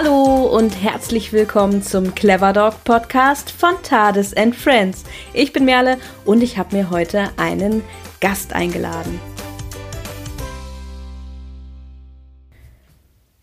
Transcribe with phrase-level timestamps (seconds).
[0.00, 5.02] Hallo und herzlich willkommen zum Clever Dog Podcast von Tades and Friends.
[5.34, 7.82] Ich bin Merle und ich habe mir heute einen
[8.20, 9.18] Gast eingeladen.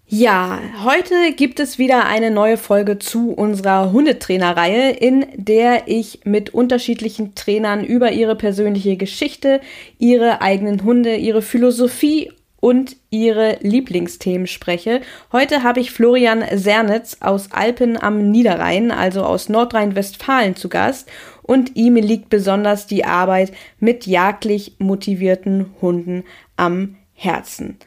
[0.08, 6.54] Ja, heute gibt es wieder eine neue Folge zu unserer Hundetrainerreihe, in der ich mit
[6.54, 9.60] unterschiedlichen Trainern über ihre persönliche Geschichte,
[10.00, 12.32] ihre eigenen Hunde, ihre Philosophie
[12.66, 15.02] und ihre Lieblingsthemen spreche.
[15.32, 21.08] Heute habe ich Florian Sernitz aus Alpen am Niederrhein, also aus Nordrhein-Westfalen zu Gast
[21.44, 26.24] und ihm liegt besonders die Arbeit mit jagdlich motivierten Hunden
[26.58, 27.78] am Herzen.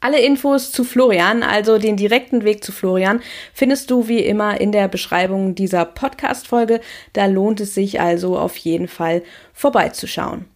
[0.00, 3.20] Alle Infos zu Florian, also den direkten Weg zu Florian,
[3.52, 6.80] findest du wie immer in der Beschreibung dieser Podcast-Folge.
[7.12, 9.22] Da lohnt es sich also auf jeden Fall
[9.52, 10.46] vorbeizuschauen.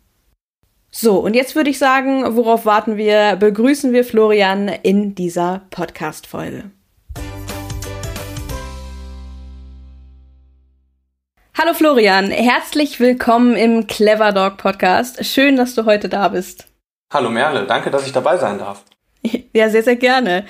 [0.93, 3.37] So, und jetzt würde ich sagen, worauf warten wir?
[3.37, 6.73] Begrüßen wir Florian in dieser Podcast-Folge.
[11.57, 15.24] Hallo Florian, herzlich willkommen im Clever Dog Podcast.
[15.24, 16.66] Schön, dass du heute da bist.
[17.13, 18.85] Hallo Merle, danke, dass ich dabei sein darf.
[19.52, 20.45] Ja, sehr, sehr gerne.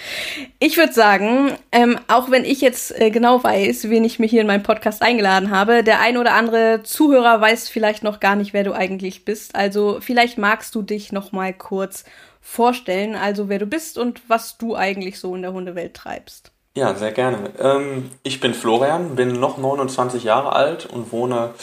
[0.58, 4.42] Ich würde sagen, ähm, auch wenn ich jetzt äh, genau weiß, wen ich mir hier
[4.42, 8.52] in meinen Podcast eingeladen habe, der ein oder andere Zuhörer weiß vielleicht noch gar nicht,
[8.52, 9.54] wer du eigentlich bist.
[9.54, 12.04] Also vielleicht magst du dich noch mal kurz
[12.40, 16.52] vorstellen, also wer du bist und was du eigentlich so in der Hundewelt treibst.
[16.76, 17.50] Ja, sehr gerne.
[17.58, 21.54] Ähm, ich bin Florian, bin noch 29 Jahre alt und wohne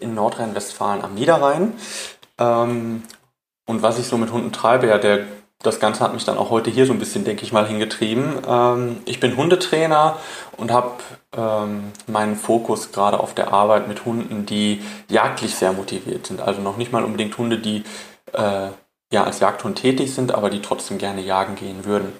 [0.00, 1.74] in Nordrhein-Westfalen am Niederrhein.
[2.38, 3.02] Ähm,
[3.66, 5.26] und was ich so mit Hunden treibe, ja, der
[5.64, 8.38] das Ganze hat mich dann auch heute hier so ein bisschen, denke ich mal, hingetrieben.
[8.46, 10.18] Ähm, ich bin Hundetrainer
[10.56, 10.92] und habe
[11.36, 16.40] ähm, meinen Fokus gerade auf der Arbeit mit Hunden, die jagdlich sehr motiviert sind.
[16.40, 17.82] Also noch nicht mal unbedingt Hunde, die
[18.32, 18.68] äh,
[19.12, 22.12] ja als Jagdhund tätig sind, aber die trotzdem gerne jagen gehen würden.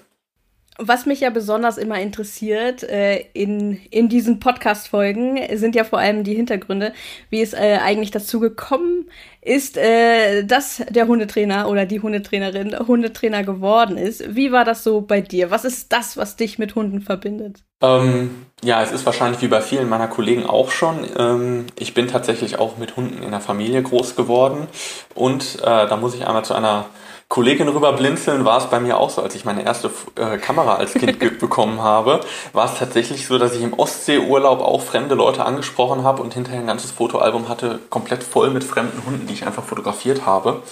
[0.78, 6.24] Was mich ja besonders immer interessiert äh, in, in diesen Podcast-Folgen sind ja vor allem
[6.24, 6.92] die Hintergründe,
[7.30, 9.08] wie es äh, eigentlich dazu gekommen
[9.40, 14.34] ist, äh, dass der Hundetrainer oder die Hundetrainerin Hundetrainer geworden ist.
[14.34, 15.52] Wie war das so bei dir?
[15.52, 17.62] Was ist das, was dich mit Hunden verbindet?
[17.80, 21.06] Ähm, ja, es ist wahrscheinlich wie bei vielen meiner Kollegen auch schon.
[21.16, 24.66] Ähm, ich bin tatsächlich auch mit Hunden in der Familie groß geworden
[25.14, 26.86] und äh, da muss ich einmal zu einer
[27.28, 30.76] Kollegin rüber blinzeln war es bei mir auch so, als ich meine erste äh, Kamera
[30.76, 32.20] als Kind bekommen habe,
[32.52, 36.60] war es tatsächlich so, dass ich im Ostseeurlaub auch fremde Leute angesprochen habe und hinterher
[36.60, 40.62] ein ganzes Fotoalbum hatte, komplett voll mit fremden Hunden, die ich einfach fotografiert habe.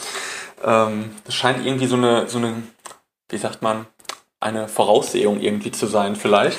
[0.62, 2.62] Ähm, das scheint irgendwie so eine, so eine,
[3.28, 3.86] wie sagt man,
[4.38, 6.58] eine Voraussehung irgendwie zu sein vielleicht.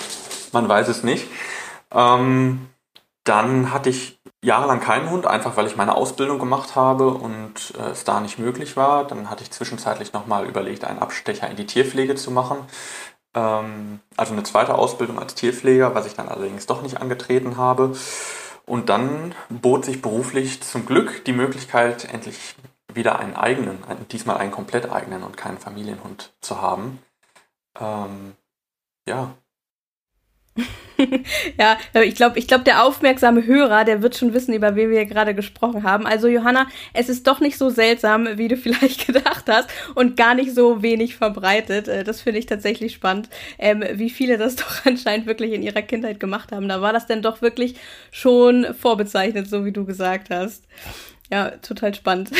[0.54, 1.28] Man weiß es nicht.
[1.92, 2.68] Ähm,
[3.24, 7.92] dann hatte ich jahrelang keinen Hund, einfach weil ich meine Ausbildung gemacht habe und äh,
[7.92, 9.08] es da nicht möglich war.
[9.08, 12.58] Dann hatte ich zwischenzeitlich nochmal überlegt, einen Abstecher in die Tierpflege zu machen.
[13.34, 17.96] Ähm, also eine zweite Ausbildung als Tierpfleger, was ich dann allerdings doch nicht angetreten habe.
[18.66, 22.56] Und dann bot sich beruflich zum Glück die Möglichkeit, endlich
[22.94, 23.80] wieder einen eigenen,
[24.12, 27.00] diesmal einen komplett eigenen und keinen Familienhund zu haben.
[27.80, 28.36] Ähm,
[29.08, 29.32] ja,
[31.58, 35.06] ja, ich glaube, ich glaube, der aufmerksame Hörer, der wird schon wissen, über wen wir
[35.06, 36.06] gerade gesprochen haben.
[36.06, 40.36] Also Johanna, es ist doch nicht so seltsam, wie du vielleicht gedacht hast und gar
[40.36, 41.88] nicht so wenig verbreitet.
[41.88, 45.82] Äh, das finde ich tatsächlich spannend, ähm, wie viele das doch anscheinend wirklich in ihrer
[45.82, 46.68] Kindheit gemacht haben.
[46.68, 47.76] Da war das denn doch wirklich
[48.12, 50.64] schon vorbezeichnet, so wie du gesagt hast.
[51.32, 52.32] Ja, total spannend.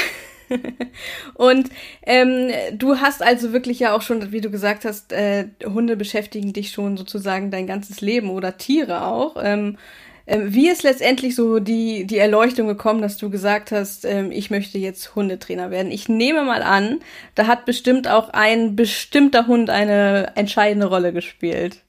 [1.36, 1.70] und
[2.04, 6.54] ähm, du hast also wirklich ja auch schon, wie du gesagt hast, äh, Hunde beschäftigen
[6.54, 9.36] dich schon sozusagen dein ganzes Leben oder Tiere auch.
[9.42, 9.78] Ähm,
[10.26, 14.50] ähm, wie ist letztendlich so die, die Erleuchtung gekommen, dass du gesagt hast, ähm, ich
[14.50, 15.92] möchte jetzt Hundetrainer werden?
[15.92, 17.02] Ich nehme mal an,
[17.36, 21.82] da hat bestimmt auch ein bestimmter Hund eine entscheidende Rolle gespielt.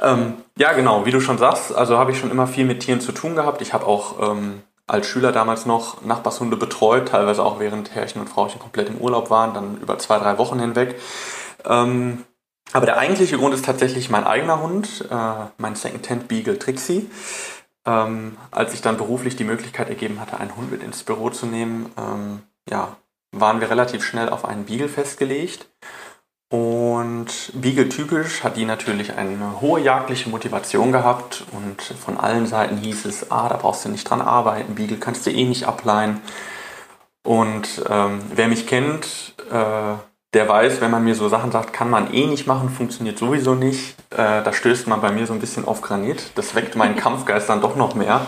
[0.00, 3.00] Ähm, ja, genau, wie du schon sagst, also habe ich schon immer viel mit Tieren
[3.00, 3.62] zu tun gehabt.
[3.62, 4.62] Ich habe auch ähm,
[4.92, 9.30] als Schüler damals noch Nachbarshunde betreut, teilweise auch während Herrchen und Frauchen komplett im Urlaub
[9.30, 11.00] waren, dann über zwei, drei Wochen hinweg.
[11.64, 12.24] Ähm,
[12.74, 17.10] aber der eigentliche Grund ist tatsächlich mein eigener Hund, äh, mein Second-Hand Beagle Trixie.
[17.86, 21.46] Ähm, als ich dann beruflich die Möglichkeit ergeben hatte, einen Hund mit ins Büro zu
[21.46, 22.96] nehmen, ähm, ja,
[23.32, 25.68] waren wir relativ schnell auf einen Beagle festgelegt.
[26.52, 33.06] Und Beagle-typisch hat die natürlich eine hohe jagdliche Motivation gehabt und von allen Seiten hieß
[33.06, 36.20] es, ah, da brauchst du nicht dran arbeiten, Beagle kannst du eh nicht ableihen.
[37.24, 39.94] Und ähm, wer mich kennt, äh,
[40.34, 43.54] der weiß, wenn man mir so Sachen sagt, kann man eh nicht machen, funktioniert sowieso
[43.54, 46.32] nicht, äh, da stößt man bei mir so ein bisschen auf Granit.
[46.34, 48.26] Das weckt meinen Kampfgeist dann doch noch mehr.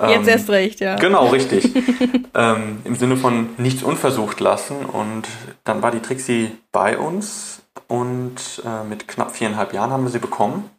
[0.00, 0.96] Jetzt ähm, erst recht, ja.
[0.96, 1.70] Genau, richtig.
[2.34, 4.84] ähm, Im Sinne von nichts unversucht lassen.
[4.84, 5.28] Und
[5.62, 7.51] dann war die Trixie bei uns
[7.92, 10.70] und äh, mit knapp viereinhalb Jahren haben wir sie bekommen.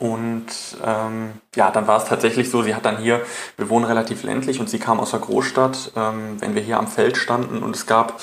[0.00, 0.46] Und
[0.84, 3.24] ähm, ja, dann war es tatsächlich so, sie hat dann hier,
[3.56, 6.88] wir wohnen relativ ländlich und sie kam aus der Großstadt, ähm, wenn wir hier am
[6.88, 8.20] Feld standen und es gab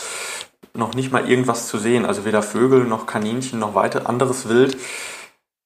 [0.73, 4.75] noch nicht mal irgendwas zu sehen, also weder Vögel noch Kaninchen noch weiter anderes Wild.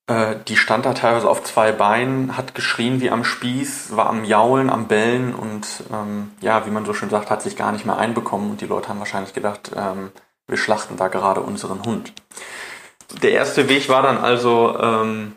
[0.06, 4.26] Äh, die stand da teilweise auf zwei Beinen, hat geschrien wie am Spieß, war am
[4.26, 7.88] Jaulen, am Bellen und ähm, ja, wie man so schön sagt, hat sich gar nicht
[7.88, 10.12] mehr einbekommen und die Leute haben wahrscheinlich gedacht, ähm,
[10.48, 12.14] wir schlachten da gerade unseren Hund.
[13.22, 15.36] Der erste Weg war dann also ähm,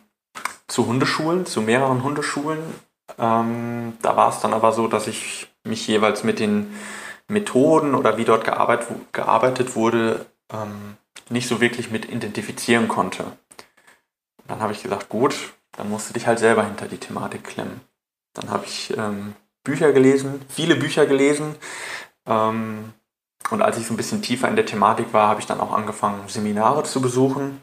[0.67, 2.59] zu Hundeschulen, zu mehreren Hundeschulen.
[3.19, 6.75] Ähm, da war es dann aber so, dass ich mich jeweils mit den
[7.29, 10.97] Methoden oder wie dort gearbeitet, gearbeitet wurde, ähm,
[11.31, 13.25] nicht so wirklich mit identifizieren konnte.
[14.47, 15.35] dann habe ich gesagt, gut,
[15.73, 17.83] dann musst du dich halt selber hinter die Thematik klemmen.
[18.33, 21.55] Dann habe ich ähm, Bücher gelesen, viele Bücher gelesen.
[22.27, 22.95] Ähm,
[23.51, 25.73] und als ich so ein bisschen tiefer in der Thematik war, habe ich dann auch
[25.73, 27.61] angefangen, Seminare zu besuchen.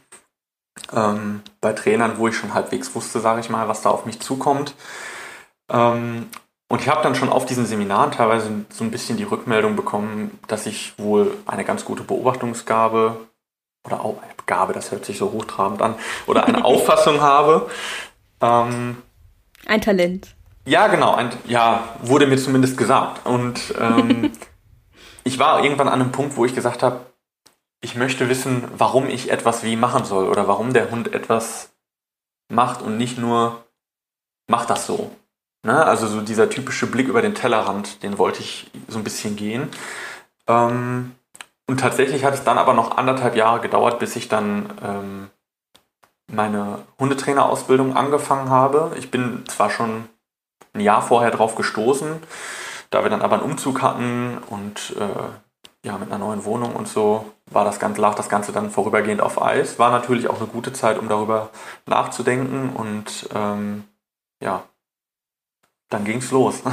[0.94, 4.20] Ähm, bei Trainern, wo ich schon halbwegs wusste, sage ich mal, was da auf mich
[4.20, 4.76] zukommt.
[5.70, 6.28] Ähm,
[6.68, 10.40] und ich habe dann schon auf diesen Seminaren teilweise so ein bisschen die Rückmeldung bekommen,
[10.48, 13.28] dass ich wohl eine ganz gute Beobachtungsgabe
[13.86, 14.18] oder auch
[14.48, 15.96] Gabe, das hört sich so hochtrabend an,
[16.28, 17.70] oder eine Auffassung habe.
[18.42, 18.98] Ähm,
[19.68, 20.36] ein Talent.
[20.66, 23.26] Ja, genau, ein, ja, wurde mir zumindest gesagt.
[23.26, 24.32] Und ähm,
[25.26, 27.02] ich war irgendwann an einem Punkt, wo ich gesagt habe,
[27.82, 31.74] ich möchte wissen, warum ich etwas wie machen soll oder warum der Hund etwas
[32.48, 33.66] macht und nicht nur
[34.48, 35.12] macht das so.
[35.64, 35.84] Ne?
[35.84, 39.70] Also so dieser typische Blick über den Tellerrand, den wollte ich so ein bisschen gehen.
[40.48, 41.16] Ähm,
[41.68, 45.30] und tatsächlich hat es dann aber noch anderthalb Jahre gedauert, bis ich dann ähm,
[46.32, 48.92] meine Hundetrainerausbildung angefangen habe.
[48.98, 50.08] Ich bin zwar schon
[50.74, 52.22] ein Jahr vorher drauf gestoßen,
[52.90, 56.88] da wir dann aber einen Umzug hatten und äh, ja, mit einer neuen Wohnung und
[56.88, 59.78] so war das Ganze, lag das Ganze dann vorübergehend auf Eis.
[59.78, 61.52] War natürlich auch eine gute Zeit, um darüber
[61.86, 63.84] nachzudenken und ähm,
[64.42, 64.64] ja,
[65.90, 66.64] dann ging's los.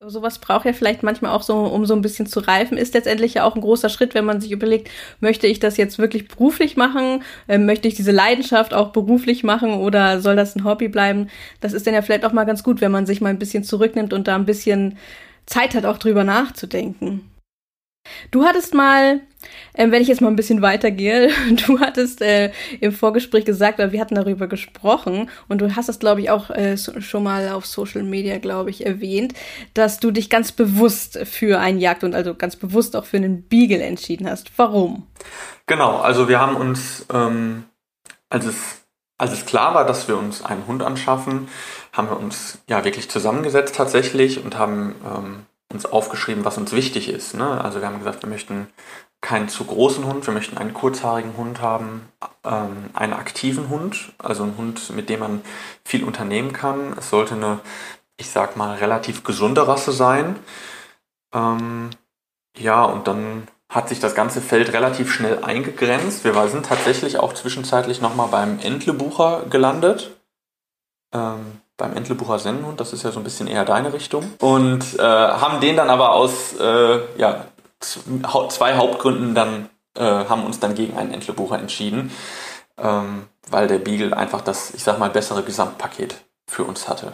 [0.00, 3.34] Sowas braucht ja vielleicht manchmal auch so, um so ein bisschen zu reifen, ist letztendlich
[3.34, 6.76] ja auch ein großer Schritt, wenn man sich überlegt, möchte ich das jetzt wirklich beruflich
[6.76, 7.24] machen?
[7.48, 11.28] Ähm, möchte ich diese Leidenschaft auch beruflich machen oder soll das ein Hobby bleiben?
[11.60, 13.64] Das ist dann ja vielleicht auch mal ganz gut, wenn man sich mal ein bisschen
[13.64, 14.98] zurücknimmt und da ein bisschen
[15.48, 17.30] Zeit hat, auch drüber nachzudenken.
[18.30, 19.20] Du hattest mal,
[19.74, 21.30] äh, wenn ich jetzt mal ein bisschen weitergehe,
[21.66, 25.98] du hattest äh, im Vorgespräch gesagt, oder wir hatten darüber gesprochen und du hast es,
[25.98, 29.34] glaube ich, auch äh, schon mal auf Social Media, glaube ich, erwähnt,
[29.74, 33.42] dass du dich ganz bewusst für einen Jagd und also ganz bewusst auch für einen
[33.42, 34.50] Beagle entschieden hast.
[34.56, 35.06] Warum?
[35.66, 37.64] Genau, also wir haben uns, ähm,
[38.30, 38.87] als, es,
[39.18, 41.48] als es klar war, dass wir uns einen Hund anschaffen,
[41.92, 47.08] haben wir uns ja wirklich zusammengesetzt tatsächlich und haben ähm, uns aufgeschrieben, was uns wichtig
[47.08, 47.34] ist.
[47.34, 47.62] Ne?
[47.62, 48.68] Also wir haben gesagt, wir möchten
[49.20, 52.08] keinen zu großen Hund, wir möchten einen kurzhaarigen Hund haben,
[52.44, 55.42] ähm, einen aktiven Hund, also einen Hund, mit dem man
[55.84, 56.94] viel unternehmen kann.
[56.96, 57.58] Es sollte eine,
[58.16, 60.36] ich sag mal, relativ gesunde Rasse sein.
[61.34, 61.90] Ähm,
[62.56, 66.24] ja, und dann hat sich das ganze Feld relativ schnell eingegrenzt.
[66.24, 70.10] Wir sind tatsächlich auch zwischenzeitlich nochmal beim Entlebucher gelandet.
[71.12, 74.24] Ähm, beim Entlebucher Sennenhund, das ist ja so ein bisschen eher deine Richtung.
[74.40, 77.44] Und äh, haben den dann aber aus äh, ja,
[77.80, 82.10] zwei Hauptgründen dann, äh, haben uns dann gegen einen Entlebucher entschieden,
[82.78, 86.16] ähm, weil der Beagle einfach das, ich sag mal, bessere Gesamtpaket
[86.46, 87.12] für uns hatte.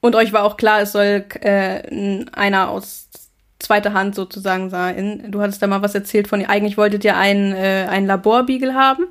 [0.00, 3.09] Und euch war auch klar, es soll äh, einer aus
[3.60, 5.26] zweiter Hand sozusagen sein.
[5.30, 9.06] Du hattest da mal was erzählt von, eigentlich wolltet ihr einen, äh, einen Laborbeagle haben?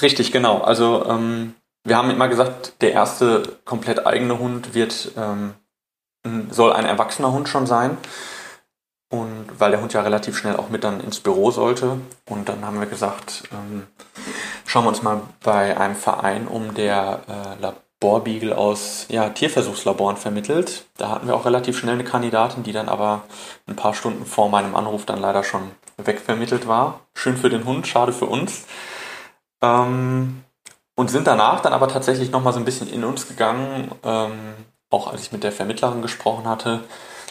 [0.00, 0.58] Richtig, genau.
[0.58, 1.54] Also ähm,
[1.84, 5.54] wir haben immer gesagt, der erste komplett eigene Hund wird, ähm,
[6.50, 7.96] soll ein erwachsener Hund schon sein.
[9.10, 11.98] Und weil der Hund ja relativ schnell auch mit dann ins Büro sollte.
[12.28, 13.86] Und dann haben wir gesagt, ähm,
[14.66, 17.62] schauen wir uns mal bei einem Verein um, der äh,
[18.00, 20.86] Laborbeagle aus ja, Tierversuchslaboren vermittelt.
[20.96, 23.24] Da hatten wir auch relativ schnell eine Kandidatin, die dann aber
[23.66, 27.00] ein paar Stunden vor meinem Anruf dann leider schon wegvermittelt war.
[27.14, 28.66] Schön für den Hund, schade für uns.
[29.60, 30.44] Ähm,
[30.94, 34.54] und sind danach dann aber tatsächlich nochmal so ein bisschen in uns gegangen, ähm,
[34.90, 36.84] auch als ich mit der Vermittlerin gesprochen hatte,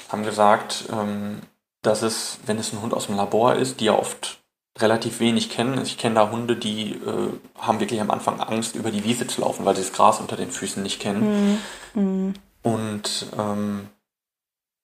[0.09, 1.41] haben gesagt, ähm,
[1.81, 4.36] dass es, wenn es ein Hund aus dem Labor ist, die ja oft
[4.79, 5.81] relativ wenig kennen.
[5.83, 7.29] Ich kenne da Hunde, die äh,
[7.59, 10.35] haben wirklich am Anfang Angst, über die Wiese zu laufen, weil sie das Gras unter
[10.35, 11.59] den Füßen nicht kennen.
[11.93, 12.33] Mhm.
[12.63, 13.87] Und ähm,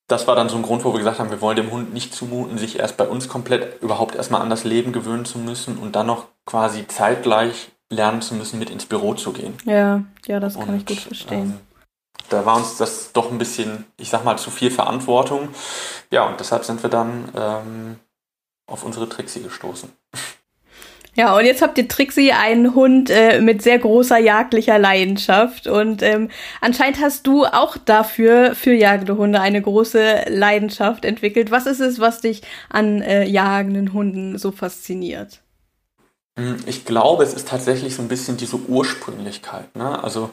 [0.07, 2.13] das war dann so ein Grund, wo wir gesagt haben, wir wollen dem Hund nicht
[2.13, 5.95] zumuten, sich erst bei uns komplett überhaupt erstmal an das Leben gewöhnen zu müssen und
[5.95, 9.53] dann noch quasi zeitgleich lernen zu müssen, mit ins Büro zu gehen.
[9.65, 11.41] Ja, ja, das kann und, ich gut verstehen.
[11.41, 11.59] Ähm,
[12.29, 15.49] da war uns das doch ein bisschen, ich sag mal, zu viel Verantwortung.
[16.11, 17.99] Ja, und deshalb sind wir dann ähm,
[18.67, 19.91] auf unsere Trixie gestoßen.
[21.15, 25.67] Ja, und jetzt habt ihr Trixie, einen Hund äh, mit sehr großer jagdlicher Leidenschaft.
[25.67, 26.29] Und ähm,
[26.59, 31.51] anscheinend hast du auch dafür, für jagende Hunde, eine große Leidenschaft entwickelt.
[31.51, 35.41] Was ist es, was dich an äh, jagenden Hunden so fasziniert?
[36.35, 39.75] Hm, ich glaube, es ist tatsächlich so ein bisschen diese Ursprünglichkeit.
[39.75, 40.03] Ne?
[40.03, 40.31] Also,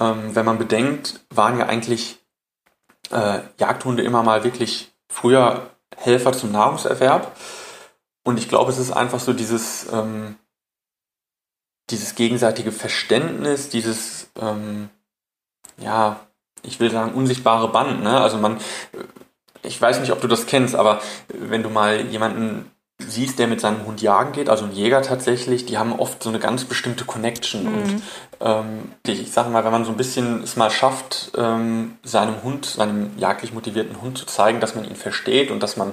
[0.00, 2.18] ähm, wenn man bedenkt, waren ja eigentlich
[3.10, 7.36] äh, Jagdhunde immer mal wirklich früher Helfer zum Nahrungserwerb.
[8.22, 10.36] Und ich glaube, es ist einfach so dieses, ähm,
[11.90, 14.90] dieses gegenseitige Verständnis, dieses, ähm,
[15.78, 16.20] ja,
[16.62, 18.02] ich will sagen, unsichtbare Band.
[18.02, 18.20] Ne?
[18.20, 18.60] Also man,
[19.62, 22.70] ich weiß nicht, ob du das kennst, aber wenn du mal jemanden
[23.06, 26.28] siehst, der mit seinem Hund jagen geht, also ein Jäger tatsächlich, die haben oft so
[26.28, 27.64] eine ganz bestimmte Connection.
[27.64, 27.74] Mhm.
[27.74, 28.02] Und
[28.40, 32.66] ähm, ich sage mal, wenn man so ein bisschen es mal schafft, ähm, seinem Hund,
[32.66, 35.92] seinem jagdlich motivierten Hund zu zeigen, dass man ihn versteht und dass man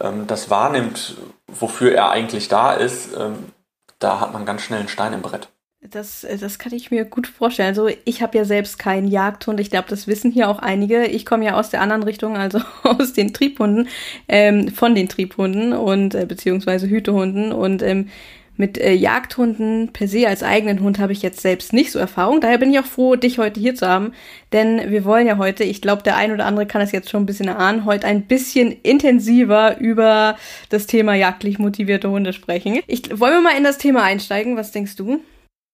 [0.00, 3.52] ähm, das wahrnimmt, wofür er eigentlich da ist, ähm,
[3.98, 5.48] da hat man ganz schnell einen Stein im Brett.
[5.80, 7.68] Das, äh, das kann ich mir gut vorstellen.
[7.68, 9.60] Also ich habe ja selbst keinen Jagdhund.
[9.60, 11.06] Ich glaube, das wissen hier auch einige.
[11.06, 13.88] Ich komme ja aus der anderen Richtung, also aus den Triebhunden,
[14.28, 17.52] ähm, von den Triebhunden und äh, beziehungsweise Hütehunden.
[17.52, 18.08] Und ähm,
[18.56, 22.40] mit äh, Jagdhunden per se als eigenen Hund habe ich jetzt selbst nicht so Erfahrung.
[22.40, 24.14] Daher bin ich auch froh, dich heute hier zu haben.
[24.52, 27.22] Denn wir wollen ja heute, ich glaube, der ein oder andere kann es jetzt schon
[27.22, 30.36] ein bisschen erahnen, heute ein bisschen intensiver über
[30.70, 32.80] das Thema jagdlich motivierte Hunde sprechen.
[32.88, 34.56] Ich, wollen wir mal in das Thema einsteigen?
[34.56, 35.20] Was denkst du?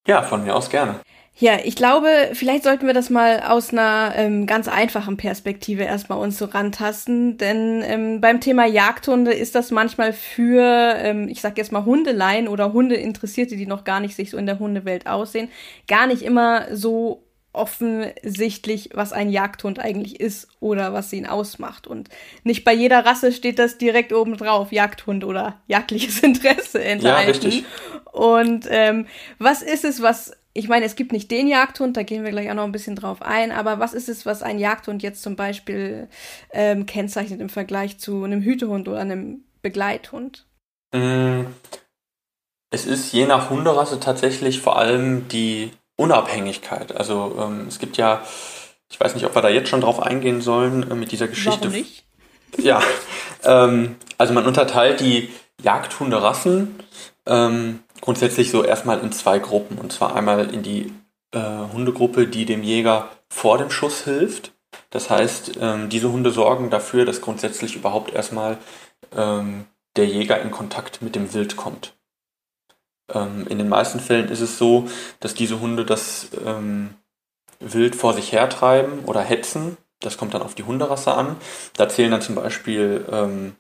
[0.07, 1.01] Ja, von mir aus gerne.
[1.37, 6.19] Ja, ich glaube, vielleicht sollten wir das mal aus einer ähm, ganz einfachen Perspektive erstmal
[6.19, 11.59] uns so rantasten, denn ähm, beim Thema Jagdhunde ist das manchmal für, ähm, ich sag
[11.59, 15.49] jetzt mal Hundeleien oder Hundeinteressierte, die noch gar nicht sich so in der Hundewelt aussehen,
[15.89, 21.87] gar nicht immer so offensichtlich, was ein Jagdhund eigentlich ist oder was ihn ausmacht.
[21.87, 22.09] Und
[22.43, 27.07] nicht bei jeder Rasse steht das direkt oben drauf, Jagdhund oder jagdliches Interesse enthalten.
[27.07, 27.65] Ja, richtig.
[28.13, 29.07] Und ähm,
[29.39, 32.51] was ist es, was, ich meine, es gibt nicht den Jagdhund, da gehen wir gleich
[32.51, 35.35] auch noch ein bisschen drauf ein, aber was ist es, was ein Jagdhund jetzt zum
[35.35, 36.09] Beispiel
[36.53, 40.47] ähm, kennzeichnet im Vergleich zu einem Hütehund oder einem Begleithund?
[40.95, 41.47] Mm,
[42.71, 46.97] es ist je nach Hunderasse tatsächlich vor allem die Unabhängigkeit.
[46.97, 48.23] Also ähm, es gibt ja,
[48.91, 51.65] ich weiß nicht, ob wir da jetzt schon drauf eingehen sollen äh, mit dieser Geschichte.
[51.65, 52.05] Warum nicht?
[52.57, 52.81] Ja,
[53.43, 55.29] ähm, also man unterteilt die
[55.61, 56.77] Jagdhunderassen
[57.27, 59.79] ähm, grundsätzlich so erstmal in zwei Gruppen.
[59.79, 60.93] Und zwar einmal in die
[61.33, 61.41] äh,
[61.73, 64.53] Hundegruppe, die dem Jäger vor dem Schuss hilft.
[64.91, 68.59] Das heißt, ähm, diese Hunde sorgen dafür, dass grundsätzlich überhaupt erstmal
[69.17, 69.65] ähm,
[69.97, 71.94] der Jäger in Kontakt mit dem Wild kommt.
[73.13, 74.89] Ähm, in den meisten Fällen ist es so,
[75.21, 76.95] dass diese Hunde das ähm,
[77.61, 79.77] Wild vor sich hertreiben oder hetzen.
[80.01, 81.37] Das kommt dann auf die Hunderasse an.
[81.77, 83.57] Da zählen dann zum Beispiel ähm,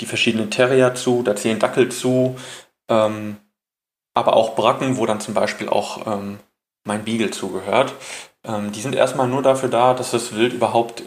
[0.00, 2.36] die verschiedenen Terrier zu, da zählen Dackel zu,
[2.88, 3.36] ähm,
[4.12, 6.38] aber auch Bracken, wo dann zum Beispiel auch ähm,
[6.84, 7.94] mein Beagle zugehört.
[8.44, 11.04] Ähm, die sind erstmal nur dafür da, dass das Wild überhaupt,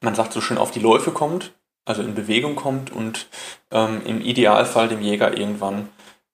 [0.00, 1.52] man sagt so schön, auf die Läufe kommt,
[1.84, 3.28] also in Bewegung kommt und
[3.70, 5.88] im Idealfall dem Jäger irgendwann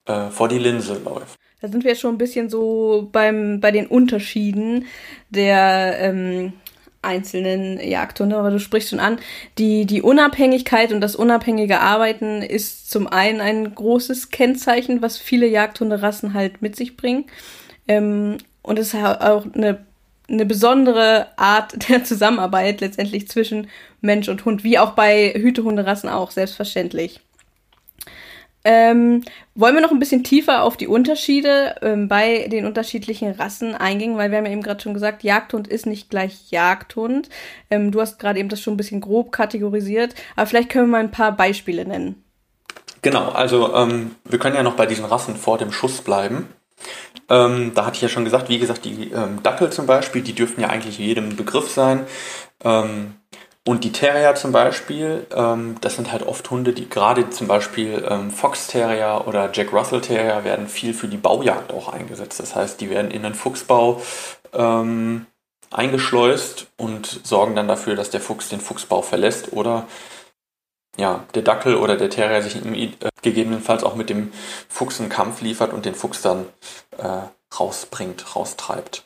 [0.07, 1.39] äh, vor die Linse läuft.
[1.61, 4.87] Da sind wir schon ein bisschen so beim, bei den Unterschieden
[5.31, 6.53] der ähm,
[7.03, 9.19] einzelnen Jagdhunde, aber du sprichst schon an,
[9.59, 15.47] die, die Unabhängigkeit und das unabhängige Arbeiten ist zum einen ein großes Kennzeichen, was viele
[15.47, 17.27] Jagdhunderassen halt mit sich bringen.
[17.89, 19.85] Ähm, und es ist auch eine,
[20.29, 23.69] eine besondere Art der Zusammenarbeit letztendlich zwischen
[24.01, 27.21] Mensch und Hund, wie auch bei Hütehunderassen auch, selbstverständlich.
[28.65, 33.75] Ähm, wollen wir noch ein bisschen tiefer auf die Unterschiede ähm, bei den unterschiedlichen Rassen
[33.75, 37.29] eingehen, weil wir haben ja eben gerade schon gesagt, Jagdhund ist nicht gleich Jagdhund.
[37.71, 40.93] Ähm, du hast gerade eben das schon ein bisschen grob kategorisiert, aber vielleicht können wir
[40.93, 42.23] mal ein paar Beispiele nennen.
[43.03, 46.49] Genau, also ähm, wir können ja noch bei diesen Rassen vor dem Schuss bleiben.
[47.29, 50.35] Ähm, da hatte ich ja schon gesagt, wie gesagt, die ähm, Dackel zum Beispiel, die
[50.35, 52.07] dürften ja eigentlich jedem Begriff sein.
[52.65, 53.15] Ähm,
[53.65, 58.05] und die Terrier zum Beispiel, ähm, das sind halt oft Hunde, die gerade zum Beispiel
[58.09, 62.41] ähm, Fox Terrier oder Jack Russell Terrier werden viel für die Baujagd auch eingesetzt.
[62.41, 64.03] Das heißt, die werden in den Fuchsbau
[64.53, 65.27] ähm,
[65.71, 69.87] eingeschleust und sorgen dann dafür, dass der Fuchs den Fuchsbau verlässt oder
[70.97, 72.91] ja, der Dackel oder der Terrier sich im, äh,
[73.23, 74.33] gegebenenfalls auch mit dem
[74.69, 76.47] Fuchs einen Kampf liefert und den Fuchs dann
[76.99, 77.21] äh,
[77.59, 79.05] rausbringt, raustreibt.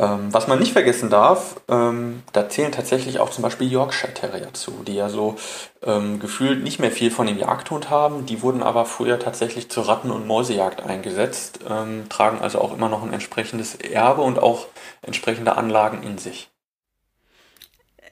[0.00, 4.54] Ähm, was man nicht vergessen darf, ähm, da zählen tatsächlich auch zum Beispiel Yorkshire Terrier
[4.54, 5.34] zu, die ja so
[5.82, 8.24] ähm, gefühlt nicht mehr viel von dem Jagdhund haben.
[8.24, 12.88] Die wurden aber früher tatsächlich zur Ratten- und Mäusejagd eingesetzt, ähm, tragen also auch immer
[12.88, 14.66] noch ein entsprechendes Erbe und auch
[15.02, 16.48] entsprechende Anlagen in sich.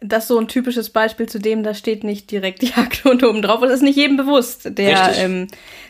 [0.01, 3.63] das ist so ein typisches Beispiel zu dem, da steht nicht direkt Jagdhund oben drauf.
[3.63, 5.47] Und das ist nicht jedem bewusst, der ähm,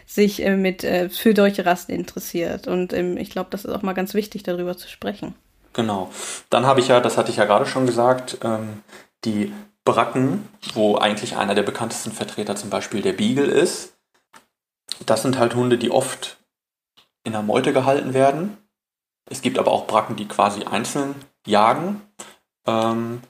[0.06, 2.68] sich äh, mit äh, für solche Rassen interessiert.
[2.68, 5.34] Und ähm, ich glaube, das ist auch mal ganz wichtig, darüber zu sprechen.
[5.76, 6.10] Genau.
[6.48, 8.82] Dann habe ich ja, das hatte ich ja gerade schon gesagt, ähm,
[9.26, 9.52] die
[9.84, 13.92] Bracken, wo eigentlich einer der bekanntesten Vertreter zum Beispiel der Beagle ist.
[15.04, 16.38] Das sind halt Hunde, die oft
[17.24, 18.56] in der Meute gehalten werden.
[19.28, 21.14] Es gibt aber auch Bracken, die quasi einzeln
[21.46, 22.00] jagen.
[22.66, 23.20] Ähm,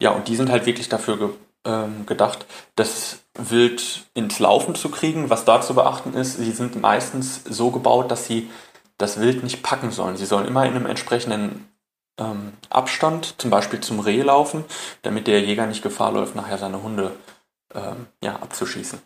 [0.00, 1.30] ja, und die sind halt wirklich dafür ge
[1.64, 2.46] ähm, gedacht,
[2.76, 5.28] das Wild ins Laufen zu kriegen.
[5.28, 8.48] Was da zu beachten ist, sie sind meistens so gebaut, dass sie
[8.96, 10.16] das Wild nicht packen sollen.
[10.16, 11.68] Sie sollen immer in einem entsprechenden
[12.18, 14.64] ähm, Abstand, zum Beispiel zum Reh laufen,
[15.02, 17.12] damit der Jäger nicht Gefahr läuft, nachher seine Hunde
[17.74, 19.00] ähm, ja, abzuschießen.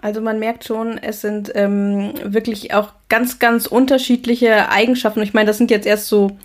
[0.00, 5.22] Also man merkt schon, es sind ähm, wirklich auch ganz, ganz unterschiedliche Eigenschaften.
[5.22, 6.38] Ich meine, das sind jetzt erst so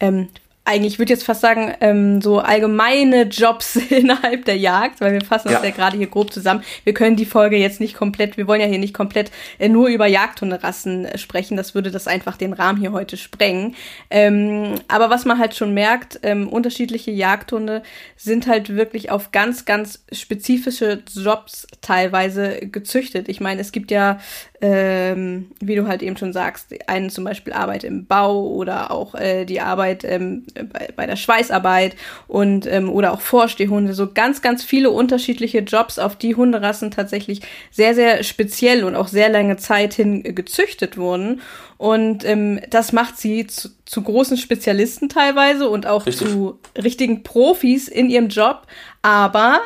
[0.00, 0.28] ähm,
[0.66, 5.20] eigentlich, ich würde jetzt fast sagen, ähm, so allgemeine Jobs innerhalb der Jagd, weil wir
[5.22, 6.62] fassen das ja, ja gerade hier grob zusammen.
[6.82, 9.88] Wir können die Folge jetzt nicht komplett, wir wollen ja hier nicht komplett äh, nur
[9.88, 13.76] über Jagdhunderassen äh, sprechen, das würde das einfach den Rahmen hier heute sprengen.
[14.10, 17.82] Ähm, aber was man halt schon merkt, ähm, unterschiedliche Jagdhunde
[18.16, 23.28] sind halt wirklich auf ganz, ganz spezifische Jobs teilweise gezüchtet.
[23.28, 24.18] Ich meine, es gibt ja
[24.60, 29.14] ähm, wie du halt eben schon sagst, einen zum Beispiel Arbeit im Bau oder auch
[29.14, 31.96] äh, die Arbeit ähm, bei, bei der Schweißarbeit
[32.28, 37.40] und ähm, oder auch Vorstehhunde, so ganz, ganz viele unterschiedliche Jobs, auf die Hunderassen tatsächlich
[37.70, 41.40] sehr, sehr speziell und auch sehr lange Zeit hin gezüchtet wurden.
[41.78, 46.28] Und ähm, das macht sie zu, zu großen Spezialisten teilweise und auch Richtig.
[46.28, 48.62] zu richtigen Profis in ihrem Job.
[49.02, 49.60] Aber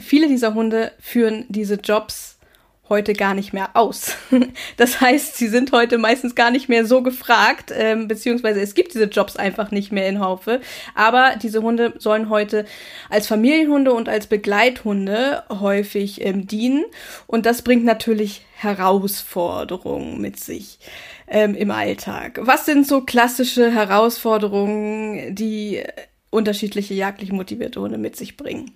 [0.00, 2.33] viele dieser Hunde führen diese Jobs
[2.88, 4.16] heute gar nicht mehr aus.
[4.76, 8.94] Das heißt, sie sind heute meistens gar nicht mehr so gefragt, ähm, beziehungsweise es gibt
[8.94, 10.60] diese Jobs einfach nicht mehr in Haufe.
[10.94, 12.64] Aber diese Hunde sollen heute
[13.08, 16.84] als Familienhunde und als Begleithunde häufig ähm, dienen.
[17.26, 20.78] Und das bringt natürlich Herausforderungen mit sich
[21.28, 22.40] ähm, im Alltag.
[22.42, 25.82] Was sind so klassische Herausforderungen, die
[26.30, 28.72] unterschiedliche jagdlich motivierte Hunde mit sich bringen?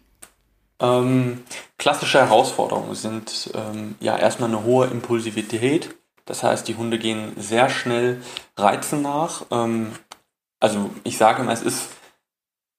[0.81, 1.43] Ähm,
[1.77, 5.95] klassische Herausforderungen sind ähm, ja erstmal eine hohe Impulsivität.
[6.25, 8.23] Das heißt, die Hunde gehen sehr schnell
[8.57, 9.47] Reizen nach.
[9.51, 9.93] Ähm,
[10.61, 11.89] also ich sage immer, es ist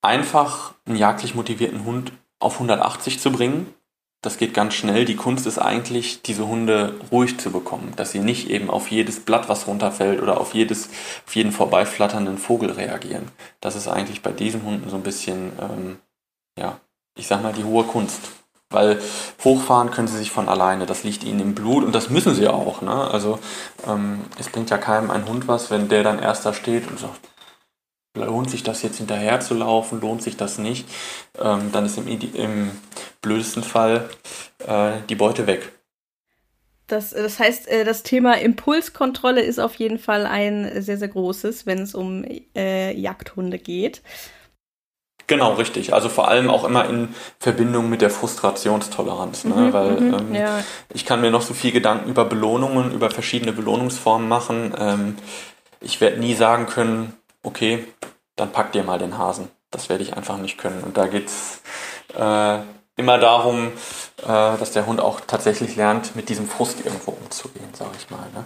[0.01, 3.73] einfach, einen jagdlich motivierten Hund auf 180 zu bringen.
[4.21, 5.05] Das geht ganz schnell.
[5.05, 9.21] Die Kunst ist eigentlich, diese Hunde ruhig zu bekommen, dass sie nicht eben auf jedes
[9.21, 10.89] Blatt, was runterfällt oder auf, jedes,
[11.25, 13.31] auf jeden vorbeiflatternden Vogel reagieren.
[13.61, 15.99] Das ist eigentlich bei diesen Hunden so ein bisschen ähm,
[16.57, 16.79] ja,
[17.19, 18.19] ich sag mal, die hohe Kunst.
[18.71, 18.99] Weil
[19.43, 22.47] hochfahren können sie sich von alleine, das liegt ihnen im Blut und das müssen sie
[22.47, 22.81] auch.
[22.81, 22.91] Ne?
[22.91, 23.39] Also
[23.87, 27.19] ähm, es bringt ja keinem ein Hund was, wenn der dann erster steht und sagt,
[28.15, 30.87] lohnt sich das jetzt hinterher zu laufen, lohnt sich das nicht,
[31.39, 32.71] ähm, dann ist im, im
[33.21, 34.09] blödesten Fall
[34.67, 35.71] äh, die Beute weg.
[36.87, 41.65] Das, das heißt, äh, das Thema Impulskontrolle ist auf jeden Fall ein sehr, sehr großes,
[41.65, 44.01] wenn es um äh, Jagdhunde geht.
[45.29, 45.93] Genau, richtig.
[45.93, 49.45] Also vor allem auch immer in Verbindung mit der Frustrationstoleranz.
[49.45, 49.55] Ne?
[49.55, 50.63] Mhm, Weil mhm, ähm, ja.
[50.91, 54.73] ich kann mir noch so viel Gedanken über Belohnungen, über verschiedene Belohnungsformen machen.
[54.77, 55.17] Ähm,
[55.81, 57.13] ich werde nie sagen können,
[57.43, 57.85] okay,
[58.35, 59.49] dann pack dir mal den Hasen.
[59.69, 60.83] Das werde ich einfach nicht können.
[60.83, 61.61] Und da geht's
[62.17, 62.57] äh,
[62.95, 63.67] immer darum,
[64.23, 68.25] äh, dass der Hund auch tatsächlich lernt, mit diesem Frust irgendwo umzugehen, sage ich mal.
[68.33, 68.45] Ne?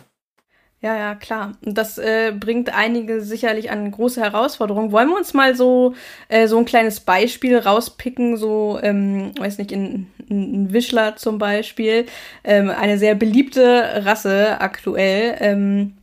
[0.83, 1.53] Ja, ja, klar.
[1.61, 4.91] Das äh, bringt einige sicherlich an große Herausforderungen.
[4.91, 5.93] Wollen wir uns mal so,
[6.27, 12.05] äh, so ein kleines Beispiel rauspicken, so, ähm, weiß nicht, in, in Wischler zum Beispiel,
[12.43, 15.37] ähm, eine sehr beliebte Rasse aktuell.
[15.39, 15.93] Ähm,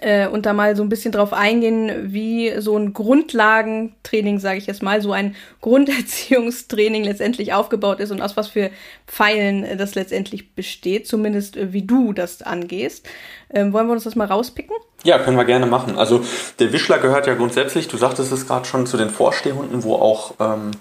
[0.00, 4.66] äh, und da mal so ein bisschen drauf eingehen, wie so ein Grundlagentraining, sage ich
[4.66, 8.70] jetzt mal, so ein Grunderziehungstraining letztendlich aufgebaut ist und aus was für
[9.06, 13.08] Pfeilen äh, das letztendlich besteht, zumindest äh, wie du das angehst.
[13.50, 14.76] Ähm, wollen wir uns das mal rauspicken?
[15.04, 15.96] Ja, können wir gerne machen.
[15.96, 16.22] Also
[16.58, 20.34] der Wischler gehört ja grundsätzlich, du sagtest es gerade schon, zu den Vorstehhunden, wo auch
[20.38, 20.72] ähm,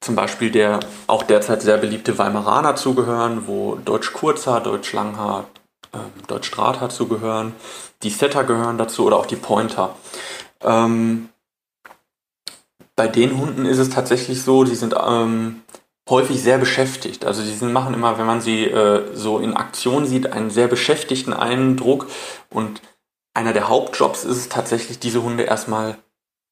[0.00, 5.46] zum Beispiel der auch derzeit sehr beliebte Weimaraner zugehören, wo Deutsch Kurzhaar, Deutsch Langhaar,
[5.92, 7.52] ähm, Deutsch Drahthaar zugehören.
[8.02, 9.96] Die Setter gehören dazu oder auch die Pointer.
[10.62, 11.28] Ähm,
[12.96, 15.62] bei den Hunden ist es tatsächlich so, die sind ähm,
[16.08, 17.24] häufig sehr beschäftigt.
[17.24, 20.68] Also die sind, machen immer, wenn man sie äh, so in Aktion sieht, einen sehr
[20.68, 22.06] beschäftigten Eindruck.
[22.50, 22.80] Und
[23.34, 25.96] einer der Hauptjobs ist es tatsächlich, diese Hunde erstmal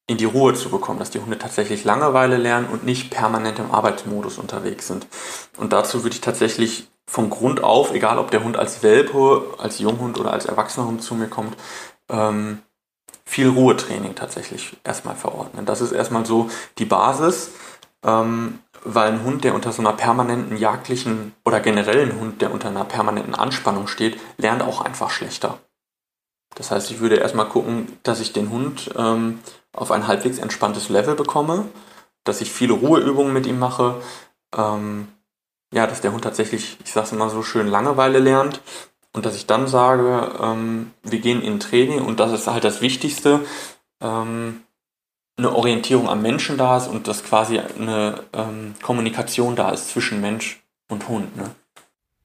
[0.09, 3.71] in die Ruhe zu bekommen, dass die Hunde tatsächlich Langeweile lernen und nicht permanent im
[3.71, 5.05] Arbeitsmodus unterwegs sind.
[5.57, 9.79] Und dazu würde ich tatsächlich von Grund auf, egal ob der Hund als Welpe, als
[9.79, 11.55] Junghund oder als erwachsener Hund zu mir kommt,
[12.09, 12.59] ähm,
[13.25, 15.65] viel Ruhetraining tatsächlich erstmal verordnen.
[15.65, 17.51] Das ist erstmal so die Basis,
[18.03, 22.51] ähm, weil ein Hund, der unter so einer permanenten jagdlichen oder generell ein Hund, der
[22.51, 25.59] unter einer permanenten Anspannung steht, lernt auch einfach schlechter.
[26.55, 29.39] Das heißt, ich würde erstmal gucken, dass ich den Hund ähm,
[29.73, 31.65] auf ein halbwegs entspanntes Level bekomme,
[32.23, 34.01] dass ich viele Ruheübungen mit ihm mache,
[34.55, 35.07] ähm,
[35.73, 38.61] ja, dass der Hund tatsächlich, ich sag's immer so schön, Langeweile lernt
[39.13, 42.81] und dass ich dann sage, ähm, wir gehen in Training und das ist halt das
[42.81, 43.41] Wichtigste,
[44.01, 44.61] ähm,
[45.37, 50.19] eine Orientierung am Menschen da ist und dass quasi eine ähm, Kommunikation da ist zwischen
[50.19, 51.35] Mensch und Hund.
[51.35, 51.51] Ne?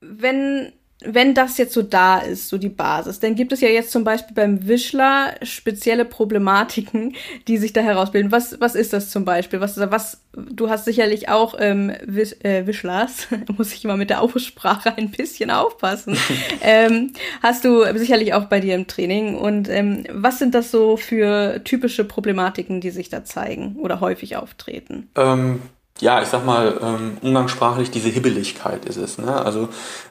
[0.00, 0.72] Wenn
[1.06, 4.04] wenn das jetzt so da ist, so die Basis, dann gibt es ja jetzt zum
[4.04, 7.14] Beispiel beim Wischler spezielle Problematiken,
[7.48, 8.32] die sich da herausbilden.
[8.32, 9.60] Was, was ist das zum Beispiel?
[9.60, 14.20] Was, was, du hast sicherlich auch ähm, Wisch, äh, Wischlers, muss ich immer mit der
[14.20, 16.16] Aussprache ein bisschen aufpassen.
[16.62, 17.12] ähm,
[17.42, 19.36] hast du sicherlich auch bei dir im Training.
[19.36, 24.36] Und ähm, was sind das so für typische Problematiken, die sich da zeigen oder häufig
[24.36, 25.08] auftreten?
[25.16, 25.60] Ähm
[26.02, 29.18] ja, ich sag mal, ähm, umgangssprachlich diese Hibbeligkeit ist es.
[29.18, 29.32] Ne?
[29.32, 29.68] Also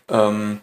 [0.10, 0.62] ähm,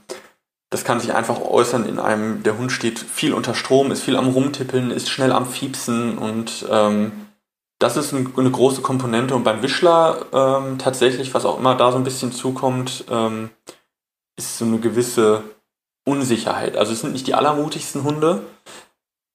[0.70, 4.16] das kann sich einfach äußern in einem, der Hund steht viel unter Strom, ist viel
[4.16, 7.12] am Rumtippeln, ist schnell am Fiepsen und ähm,
[7.78, 9.34] das ist ein, eine große Komponente.
[9.34, 13.50] Und beim Wischler ähm, tatsächlich, was auch immer da so ein bisschen zukommt, ähm,
[14.36, 15.42] ist so eine gewisse
[16.04, 16.76] Unsicherheit.
[16.76, 18.42] Also es sind nicht die allermutigsten Hunde,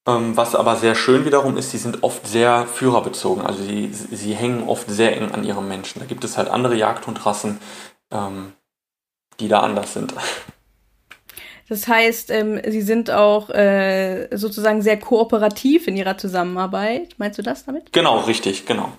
[0.06, 3.46] ähm, was aber sehr schön wiederum ist, sie sind oft sehr führerbezogen.
[3.46, 6.00] Also sie, sie hängen oft sehr eng an ihrem Menschen.
[6.00, 7.60] Da gibt es halt andere Jagdhundrassen,
[8.12, 8.54] ähm,
[9.40, 10.14] die da anders sind.
[11.70, 17.16] Das heißt, ähm, sie sind auch äh, sozusagen sehr kooperativ in ihrer Zusammenarbeit.
[17.18, 17.94] Meinst du das damit?
[17.94, 18.92] Genau, richtig, genau.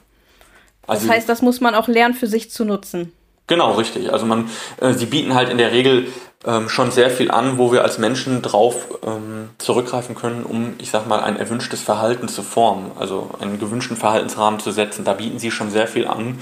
[0.86, 3.12] Also das heißt, das muss man auch lernen, für sich zu nutzen.
[3.46, 4.12] Genau, richtig.
[4.12, 4.48] Also man,
[4.80, 6.08] äh, sie bieten halt in der Regel
[6.46, 10.90] ähm, schon sehr viel an, wo wir als Menschen drauf ähm, zurückgreifen können, um, ich
[10.90, 15.04] sag mal, ein erwünschtes Verhalten zu formen, also einen gewünschten Verhaltensrahmen zu setzen.
[15.04, 16.40] Da bieten sie schon sehr viel an.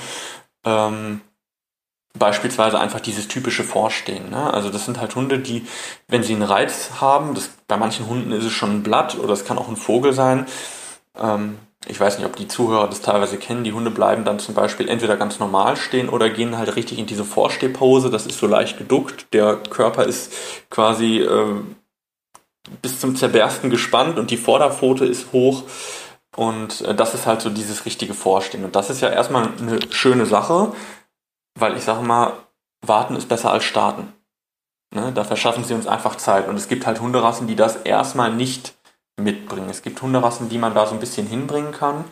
[0.64, 1.20] Ähm,
[2.18, 4.30] beispielsweise einfach dieses typische Vorstehen.
[4.30, 4.52] Ne?
[4.52, 5.66] Also das sind halt Hunde, die,
[6.08, 9.32] wenn sie einen Reiz haben, das, bei manchen Hunden ist es schon ein Blatt oder
[9.32, 10.46] es kann auch ein Vogel sein,
[11.18, 14.54] ähm, ich weiß nicht, ob die Zuhörer das teilweise kennen, die Hunde bleiben dann zum
[14.54, 18.08] Beispiel entweder ganz normal stehen oder gehen halt richtig in diese Vorstehpose.
[18.08, 19.26] Das ist so leicht geduckt.
[19.32, 20.32] Der Körper ist
[20.70, 21.60] quasi äh,
[22.80, 25.64] bis zum Zerbersten gespannt und die Vorderpfote ist hoch.
[26.36, 28.64] Und äh, das ist halt so dieses richtige Vorstehen.
[28.64, 30.72] Und das ist ja erstmal eine schöne Sache,
[31.58, 32.34] weil ich sage mal,
[32.84, 34.12] warten ist besser als starten.
[34.94, 35.12] Ne?
[35.14, 36.48] Da verschaffen sie uns einfach Zeit.
[36.48, 38.74] Und es gibt halt Hunderassen, die das erstmal nicht
[39.20, 39.70] mitbringen.
[39.70, 42.04] Es gibt Hunderassen, die man da so ein bisschen hinbringen kann,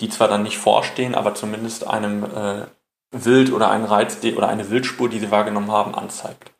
[0.00, 2.66] die zwar dann nicht vorstehen, aber zumindest einem äh,
[3.12, 6.52] Wild oder einen Reiz oder eine Wildspur, die sie wahrgenommen haben, anzeigt.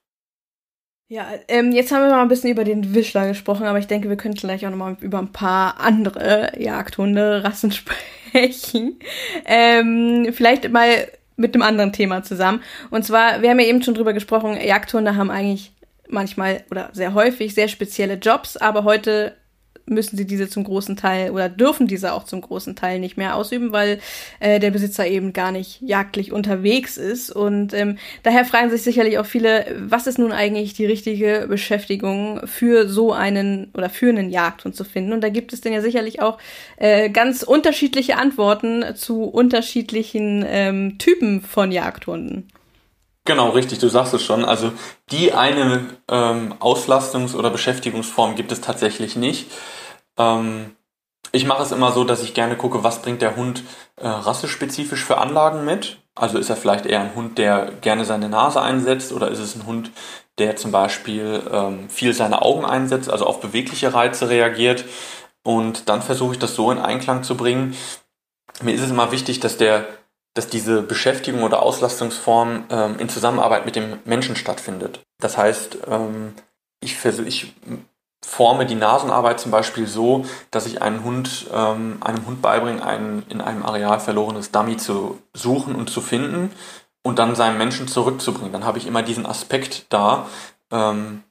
[1.09, 4.09] Ja, ähm, jetzt haben wir mal ein bisschen über den Wischler gesprochen, aber ich denke,
[4.09, 7.70] wir können gleich auch nochmal über ein paar andere Jagdhunde-Rassen
[8.33, 8.99] sprechen.
[9.44, 12.62] Ähm, vielleicht mal mit einem anderen Thema zusammen.
[12.90, 15.72] Und zwar, wir haben ja eben schon drüber gesprochen, Jagdhunde haben eigentlich
[16.09, 19.37] manchmal oder sehr häufig sehr spezielle Jobs, aber heute
[19.87, 23.37] müssen sie diese zum großen Teil oder dürfen diese auch zum großen Teil nicht mehr
[23.37, 24.01] ausüben, weil
[24.40, 27.31] äh, der Besitzer eben gar nicht jagdlich unterwegs ist.
[27.31, 32.40] Und ähm, daher fragen sich sicherlich auch viele, was ist nun eigentlich die richtige Beschäftigung
[32.46, 35.12] für so einen oder für einen Jagdhund zu finden?
[35.12, 36.38] Und da gibt es dann ja sicherlich auch
[36.77, 42.49] äh, ganz unterschiedliche Antworten zu unterschiedlichen ähm, Typen von Jagdhunden.
[43.27, 44.45] Genau, richtig, du sagst es schon.
[44.45, 44.73] Also
[45.11, 49.51] die eine ähm, Auslastungs- oder Beschäftigungsform gibt es tatsächlich nicht.
[50.17, 50.77] Ähm,
[51.33, 53.65] ich mache es immer so, dass ich gerne gucke, was bringt der Hund
[53.97, 55.99] äh, rassespezifisch für Anlagen mit.
[56.15, 59.57] Also ist er vielleicht eher ein Hund, der gerne seine Nase einsetzt oder ist es
[59.57, 59.91] ein Hund,
[60.39, 64.85] der zum Beispiel ähm, viel seine Augen einsetzt, also auf bewegliche Reize reagiert.
[65.43, 67.75] Und dann versuche ich das so in Einklang zu bringen.
[68.62, 69.87] Mir ist es immer wichtig, dass der
[70.37, 75.01] dass diese Beschäftigung oder Auslastungsform ähm, in Zusammenarbeit mit dem Menschen stattfindet.
[75.18, 76.35] Das heißt, ähm,
[76.81, 77.55] ich, ich
[78.22, 83.22] forme die Nasenarbeit zum Beispiel so, dass ich einen Hund, ähm, einem Hund beibringe, ein
[83.31, 86.53] in einem Areal verlorenes Dummy zu suchen und zu finden
[87.03, 88.53] und dann seinem Menschen zurückzubringen.
[88.53, 90.27] Dann habe ich immer diesen Aspekt da,
[90.70, 91.22] ähm,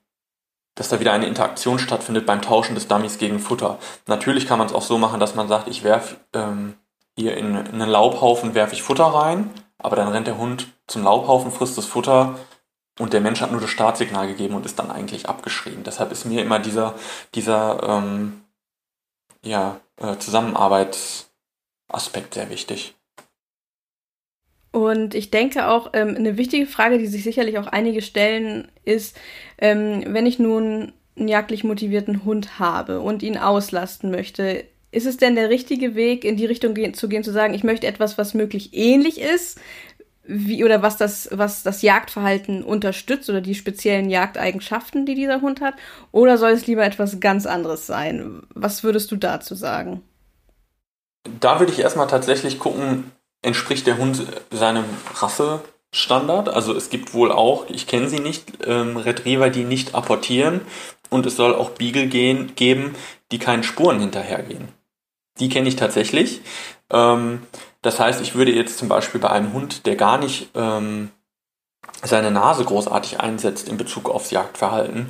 [0.74, 3.78] dass da wieder eine Interaktion stattfindet beim Tauschen des Dummies gegen Futter.
[4.08, 6.74] Natürlich kann man es auch so machen, dass man sagt, ich werfe ähm,
[7.18, 11.04] hier in, in einen Laubhaufen werfe ich Futter rein, aber dann rennt der Hund zum
[11.04, 12.38] Laubhaufen, frisst das Futter
[13.00, 15.84] und der Mensch hat nur das Startsignal gegeben und ist dann eigentlich abgeschrieben.
[15.84, 16.96] Deshalb ist mir immer dieser,
[17.34, 18.42] dieser ähm,
[19.44, 22.96] ja, äh, Zusammenarbeitsaspekt sehr wichtig.
[24.72, 29.18] Und ich denke auch, ähm, eine wichtige Frage, die sich sicherlich auch einige stellen, ist,
[29.58, 35.18] ähm, wenn ich nun einen jagdlich motivierten Hund habe und ihn auslasten möchte, ist es
[35.18, 38.18] denn der richtige Weg, in die Richtung gehen, zu gehen, zu sagen, ich möchte etwas,
[38.18, 39.60] was möglich ähnlich ist,
[40.24, 45.62] wie oder was das, was das Jagdverhalten unterstützt oder die speziellen Jagdeigenschaften, die dieser Hund
[45.62, 45.76] hat?
[46.12, 48.42] Oder soll es lieber etwas ganz anderes sein?
[48.54, 50.02] Was würdest du dazu sagen?
[51.40, 56.50] Da würde ich erstmal tatsächlich gucken, entspricht der Hund seinem Rassestandard?
[56.50, 60.62] Also es gibt wohl auch, ich kenne sie nicht, ähm, Retriever, die nicht apportieren
[61.10, 62.96] und es soll auch Beagle gehen, geben,
[63.32, 64.70] die keinen Spuren hinterhergehen.
[65.40, 66.42] Die kenne ich tatsächlich.
[66.90, 67.42] Ähm,
[67.82, 71.12] das heißt, ich würde jetzt zum Beispiel bei einem Hund, der gar nicht ähm,
[72.04, 75.10] seine Nase großartig einsetzt in Bezug aufs Jagdverhalten,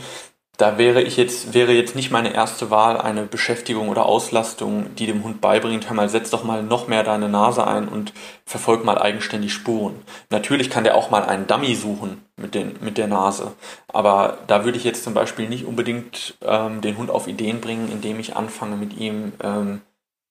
[0.58, 5.06] da wäre ich jetzt, wäre jetzt nicht meine erste Wahl eine Beschäftigung oder Auslastung, die
[5.06, 8.14] dem Hund beibringt, hör mal, setz doch mal noch mehr deine Nase ein und
[8.46, 10.02] verfolg mal eigenständig Spuren.
[10.30, 13.52] Natürlich kann der auch mal einen Dummy suchen mit, den, mit der Nase.
[13.88, 17.92] Aber da würde ich jetzt zum Beispiel nicht unbedingt ähm, den Hund auf Ideen bringen,
[17.92, 19.82] indem ich anfange mit ihm ähm,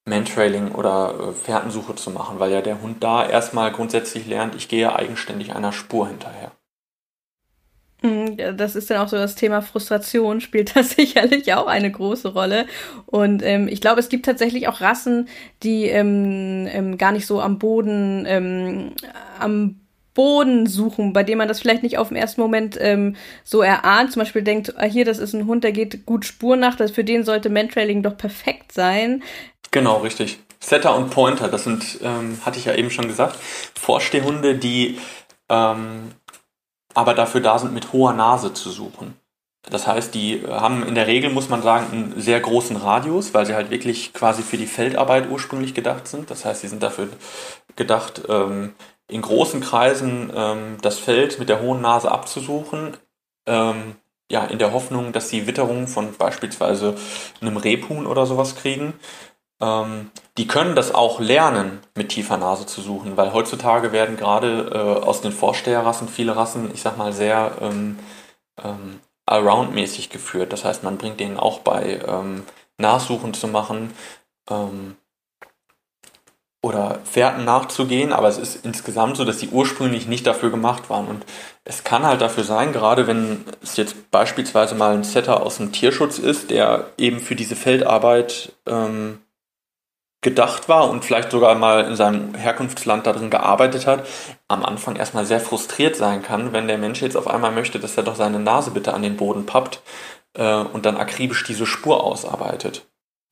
[0.07, 4.69] Mantrailing oder äh, Fährtensuche zu machen, weil ja der Hund da erstmal grundsätzlich lernt, ich
[4.69, 6.53] gehe eigenständig einer Spur hinterher.
[8.03, 12.29] Hm, das ist dann auch so das Thema Frustration, spielt das sicherlich auch eine große
[12.35, 12.67] Rolle.
[13.07, 15.29] Und ähm, ich glaube, es gibt tatsächlich auch Rassen,
[15.62, 18.93] die ähm, ähm, gar nicht so am Boden, ähm,
[19.38, 19.81] am
[20.12, 24.12] Boden suchen, bei dem man das vielleicht nicht auf den ersten Moment ähm, so erahnt.
[24.12, 26.93] Zum Beispiel denkt, ah, hier, das ist ein Hund, der geht gut Spur nach, das,
[26.93, 29.23] für den sollte Mantrailing doch perfekt sein.
[29.75, 30.39] Genau, richtig.
[30.61, 33.37] Setter und Pointer, das sind, ähm, hatte ich ja eben schon gesagt,
[33.75, 35.01] Vorstehhunde, die
[35.49, 36.13] ähm,
[36.95, 39.19] aber dafür da sind, mit hoher Nase zu suchen.
[39.69, 43.47] Das heißt, die haben in der Regel, muss man sagen, einen sehr großen Radius, weil
[43.47, 46.31] sie halt wirklich quasi für die Feldarbeit ursprünglich gedacht sind.
[46.31, 47.09] Das heißt, sie sind dafür
[47.75, 48.75] gedacht, ähm,
[49.09, 52.97] in großen Kreisen ähm, das Feld mit der hohen Nase abzusuchen.
[53.49, 53.97] Ähm,
[54.31, 56.95] ja, in der Hoffnung, dass sie Witterung von beispielsweise
[57.41, 58.95] einem Rebhuhn oder sowas kriegen.
[59.61, 64.71] Ähm, die können das auch lernen, mit tiefer Nase zu suchen, weil heutzutage werden gerade
[64.73, 67.99] äh, aus den Vorsteherrassen viele Rassen, ich sag mal, sehr ähm,
[68.62, 70.53] ähm, Allround-mäßig geführt.
[70.53, 72.45] Das heißt, man bringt denen auch bei, ähm,
[72.79, 73.95] Nachsuchen zu machen
[74.51, 74.97] ähm,
[76.62, 81.07] oder Fährten nachzugehen, aber es ist insgesamt so, dass sie ursprünglich nicht dafür gemacht waren.
[81.09, 81.25] Und
[81.64, 85.73] es kann halt dafür sein, gerade wenn es jetzt beispielsweise mal ein Setter aus dem
[85.73, 89.21] Tierschutz ist, der eben für diese Feldarbeit ähm,
[90.25, 94.05] gedacht war und vielleicht sogar mal in seinem Herkunftsland darin gearbeitet hat,
[94.49, 97.97] am Anfang erstmal sehr frustriert sein kann, wenn der Mensch jetzt auf einmal möchte, dass
[97.97, 99.83] er doch seine Nase bitte an den Boden pappt
[100.33, 102.87] äh, und dann akribisch diese Spur ausarbeitet.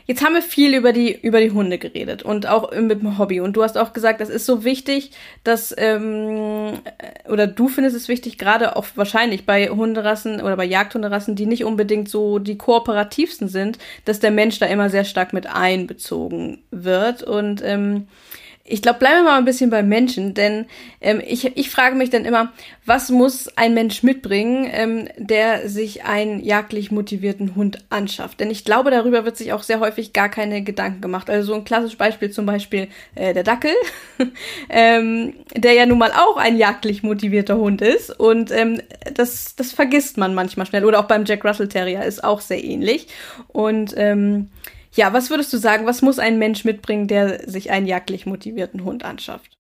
[0.07, 3.41] Jetzt haben wir viel über die, über die Hunde geredet und auch mit dem Hobby.
[3.41, 5.13] Und du hast auch gesagt, das ist so wichtig,
[5.45, 6.81] dass, ähm,
[7.29, 11.65] oder du findest es wichtig, gerade auch wahrscheinlich bei Hunderassen oder bei Jagdhunderassen, die nicht
[11.65, 17.23] unbedingt so die kooperativsten sind, dass der Mensch da immer sehr stark mit einbezogen wird.
[17.23, 18.09] Und ähm,
[18.65, 20.67] ich glaube, bleiben wir mal ein bisschen beim Menschen, denn
[21.01, 22.53] ähm, ich, ich frage mich dann immer,
[22.87, 28.39] was muss ein Mensch mitbringen, ähm, der sich einen jagdlich motivierten Hund anschafft?
[28.39, 31.29] Denn ich glaube, darüber wird sich auch sehr häufig gar keine Gedanken gemacht.
[31.29, 33.75] Also so ein klassisches Beispiel zum Beispiel äh, der Dackel,
[34.71, 38.81] ähm, der ja nun mal auch ein jagdlich motivierter Hund ist und ähm,
[39.13, 40.85] das, das vergisst man manchmal schnell.
[40.85, 43.09] Oder auch beim Jack Russell Terrier ist auch sehr ähnlich.
[43.49, 44.51] Und ähm,
[44.95, 48.85] ja, was würdest du sagen, was muss ein Mensch mitbringen, der sich einen jagdlich motivierten
[48.85, 49.59] Hund anschafft?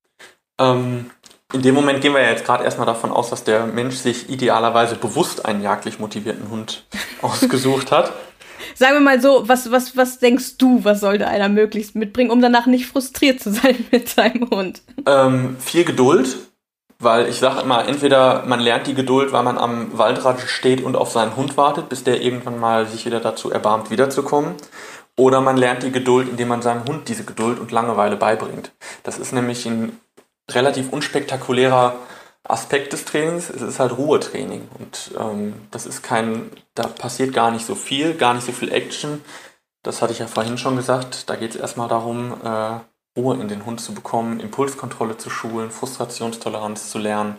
[0.61, 1.11] Ähm,
[1.53, 4.31] in dem Moment gehen wir ja jetzt gerade erstmal davon aus, dass der Mensch sich
[4.31, 6.85] idealerweise bewusst einen jagdlich motivierten Hund
[7.23, 8.12] ausgesucht hat.
[8.75, 12.40] Sagen wir mal so, was, was, was denkst du, was sollte einer möglichst mitbringen, um
[12.40, 14.83] danach nicht frustriert zu sein mit seinem Hund?
[15.07, 16.37] Ähm, viel Geduld,
[16.99, 20.97] weil ich sage immer, entweder man lernt die Geduld, weil man am Waldrand steht und
[20.97, 24.55] auf seinen Hund wartet, bis der irgendwann mal sich wieder dazu erbarmt, wiederzukommen.
[25.16, 28.72] Oder man lernt die Geduld, indem man seinem Hund diese Geduld und Langeweile beibringt.
[29.03, 30.01] Das ist nämlich ein
[30.51, 31.96] relativ unspektakulärer
[32.44, 33.51] Aspekt des Trainings.
[33.51, 34.68] Es ist halt Ruhetraining.
[34.79, 38.72] Und ähm, das ist kein, da passiert gar nicht so viel, gar nicht so viel
[38.72, 39.22] Action.
[39.83, 41.29] Das hatte ich ja vorhin schon gesagt.
[41.29, 42.81] Da geht es erstmal darum, äh,
[43.18, 47.37] Ruhe in den Hund zu bekommen, Impulskontrolle zu schulen, Frustrationstoleranz zu lernen.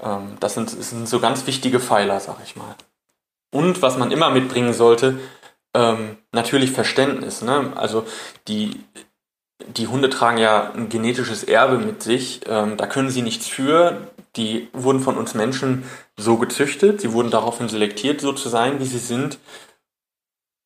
[0.00, 2.74] Ähm, das, sind, das sind so ganz wichtige Pfeiler, sag ich mal.
[3.52, 5.18] Und was man immer mitbringen sollte,
[5.74, 7.42] ähm, natürlich Verständnis.
[7.42, 7.72] Ne?
[7.76, 8.06] Also
[8.48, 8.80] die,
[9.76, 12.40] die Hunde tragen ja ein genetisches Erbe mit sich.
[12.46, 14.08] Ähm, da können sie nichts für.
[14.36, 15.84] Die wurden von uns Menschen
[16.16, 17.00] so gezüchtet.
[17.00, 19.38] Sie wurden daraufhin selektiert, so zu sein, wie sie sind.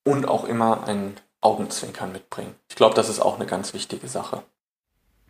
[0.06, 2.54] Und auch immer ein Augenzwinkern mitbringen.
[2.68, 4.42] Ich glaube, das ist auch eine ganz wichtige Sache.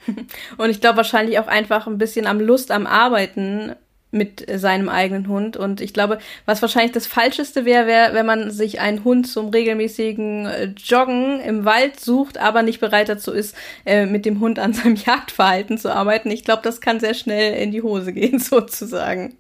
[0.57, 3.75] Und ich glaube wahrscheinlich auch einfach ein bisschen am Lust am Arbeiten
[4.15, 5.57] mit seinem eigenen Hund.
[5.57, 9.49] Und ich glaube, was wahrscheinlich das Falscheste wäre, wäre, wenn man sich einen Hund zum
[9.49, 14.59] regelmäßigen äh, Joggen im Wald sucht, aber nicht bereit dazu ist, äh, mit dem Hund
[14.59, 16.31] an seinem Jagdverhalten zu arbeiten.
[16.31, 19.37] Ich glaube, das kann sehr schnell in die Hose gehen, sozusagen.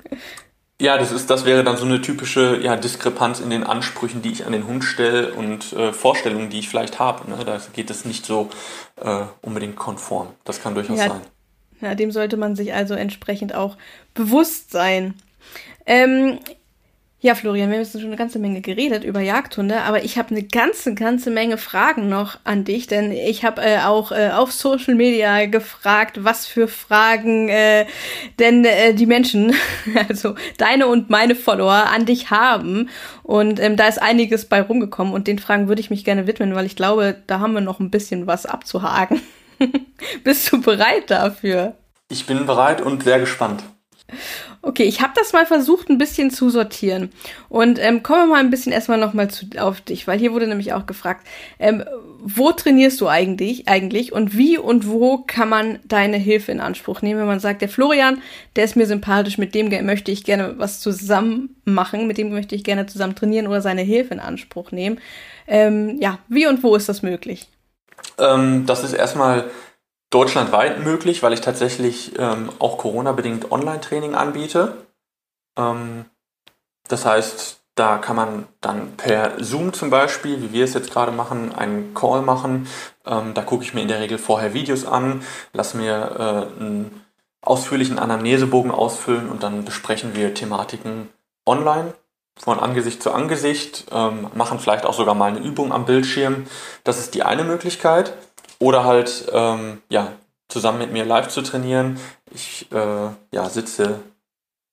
[0.81, 4.33] Ja, das ist, das wäre dann so eine typische ja, Diskrepanz in den Ansprüchen, die
[4.33, 7.31] ich an den Hund stelle und äh, Vorstellungen, die ich vielleicht habe.
[7.31, 7.39] Ne?
[7.47, 8.51] Da geht es nicht so
[9.01, 10.29] äh, unbedingt konform.
[10.43, 11.21] Das kann durchaus ja, sein.
[11.81, 13.77] Ja, dem sollte man sich also entsprechend auch
[14.15, 15.15] bewusst sein.
[15.87, 16.39] Ähm,
[17.25, 20.33] ja, Florian, wir haben jetzt schon eine ganze Menge geredet über Jagdhunde, aber ich habe
[20.33, 24.53] eine ganze, ganze Menge Fragen noch an dich, denn ich habe äh, auch äh, auf
[24.53, 27.87] Social Media gefragt, was für Fragen äh,
[28.39, 29.55] denn äh, die Menschen,
[30.11, 32.91] also deine und meine Follower, an dich haben.
[33.23, 36.55] Und ähm, da ist einiges bei rumgekommen und den Fragen würde ich mich gerne widmen,
[36.55, 39.23] weil ich glaube, da haben wir noch ein bisschen was abzuhaken.
[40.25, 41.73] Bist du bereit dafür?
[42.11, 43.65] Ich bin bereit und sehr gespannt.
[44.63, 47.13] Okay, ich habe das mal versucht, ein bisschen zu sortieren.
[47.49, 50.73] Und ähm, kommen wir mal ein bisschen erstmal nochmal auf dich, weil hier wurde nämlich
[50.73, 51.27] auch gefragt,
[51.59, 51.85] ähm,
[52.27, 57.03] wo trainierst du eigentlich, eigentlich und wie und wo kann man deine Hilfe in Anspruch
[57.03, 58.23] nehmen, wenn man sagt, der Florian,
[58.57, 62.55] der ist mir sympathisch, mit dem möchte ich gerne was zusammen machen, mit dem möchte
[62.55, 64.99] ich gerne zusammen trainieren oder seine Hilfe in Anspruch nehmen.
[65.47, 67.49] Ähm, ja, wie und wo ist das möglich?
[68.19, 69.51] Ähm, das ist erstmal
[70.15, 74.77] deutschlandweit möglich, weil ich tatsächlich ähm, auch Corona-bedingt Online-Training anbiete.
[75.59, 76.05] Ähm,
[76.89, 81.11] das heißt, da kann man dann per Zoom zum Beispiel, wie wir es jetzt gerade
[81.11, 82.69] machen, einen Call machen.
[83.05, 85.23] Ähm, da gucke ich mir in der Regel vorher Videos an,
[85.53, 85.97] lasse mir
[86.57, 87.05] äh, einen
[87.43, 91.09] ausführlichen Anamnesebogen ausfüllen und dann besprechen wir Thematiken
[91.45, 91.93] online
[92.37, 96.47] von Angesicht zu Angesicht, ähm, machen vielleicht auch sogar mal eine Übung am Bildschirm.
[96.85, 98.15] Das ist die eine Möglichkeit.
[98.65, 100.13] Oder halt, ähm, ja,
[100.49, 101.99] zusammen mit mir live zu trainieren.
[102.35, 104.01] Ich äh, ja, sitze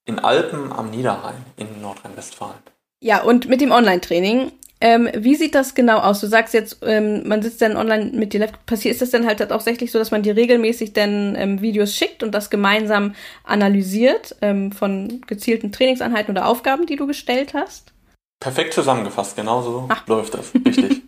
[0.05, 2.55] in Alpen am Niederrhein in Nordrhein-Westfalen.
[3.01, 6.21] Ja, und mit dem Online-Training, ähm, wie sieht das genau aus?
[6.21, 8.53] Du sagst jetzt, ähm, man sitzt dann online mit dir live.
[8.65, 12.23] Passiert ist das dann halt tatsächlich so, dass man dir regelmäßig dann ähm, Videos schickt
[12.23, 17.91] und das gemeinsam analysiert ähm, von gezielten Trainingseinheiten oder Aufgaben, die du gestellt hast?
[18.39, 20.07] Perfekt zusammengefasst, genau so Ach.
[20.07, 20.53] läuft das.
[20.65, 21.00] Richtig.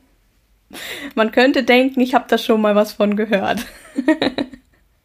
[1.16, 3.66] Man könnte denken, ich habe da schon mal was von gehört.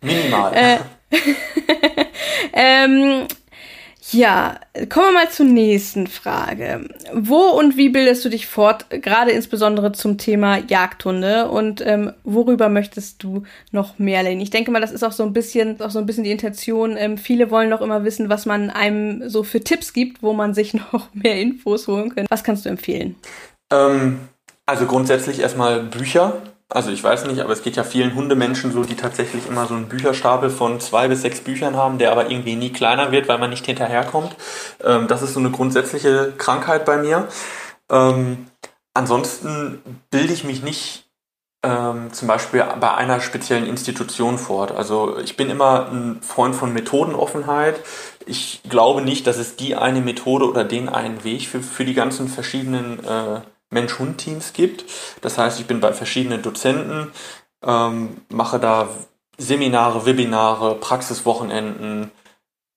[0.01, 0.53] Minimal.
[0.55, 0.79] Äh,
[2.53, 3.27] ähm,
[4.11, 6.89] ja, kommen wir mal zur nächsten Frage.
[7.13, 12.71] Wo und wie bildest du dich fort, gerade insbesondere zum Thema Jagdhunde und ähm, worüber
[12.71, 14.41] möchtest du noch mehr lernen?
[14.41, 16.97] Ich denke mal, das ist auch so ein bisschen, auch so ein bisschen die Intention.
[16.97, 20.55] Ähm, viele wollen noch immer wissen, was man einem so für Tipps gibt, wo man
[20.55, 22.27] sich noch mehr Infos holen kann.
[22.31, 23.15] Was kannst du empfehlen?
[23.71, 24.21] Ähm,
[24.69, 26.43] also grundsätzlich erstmal Bücher.
[26.69, 29.73] Also ich weiß nicht, aber es geht ja vielen Hundemenschen so, die tatsächlich immer so
[29.73, 33.39] einen Bücherstapel von zwei bis sechs Büchern haben, der aber irgendwie nie kleiner wird, weil
[33.39, 34.37] man nicht hinterherkommt.
[34.85, 37.29] Ähm, das ist so eine grundsätzliche Krankheit bei mir.
[37.91, 38.47] Ähm,
[38.93, 41.09] ansonsten bilde ich mich nicht
[41.63, 44.71] ähm, zum Beispiel bei einer speziellen Institution fort.
[44.73, 47.81] Also ich bin immer ein Freund von Methodenoffenheit.
[48.27, 51.95] Ich glaube nicht, dass es die eine Methode oder den einen Weg für, für die
[51.95, 54.85] ganzen verschiedenen äh, Mensch-Hund-Teams gibt.
[55.21, 57.13] Das heißt, ich bin bei verschiedenen Dozenten,
[57.63, 58.89] ähm, mache da
[59.37, 62.11] Seminare, Webinare, Praxiswochenenden.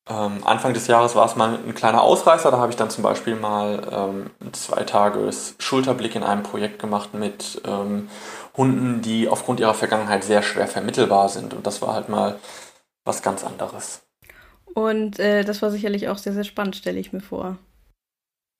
[0.10, 2.52] Ähm, Anfang des Jahres war es mal ein kleiner Ausreißer.
[2.52, 7.14] Da habe ich dann zum Beispiel mal ähm, zwei Tages Schulterblick in einem Projekt gemacht
[7.14, 8.10] mit ähm,
[8.56, 11.54] Hunden, die aufgrund ihrer Vergangenheit sehr schwer vermittelbar sind.
[11.54, 12.38] Und das war halt mal
[13.06, 14.02] was ganz anderes.
[14.74, 17.58] Und äh, das war sicherlich auch sehr, sehr spannend, stelle ich mir vor.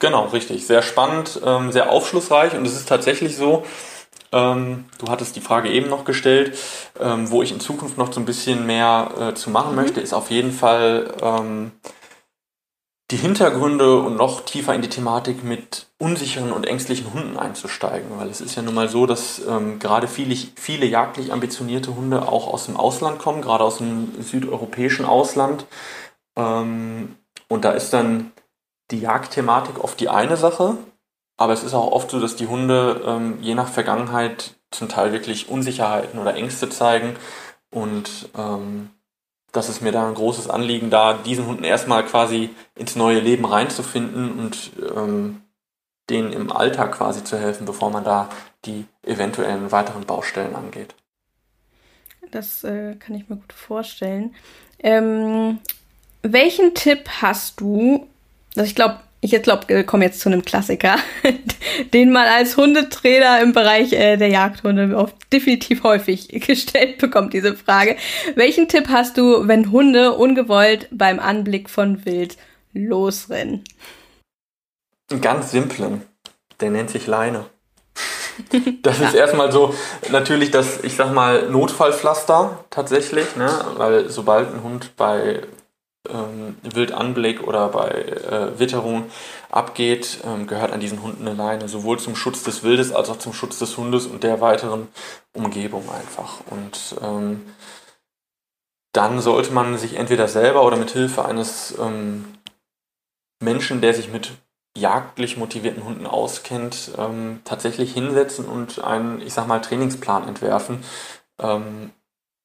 [0.02, 0.66] Genau, richtig.
[0.66, 3.64] Sehr spannend, ähm, sehr aufschlussreich und es ist tatsächlich so,
[4.32, 6.58] ähm, du hattest die Frage eben noch gestellt,
[7.00, 9.76] ähm, wo ich in Zukunft noch so ein bisschen mehr äh, zu machen mhm.
[9.76, 11.72] möchte, ist auf jeden Fall ähm,
[13.12, 18.10] die Hintergründe und noch tiefer in die Thematik mit unsicheren und ängstlichen Hunden einzusteigen.
[18.18, 22.28] Weil es ist ja nun mal so, dass ähm, gerade viele, viele jagdlich ambitionierte Hunde
[22.28, 25.68] auch aus dem Ausland kommen, gerade aus dem südeuropäischen Ausland.
[26.36, 27.18] Ähm,
[27.50, 28.32] und da ist dann
[28.92, 30.78] die Jagdthematik oft die eine Sache,
[31.38, 35.12] aber es ist auch oft so, dass die Hunde ähm, je nach Vergangenheit zum Teil
[35.12, 37.16] wirklich Unsicherheiten oder Ängste zeigen
[37.72, 38.90] und ähm,
[39.52, 43.46] das ist mir da ein großes Anliegen, da diesen Hunden erstmal quasi ins neue Leben
[43.46, 45.42] reinzufinden und ähm,
[46.10, 48.30] denen im Alltag quasi zu helfen, bevor man da
[48.66, 50.96] die eventuellen weiteren Baustellen angeht.
[52.32, 54.36] Das äh, kann ich mir gut vorstellen.
[54.80, 55.60] Ähm,
[56.22, 58.08] welchen Tipp hast du,
[58.56, 60.96] also ich glaube, Ich glaube, wir kommen jetzt zu einem Klassiker,
[61.94, 67.56] den man als Hundetrainer im Bereich äh, der Jagdhunde oft definitiv häufig gestellt bekommt, diese
[67.56, 67.98] Frage.
[68.36, 72.38] Welchen Tipp hast du, wenn Hunde ungewollt beim Anblick von Wild
[72.74, 73.64] losrennen?
[75.12, 76.02] Einen ganz simplen.
[76.60, 77.46] Der nennt sich Leine.
[78.82, 79.76] Das ist erstmal so
[80.10, 83.50] natürlich das, ich sag mal, Notfallpflaster tatsächlich, ne?
[83.76, 85.42] weil sobald ein Hund bei
[86.10, 89.06] ähm, Wildanblick oder bei äh, Witterung
[89.50, 93.20] abgeht, ähm, gehört an diesen Hunden eine Leine, sowohl zum Schutz des Wildes als auch
[93.20, 94.88] zum Schutz des Hundes und der weiteren
[95.34, 96.40] Umgebung einfach.
[96.50, 97.42] Und ähm,
[98.94, 102.26] dann sollte man sich entweder selber oder mit Hilfe eines ähm,
[103.42, 104.32] Menschen, der sich mit
[104.78, 110.84] jagdlich motivierten Hunden auskennt, ähm, tatsächlich hinsetzen und einen, ich sag mal, Trainingsplan entwerfen,
[111.40, 111.92] ähm,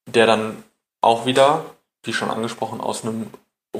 [0.09, 0.63] der dann
[1.01, 1.65] auch wieder,
[2.05, 3.31] wie schon angesprochen, aus einem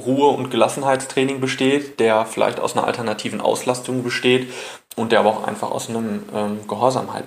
[0.05, 4.51] Ruhe- und Gelassenheitstraining besteht, der vielleicht aus einer alternativen Auslastung besteht
[4.95, 7.25] und der aber auch einfach aus einem ähm, Gehorsamkeit,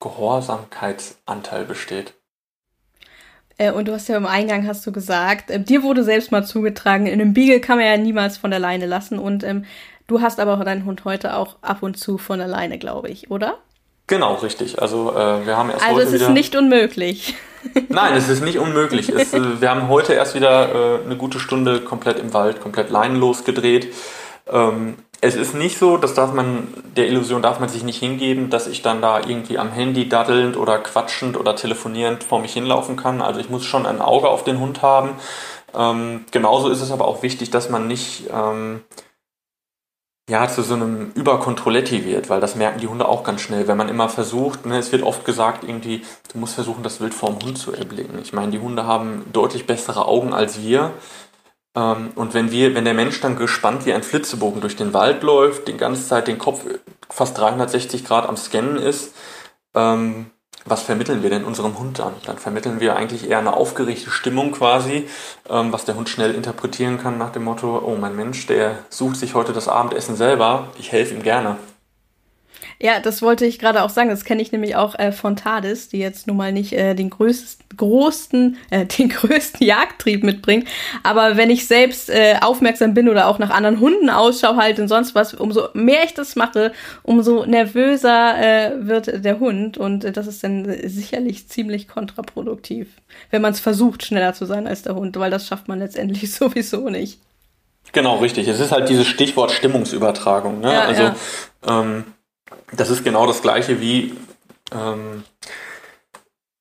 [0.00, 2.14] Gehorsamkeitsanteil besteht.
[3.58, 6.44] Äh, und du hast ja im Eingang hast du gesagt, äh, dir wurde selbst mal
[6.44, 9.64] zugetragen, in einem Beagle kann man ja niemals von der Leine lassen und ähm,
[10.06, 13.08] du hast aber auch deinen Hund heute auch ab und zu von der Leine, glaube
[13.08, 13.58] ich, oder?
[14.06, 14.82] Genau, richtig.
[14.82, 17.36] Also äh, wir haben erst also es ist nicht unmöglich.
[17.88, 19.08] Nein, es ist nicht unmöglich.
[19.08, 22.90] Es, äh, wir haben heute erst wieder äh, eine gute Stunde komplett im Wald, komplett
[22.90, 23.92] leinenlos gedreht.
[24.50, 28.50] Ähm, es ist nicht so, das darf man, der Illusion darf man sich nicht hingeben,
[28.50, 32.96] dass ich dann da irgendwie am Handy daddelnd oder quatschend oder telefonierend vor mich hinlaufen
[32.96, 33.22] kann.
[33.22, 35.10] Also ich muss schon ein Auge auf den Hund haben.
[35.74, 38.82] Ähm, genauso ist es aber auch wichtig, dass man nicht ähm,
[40.28, 43.76] ja, zu so einem Überkontrolletti wird, weil das merken die Hunde auch ganz schnell, wenn
[43.76, 46.02] man immer versucht, ne, es wird oft gesagt, irgendwie,
[46.32, 48.18] du musst versuchen, das Wild vorm Hund zu erblicken.
[48.22, 50.92] Ich meine, die Hunde haben deutlich bessere Augen als wir.
[51.76, 55.22] Ähm, und wenn wir, wenn der Mensch dann gespannt wie ein Flitzebogen durch den Wald
[55.22, 56.64] läuft, die ganze Zeit den Kopf
[57.10, 59.14] fast 360 Grad am Scannen ist,
[59.74, 60.30] ähm,
[60.64, 62.14] was vermitteln wir denn unserem Hund dann?
[62.26, 65.08] Dann vermitteln wir eigentlich eher eine aufgeregte Stimmung quasi,
[65.48, 69.16] ähm, was der Hund schnell interpretieren kann nach dem Motto, oh mein Mensch, der sucht
[69.16, 71.56] sich heute das Abendessen selber, ich helfe ihm gerne.
[72.80, 74.10] Ja, das wollte ich gerade auch sagen.
[74.10, 77.10] Das kenne ich nämlich auch äh, von TARDIS, die jetzt nun mal nicht äh, den
[77.10, 80.68] größten, größten, äh, den größten Jagdtrieb mitbringt.
[81.02, 84.88] Aber wenn ich selbst äh, aufmerksam bin oder auch nach anderen Hunden Ausschau halte und
[84.88, 89.78] sonst was, umso mehr ich das mache, umso nervöser äh, wird der Hund.
[89.78, 92.88] Und äh, das ist dann sicherlich ziemlich kontraproduktiv,
[93.30, 96.32] wenn man es versucht, schneller zu sein als der Hund, weil das schafft man letztendlich
[96.34, 97.20] sowieso nicht.
[97.92, 98.48] Genau, richtig.
[98.48, 100.60] Es ist halt dieses Stichwort Stimmungsübertragung.
[100.60, 100.72] Ne?
[100.72, 101.14] Ja, also ja.
[101.66, 102.04] Ähm,
[102.72, 104.16] das ist genau das gleiche wie
[104.72, 105.24] ähm,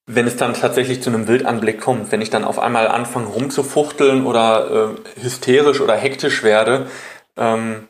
[0.06, 4.26] wenn es dann tatsächlich zu einem Wildanblick kommt, wenn ich dann auf einmal anfange rumzufuchteln
[4.26, 6.88] oder äh, hysterisch oder hektisch werde,
[7.38, 7.88] ähm,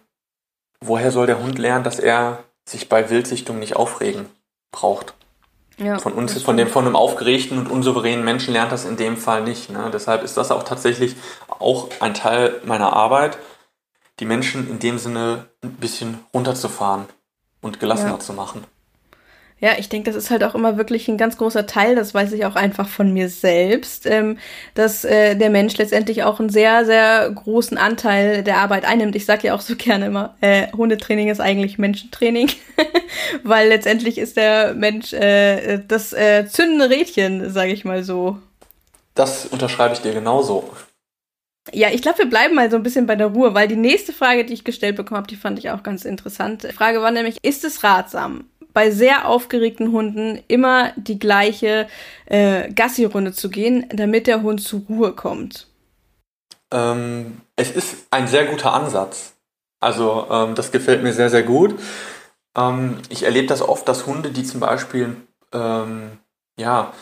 [0.80, 4.28] woher soll der Hund lernen, dass er sich bei Wildsichtung nicht aufregen
[4.72, 5.16] braucht?
[5.78, 9.18] Ja, von uns, von dem, von einem aufgeregten und unsouveränen Menschen lernt das in dem
[9.18, 9.72] Fall nicht.
[9.72, 9.90] Ne?
[9.92, 11.16] Deshalb ist das auch tatsächlich
[11.50, 13.40] auch ein Teil meiner Arbeit,
[14.20, 17.08] die Menschen in dem Sinne ein bisschen runterzufahren
[17.64, 18.20] und gelassener ja.
[18.20, 18.66] zu machen.
[19.64, 22.34] Ja, ich denke, das ist halt auch immer wirklich ein ganz großer Teil, das weiß
[22.34, 24.38] ich auch einfach von mir selbst, ähm,
[24.74, 29.16] dass äh, der Mensch letztendlich auch einen sehr, sehr großen Anteil der Arbeit einnimmt.
[29.16, 32.50] Ich sage ja auch so gerne immer, äh, Hundetraining ist eigentlich Menschentraining,
[33.44, 38.40] weil letztendlich ist der Mensch äh, das äh, zündende Rädchen, sage ich mal so.
[39.16, 40.70] Das unterschreibe ich dir genauso.
[41.72, 44.12] Ja, ich glaube, wir bleiben mal so ein bisschen bei der Ruhe, weil die nächste
[44.12, 46.64] Frage, die ich gestellt bekommen habe, die fand ich auch ganz interessant.
[46.64, 51.88] Die Frage war nämlich, ist es ratsam, bei sehr aufgeregten Hunden immer die gleiche
[52.26, 55.68] äh, Gassi-Runde zu gehen, damit der Hund zur Ruhe kommt?
[56.72, 59.36] Ähm, es ist ein sehr guter Ansatz.
[59.80, 61.80] Also ähm, das gefällt mir sehr, sehr gut.
[62.58, 65.16] Ähm, ich erlebe das oft, dass Hunde, die zum Beispiel
[65.54, 66.18] ähm,
[66.58, 66.94] ja,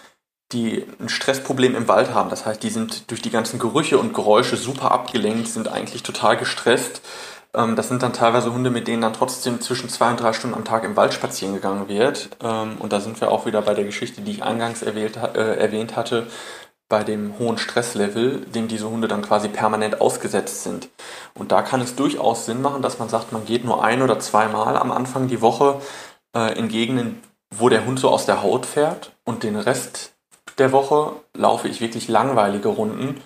[0.54, 2.30] die ein Stressproblem im Wald haben.
[2.30, 6.38] Das heißt, die sind durch die ganzen Gerüche und Geräusche super abgelenkt, sind eigentlich total
[6.38, 7.02] gestresst.
[7.54, 10.56] Ähm, das sind dann teilweise Hunde, mit denen dann trotzdem zwischen zwei und drei Stunden
[10.56, 12.30] am Tag im Wald spazieren gegangen wird.
[12.44, 15.58] Ähm, und da sind wir auch wieder bei der Geschichte, die ich eingangs erwähnt, äh,
[15.58, 16.28] erwähnt hatte,
[16.90, 20.90] bei dem hohen Stresslevel, dem diese Hunde dann quasi permanent ausgesetzt sind.
[21.34, 24.20] Und da kann es durchaus Sinn machen, dass man sagt, man geht nur ein oder
[24.20, 25.82] zweimal am Anfang die Woche
[26.36, 30.11] äh, in Gegenden, wo der Hund so aus der Haut fährt und den Rest
[30.62, 33.20] der Woche laufe ich wirklich langweilige Runden,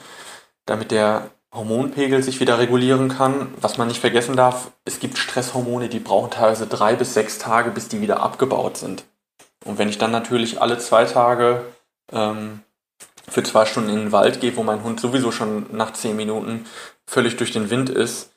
[0.66, 3.54] damit der Hormonpegel sich wieder regulieren kann.
[3.60, 7.72] Was man nicht vergessen darf, es gibt Stresshormone, die brauchen teilweise drei bis sechs Tage,
[7.72, 9.04] bis die wieder abgebaut sind.
[9.66, 11.66] Und wenn ich dann natürlich alle zwei Tage
[12.12, 12.62] ähm,
[13.28, 16.66] für zwei Stunden in den Wald gehe, wo mein Hund sowieso schon nach zehn Minuten
[17.06, 18.32] völlig durch den Wind ist,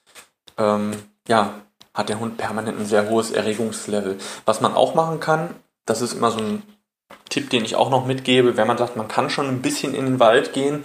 [0.57, 0.90] ähm,
[1.28, 1.55] ja,
[1.94, 4.18] hat der Hund permanent ein sehr hohes Erregungslevel.
[4.44, 5.55] Was man auch machen kann,
[5.86, 6.62] das ist immer so ein
[7.39, 10.07] Tipp, den ich auch noch mitgebe, wenn man sagt, man kann schon ein bisschen in
[10.07, 10.84] den Wald gehen.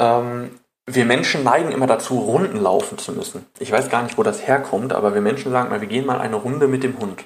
[0.00, 3.46] Ähm, wir Menschen neigen immer dazu, Runden laufen zu müssen.
[3.58, 6.20] Ich weiß gar nicht, wo das herkommt, aber wir Menschen sagen mal, wir gehen mal
[6.20, 7.24] eine Runde mit dem Hund.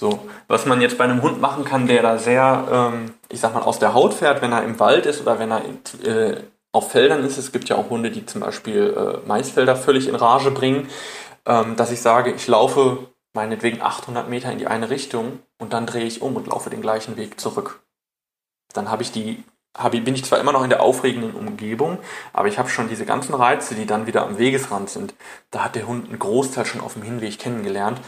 [0.00, 3.52] So, was man jetzt bei einem Hund machen kann, der da sehr, ähm, ich sag
[3.52, 5.62] mal, aus der Haut fährt, wenn er im Wald ist oder wenn er
[6.04, 6.40] äh,
[6.72, 7.36] auf Feldern ist.
[7.36, 10.88] Es gibt ja auch Hunde, die zum Beispiel äh, Maisfelder völlig in Rage bringen,
[11.46, 15.86] ähm, dass ich sage, ich laufe meinetwegen 800 Meter in die eine Richtung und dann
[15.86, 17.82] drehe ich um und laufe den gleichen Weg zurück.
[18.72, 19.44] Dann habe ich die,
[19.76, 21.98] hab, bin ich zwar immer noch in der aufregenden Umgebung,
[22.32, 25.14] aber ich habe schon diese ganzen Reize, die dann wieder am Wegesrand sind.
[25.50, 28.00] Da hat der Hund einen Großteil schon auf dem Hinweg kennengelernt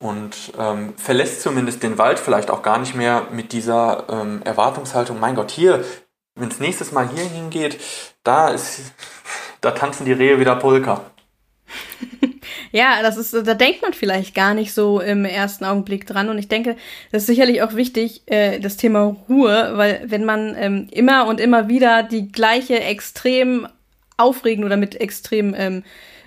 [0.00, 5.18] und ähm, verlässt zumindest den Wald vielleicht auch gar nicht mehr mit dieser ähm, Erwartungshaltung,
[5.18, 5.84] mein Gott, hier,
[6.34, 7.80] wenn es nächstes Mal hier hingeht,
[8.22, 8.92] da ist,
[9.60, 11.02] da tanzen die Rehe wieder Polka.
[12.72, 16.28] ja, das ist, da denkt man vielleicht gar nicht so im ersten Augenblick dran.
[16.28, 16.76] Und ich denke,
[17.12, 21.40] das ist sicherlich auch wichtig, äh, das Thema Ruhe, weil wenn man ähm, immer und
[21.40, 23.68] immer wieder die gleiche extrem
[24.16, 25.84] aufregende oder mit extrem ähm,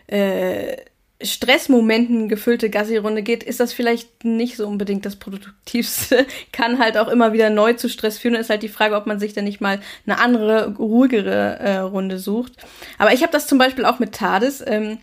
[0.08, 0.78] äh,
[1.24, 6.26] Stressmomenten gefüllte Gassi-Runde geht, ist das vielleicht nicht so unbedingt das Produktivste.
[6.52, 8.36] Kann halt auch immer wieder neu zu Stress führen.
[8.36, 12.18] Ist halt die Frage, ob man sich dann nicht mal eine andere, ruhigere äh, Runde
[12.18, 12.54] sucht.
[12.98, 14.64] Aber ich habe das zum Beispiel auch mit TARDIS.
[14.66, 14.98] Ähm,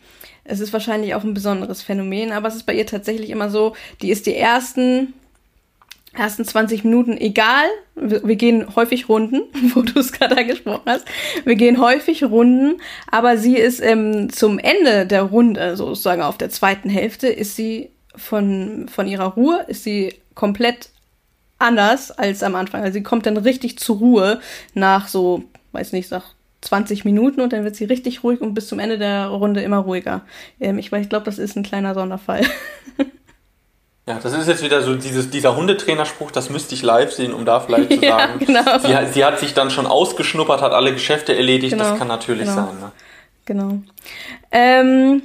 [0.48, 3.74] es ist wahrscheinlich auch ein besonderes Phänomen, aber es ist bei ihr tatsächlich immer so,
[4.02, 5.14] die ist die ersten
[6.14, 7.66] ersten 20 Minuten egal.
[7.94, 9.42] Wir, gehen häufig Runden,
[9.74, 11.04] wo du es gerade angesprochen hast.
[11.44, 12.80] Wir gehen häufig Runden,
[13.10, 17.90] aber sie ist ähm, zum Ende der Runde, sozusagen auf der zweiten Hälfte, ist sie
[18.16, 20.90] von, von ihrer Ruhe, ist sie komplett
[21.58, 22.82] anders als am Anfang.
[22.82, 24.40] Also sie kommt dann richtig zur Ruhe
[24.74, 28.68] nach so, weiß nicht, nach 20 Minuten und dann wird sie richtig ruhig und bis
[28.68, 30.22] zum Ende der Runde immer ruhiger.
[30.60, 32.42] Ähm, ich ich glaube, das ist ein kleiner Sonderfall.
[34.08, 37.44] Ja, das ist jetzt wieder so dieses, dieser Hundetrainerspruch, das müsste ich live sehen, um
[37.44, 38.78] da vielleicht zu sagen, ja, genau.
[38.78, 42.48] sie, sie, hat sich dann schon ausgeschnuppert, hat alle Geschäfte erledigt, genau, das kann natürlich
[42.48, 42.68] genau.
[42.68, 42.80] sein.
[42.80, 42.92] Ne?
[43.44, 43.82] Genau.
[44.50, 45.22] Ähm,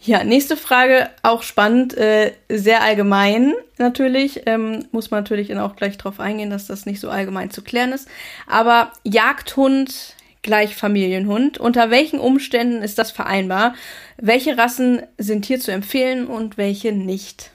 [0.00, 5.96] ja, nächste Frage, auch spannend, äh, sehr allgemein natürlich, ähm, muss man natürlich auch gleich
[5.96, 8.08] darauf eingehen, dass das nicht so allgemein zu klären ist.
[8.48, 13.74] Aber Jagdhund gleich Familienhund, unter welchen Umständen ist das vereinbar?
[14.16, 17.50] Welche Rassen sind hier zu empfehlen und welche nicht?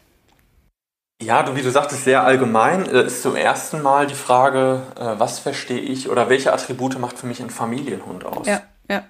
[1.21, 5.13] Ja, du, wie du sagtest, sehr allgemein äh, ist zum ersten Mal die Frage, äh,
[5.17, 8.45] was verstehe ich oder welche Attribute macht für mich ein Familienhund aus?
[8.45, 9.05] Ja, ja.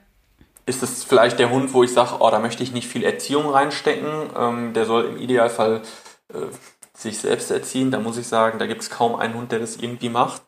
[0.66, 3.50] Ist es vielleicht der Hund, wo ich sage, oh, da möchte ich nicht viel Erziehung
[3.50, 5.82] reinstecken, ähm, der soll im Idealfall
[6.34, 6.38] äh,
[6.96, 9.78] sich selbst erziehen, da muss ich sagen, da gibt es kaum einen Hund, der das
[9.78, 10.44] irgendwie macht.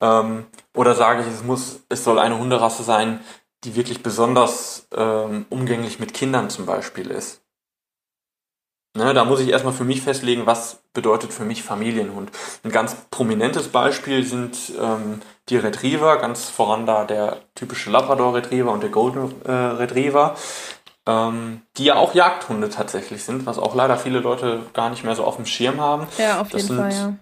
[0.00, 3.20] Ähm, oder sage ich, es muss, es soll eine Hunderasse sein,
[3.64, 7.42] die wirklich besonders ähm, umgänglich mit Kindern zum Beispiel ist.
[8.96, 12.32] Ne, da muss ich erstmal für mich festlegen, was bedeutet für mich Familienhund.
[12.64, 18.72] Ein ganz prominentes Beispiel sind ähm, die Retriever, ganz voran da der typische Labrador Retriever
[18.72, 20.34] und der Golden äh, Retriever,
[21.06, 25.14] ähm, die ja auch Jagdhunde tatsächlich sind, was auch leider viele Leute gar nicht mehr
[25.14, 26.08] so auf dem Schirm haben.
[26.18, 27.14] Ja, auf das jeden sind, Fall, ja.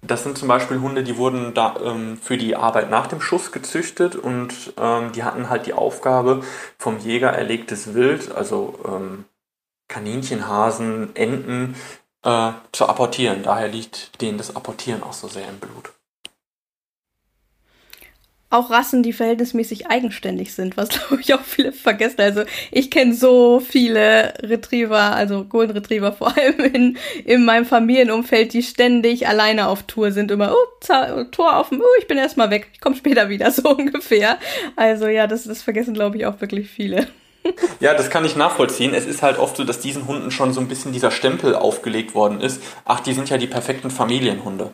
[0.00, 3.50] Das sind zum Beispiel Hunde, die wurden da ähm, für die Arbeit nach dem Schuss
[3.50, 6.42] gezüchtet und ähm, die hatten halt die Aufgabe,
[6.78, 9.24] vom Jäger erlegtes Wild, also ähm,
[9.88, 11.74] Kaninchen, Hasen, Enten
[12.22, 13.42] äh, zu apportieren.
[13.42, 15.92] Daher liegt denen das Apportieren auch so sehr im Blut.
[18.50, 22.20] Auch Rassen, die verhältnismäßig eigenständig sind, was glaube ich auch viele vergessen.
[22.20, 28.54] Also ich kenne so viele Retriever, also Golden Retriever vor allem in, in meinem Familienumfeld,
[28.54, 30.30] die ständig alleine auf Tour sind.
[30.30, 34.38] Immer, oh, Tor offen, oh, ich bin erstmal weg, ich komme später wieder, so ungefähr.
[34.76, 37.06] Also ja, das, das vergessen glaube ich auch wirklich viele.
[37.80, 38.92] Ja, das kann ich nachvollziehen.
[38.92, 42.14] Es ist halt oft so, dass diesen Hunden schon so ein bisschen dieser Stempel aufgelegt
[42.14, 42.62] worden ist.
[42.84, 44.72] Ach, die sind ja die perfekten Familienhunde.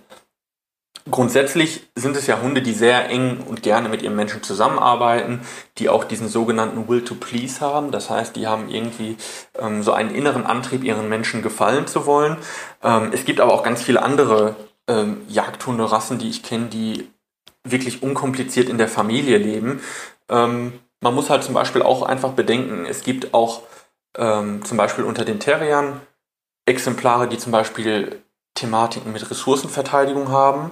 [1.10, 5.42] Grundsätzlich sind es ja Hunde, die sehr eng und gerne mit ihren Menschen zusammenarbeiten,
[5.76, 7.90] die auch diesen sogenannten Will to Please haben.
[7.90, 9.18] Das heißt, die haben irgendwie
[9.58, 12.38] ähm, so einen inneren Antrieb, ihren Menschen gefallen zu wollen.
[12.82, 14.56] Ähm, es gibt aber auch ganz viele andere
[14.88, 17.10] ähm, Jagdhunderassen, die ich kenne, die
[17.64, 19.82] wirklich unkompliziert in der Familie leben.
[20.30, 23.62] Ähm, man muss halt zum Beispiel auch einfach bedenken, es gibt auch
[24.16, 26.00] ähm, zum Beispiel unter den Terriern
[26.66, 28.22] Exemplare, die zum Beispiel
[28.54, 30.70] Thematiken mit Ressourcenverteidigung haben.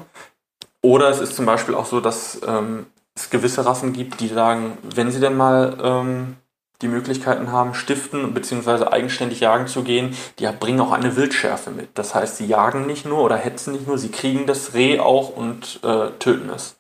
[0.83, 4.79] Oder es ist zum Beispiel auch so, dass ähm, es gewisse Rassen gibt, die sagen,
[4.83, 6.37] wenn sie denn mal ähm,
[6.83, 8.87] die Möglichkeiten haben, stiften bzw.
[8.87, 11.91] eigenständig jagen zu gehen, die bringen auch eine Wildschärfe mit.
[11.95, 15.37] Das heißt, sie jagen nicht nur oder hetzen nicht nur, sie kriegen das Reh auch
[15.37, 16.77] und äh, töten es.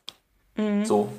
[0.56, 0.84] Mhm.
[0.84, 1.12] So.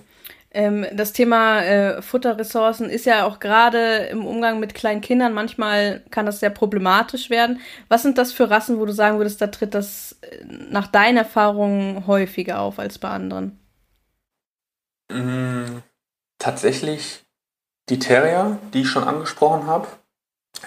[0.53, 6.03] Ähm, das Thema äh, Futterressourcen ist ja auch gerade im Umgang mit kleinen Kindern, manchmal
[6.11, 7.59] kann das sehr problematisch werden.
[7.89, 11.17] Was sind das für Rassen, wo du sagen würdest, da tritt das äh, nach deinen
[11.17, 13.59] Erfahrungen häufiger auf als bei anderen?
[15.11, 15.81] Mm,
[16.37, 17.23] tatsächlich
[17.89, 19.87] die Terrier, die ich schon angesprochen habe.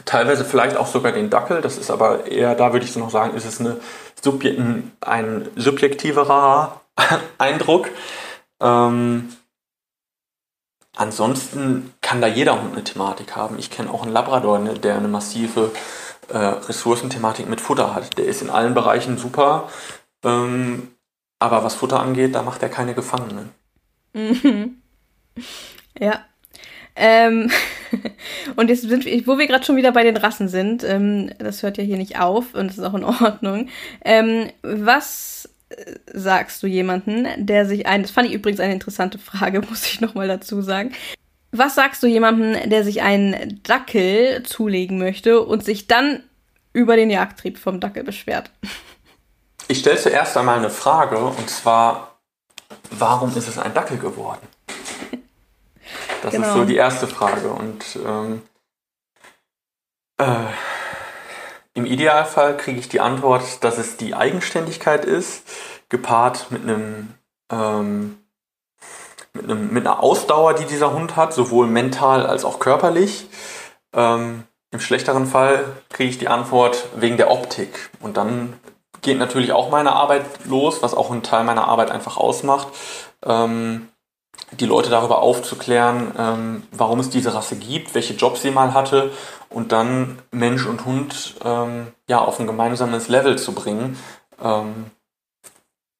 [0.04, 1.62] Teilweise vielleicht auch sogar den Dackel.
[1.62, 3.80] Das ist aber eher, da würde ich so noch sagen, ist es eine
[4.20, 6.80] Subje ein subjektiverer
[7.38, 7.88] Eindruck.
[8.60, 9.28] Ähm,
[10.96, 13.58] Ansonsten kann da jeder Hund eine Thematik haben.
[13.58, 15.70] Ich kenne auch einen Labrador, ne, der eine massive
[16.28, 18.16] äh, Ressourcenthematik mit Futter hat.
[18.16, 19.68] Der ist in allen Bereichen super,
[20.24, 20.88] ähm,
[21.38, 23.50] aber was Futter angeht, da macht er keine Gefangenen.
[24.12, 24.82] Mhm.
[25.98, 26.26] Ja.
[26.94, 27.50] Ähm,
[28.56, 31.62] und jetzt sind wir, wo wir gerade schon wieder bei den Rassen sind, ähm, das
[31.62, 33.68] hört ja hier nicht auf und das ist auch in Ordnung.
[34.04, 35.35] Ähm, was
[36.12, 40.00] sagst du jemanden, der sich ein, das fand ich übrigens eine interessante Frage, muss ich
[40.00, 40.92] nochmal dazu sagen.
[41.52, 46.22] Was sagst du jemandem, der sich einen Dackel zulegen möchte und sich dann
[46.72, 48.50] über den Jagdtrieb vom Dackel beschwert?
[49.68, 52.20] Ich stelle zuerst einmal eine Frage und zwar,
[52.90, 54.46] warum ist es ein Dackel geworden?
[56.22, 56.46] Das genau.
[56.46, 58.42] ist so die erste Frage und ähm,
[60.18, 60.44] äh,
[61.76, 65.46] im Idealfall kriege ich die Antwort, dass es die Eigenständigkeit ist,
[65.90, 67.12] gepaart mit einem,
[67.52, 68.16] ähm,
[69.34, 73.28] mit, einem mit einer Ausdauer, die dieser Hund hat, sowohl mental als auch körperlich.
[73.92, 77.90] Ähm, Im schlechteren Fall kriege ich die Antwort wegen der Optik.
[78.00, 78.58] Und dann
[79.02, 82.68] geht natürlich auch meine Arbeit los, was auch einen Teil meiner Arbeit einfach ausmacht.
[83.22, 83.88] Ähm,
[84.52, 89.10] die Leute darüber aufzuklären, ähm, warum es diese Rasse gibt, welche Jobs sie mal hatte
[89.48, 93.98] und dann Mensch und Hund ähm, ja, auf ein gemeinsames Level zu bringen,
[94.42, 94.90] ähm,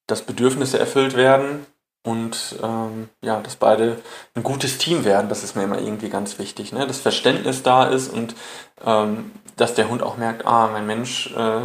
[0.07, 1.67] dass Bedürfnisse erfüllt werden
[2.05, 4.01] und ähm, ja, dass beide
[4.35, 6.87] ein gutes Team werden, das ist mir immer irgendwie ganz wichtig, ne?
[6.87, 8.37] dass Verständnis da ist und
[8.85, 11.63] ähm, dass der Hund auch merkt, ah, mein Mensch, äh,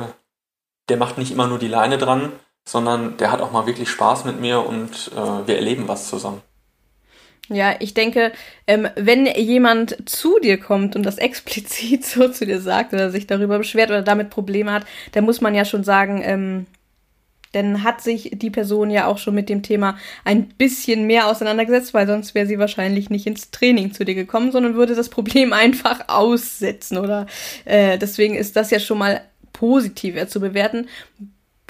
[0.90, 2.32] der macht nicht immer nur die Leine dran,
[2.68, 6.42] sondern der hat auch mal wirklich Spaß mit mir und äh, wir erleben was zusammen.
[7.52, 8.32] Ja, ich denke,
[8.66, 13.28] ähm, wenn jemand zu dir kommt und das explizit so zu dir sagt oder sich
[13.28, 16.66] darüber beschwert oder damit Probleme hat, dann muss man ja schon sagen, ähm,
[17.52, 21.94] dann hat sich die Person ja auch schon mit dem Thema ein bisschen mehr auseinandergesetzt,
[21.94, 25.52] weil sonst wäre sie wahrscheinlich nicht ins Training zu dir gekommen, sondern würde das Problem
[25.54, 27.26] einfach aussetzen oder
[27.66, 29.22] äh, deswegen ist das ja schon mal
[29.52, 30.88] positiver zu bewerten.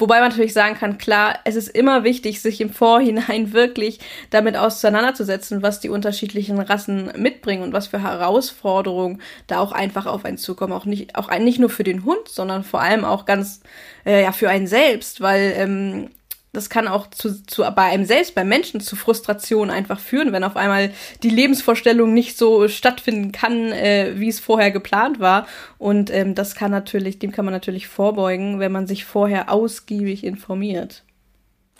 [0.01, 3.99] Wobei man natürlich sagen kann, klar, es ist immer wichtig, sich im Vorhinein wirklich
[4.31, 10.25] damit auseinanderzusetzen, was die unterschiedlichen Rassen mitbringen und was für Herausforderungen da auch einfach auf
[10.25, 10.73] einen zukommen.
[10.73, 13.61] Auch nicht, auch nicht nur für den Hund, sondern vor allem auch ganz
[14.03, 16.09] äh, ja für einen selbst, weil ähm,
[16.53, 20.43] das kann auch zu, zu, bei einem selbst, beim Menschen zu Frustration einfach führen, wenn
[20.43, 20.91] auf einmal
[21.23, 25.47] die Lebensvorstellung nicht so stattfinden kann, äh, wie es vorher geplant war.
[25.77, 30.23] Und ähm, das kann natürlich, dem kann man natürlich vorbeugen, wenn man sich vorher ausgiebig
[30.23, 31.03] informiert.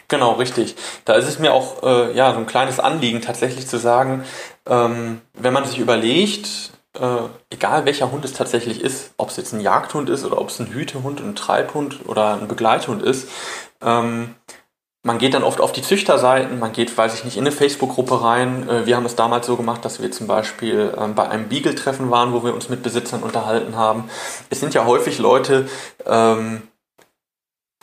[0.08, 0.76] Genau, richtig.
[1.06, 4.24] Da ist es mir auch äh, ja so ein kleines Anliegen tatsächlich zu sagen,
[4.68, 7.18] ähm, wenn man sich überlegt, äh,
[7.50, 10.60] egal welcher Hund es tatsächlich ist, ob es jetzt ein Jagdhund ist oder ob es
[10.60, 13.30] ein Hütehund, ein Treibhund oder ein Begleithund ist,
[13.82, 14.36] ähm,
[15.04, 18.24] man geht dann oft auf die Züchterseiten, man geht, weiß ich nicht, in eine Facebook-Gruppe
[18.24, 18.70] rein.
[18.70, 22.12] Äh, wir haben es damals so gemacht, dass wir zum Beispiel ähm, bei einem Beagle-Treffen
[22.12, 24.10] waren, wo wir uns mit Besitzern unterhalten haben.
[24.50, 25.68] Es sind ja häufig Leute,
[26.06, 26.68] ähm,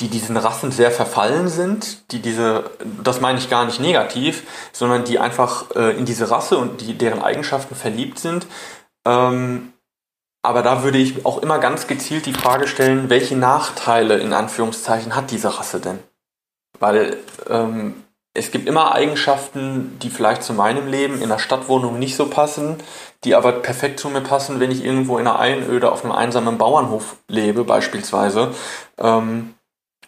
[0.00, 2.70] die diesen Rassen sehr verfallen sind, die diese,
[3.02, 6.96] das meine ich gar nicht negativ, sondern die einfach äh, in diese Rasse und die,
[6.96, 8.46] deren Eigenschaften verliebt sind.
[9.04, 9.72] Ähm,
[10.44, 15.16] aber da würde ich auch immer ganz gezielt die Frage stellen, welche Nachteile in Anführungszeichen
[15.16, 15.98] hat diese Rasse denn?
[16.78, 17.16] Weil
[17.48, 18.04] ähm,
[18.34, 22.76] es gibt immer Eigenschaften, die vielleicht zu meinem Leben in der Stadtwohnung nicht so passen,
[23.24, 26.56] die aber perfekt zu mir passen, wenn ich irgendwo in einer Einöde auf einem einsamen
[26.56, 28.54] Bauernhof lebe, beispielsweise.
[28.98, 29.54] Ähm,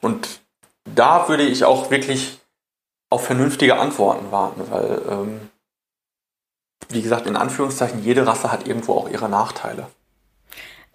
[0.01, 0.41] und
[0.85, 2.41] da würde ich auch wirklich
[3.11, 5.51] auf vernünftige Antworten warten, weil, ähm,
[6.89, 9.89] wie gesagt, in Anführungszeichen, jede Rasse hat irgendwo auch ihre Nachteile.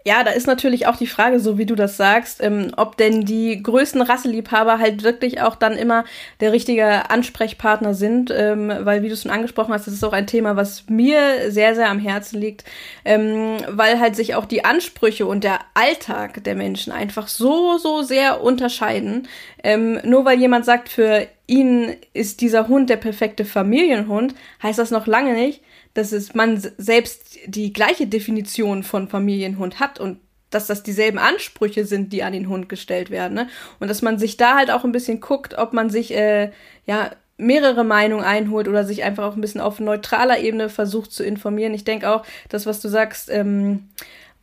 [0.07, 3.25] Ja, da ist natürlich auch die Frage, so wie du das sagst, ähm, ob denn
[3.25, 6.05] die größten Rasseliebhaber halt wirklich auch dann immer
[6.41, 10.13] der richtige Ansprechpartner sind, ähm, weil, wie du es schon angesprochen hast, das ist auch
[10.13, 12.65] ein Thema, was mir sehr, sehr am Herzen liegt,
[13.03, 18.03] ähm, weil halt sich auch die Ansprüche und der Alltag der Menschen einfach so, so
[18.03, 19.27] sehr unterscheiden.
[19.63, 24.91] Ähm, nur weil jemand sagt, für ihn ist dieser Hund der perfekte Familienhund, heißt das
[24.91, 25.61] noch lange nicht,
[25.95, 30.19] dass es man selbst die gleiche Definition von Familienhund hat und
[30.51, 33.33] dass das dieselben Ansprüche sind, die an den Hund gestellt werden.
[33.33, 33.47] Ne?
[33.79, 36.51] Und dass man sich da halt auch ein bisschen guckt, ob man sich äh,
[36.85, 41.23] ja mehrere Meinungen einholt oder sich einfach auch ein bisschen auf neutraler Ebene versucht zu
[41.23, 41.73] informieren.
[41.73, 43.89] Ich denke auch, das, was du sagst, ähm,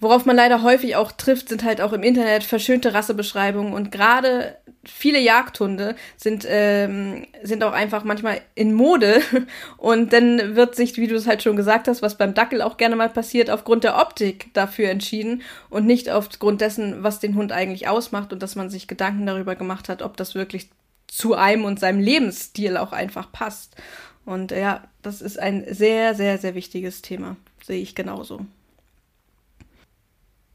[0.03, 4.57] worauf man leider häufig auch trifft, sind halt auch im Internet verschönte Rassebeschreibungen und gerade
[4.85, 9.21] viele Jagdhunde sind, ähm, sind auch einfach manchmal in Mode
[9.77, 12.79] und dann wird sich, wie du es halt schon gesagt hast, was beim Dackel auch
[12.79, 17.53] gerne mal passiert, aufgrund der Optik dafür entschieden und nicht aufgrund dessen, was den Hund
[17.53, 20.69] eigentlich ausmacht und dass man sich Gedanken darüber gemacht hat, ob das wirklich
[21.07, 23.77] zu einem und seinem Lebensstil auch einfach passt.
[24.25, 27.37] Und ja, das ist ein sehr, sehr, sehr wichtiges Thema.
[27.65, 28.47] Sehe ich genauso.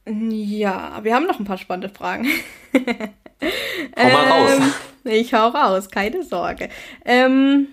[0.07, 2.27] Ja, wir haben noch ein paar spannende Fragen.
[2.73, 4.51] Hau mal raus.
[4.51, 6.69] Ähm, ich hau raus, keine Sorge.
[7.05, 7.67] Ähm,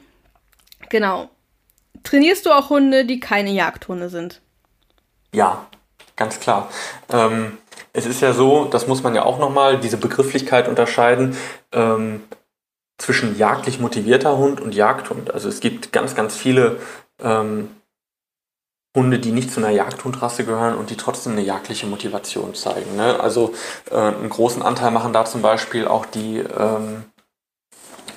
[0.88, 1.30] genau.
[2.02, 4.42] Trainierst du auch Hunde, die keine Jagdhunde sind?
[5.32, 5.66] Ja,
[6.16, 6.70] ganz klar.
[7.10, 7.58] Ähm,
[7.92, 11.36] es ist ja so, das muss man ja auch nochmal, diese Begrifflichkeit unterscheiden.
[11.72, 12.22] Ähm,
[12.98, 15.32] zwischen jagdlich motivierter Hund und Jagdhund.
[15.34, 16.78] Also es gibt ganz, ganz viele
[17.20, 17.70] ähm,
[18.94, 22.96] Hunde, die nicht zu einer Jagdhundrasse gehören und die trotzdem eine jagdliche Motivation zeigen.
[22.96, 23.18] Ne?
[23.18, 23.52] Also
[23.90, 27.04] äh, einen großen Anteil machen da zum Beispiel auch die ähm,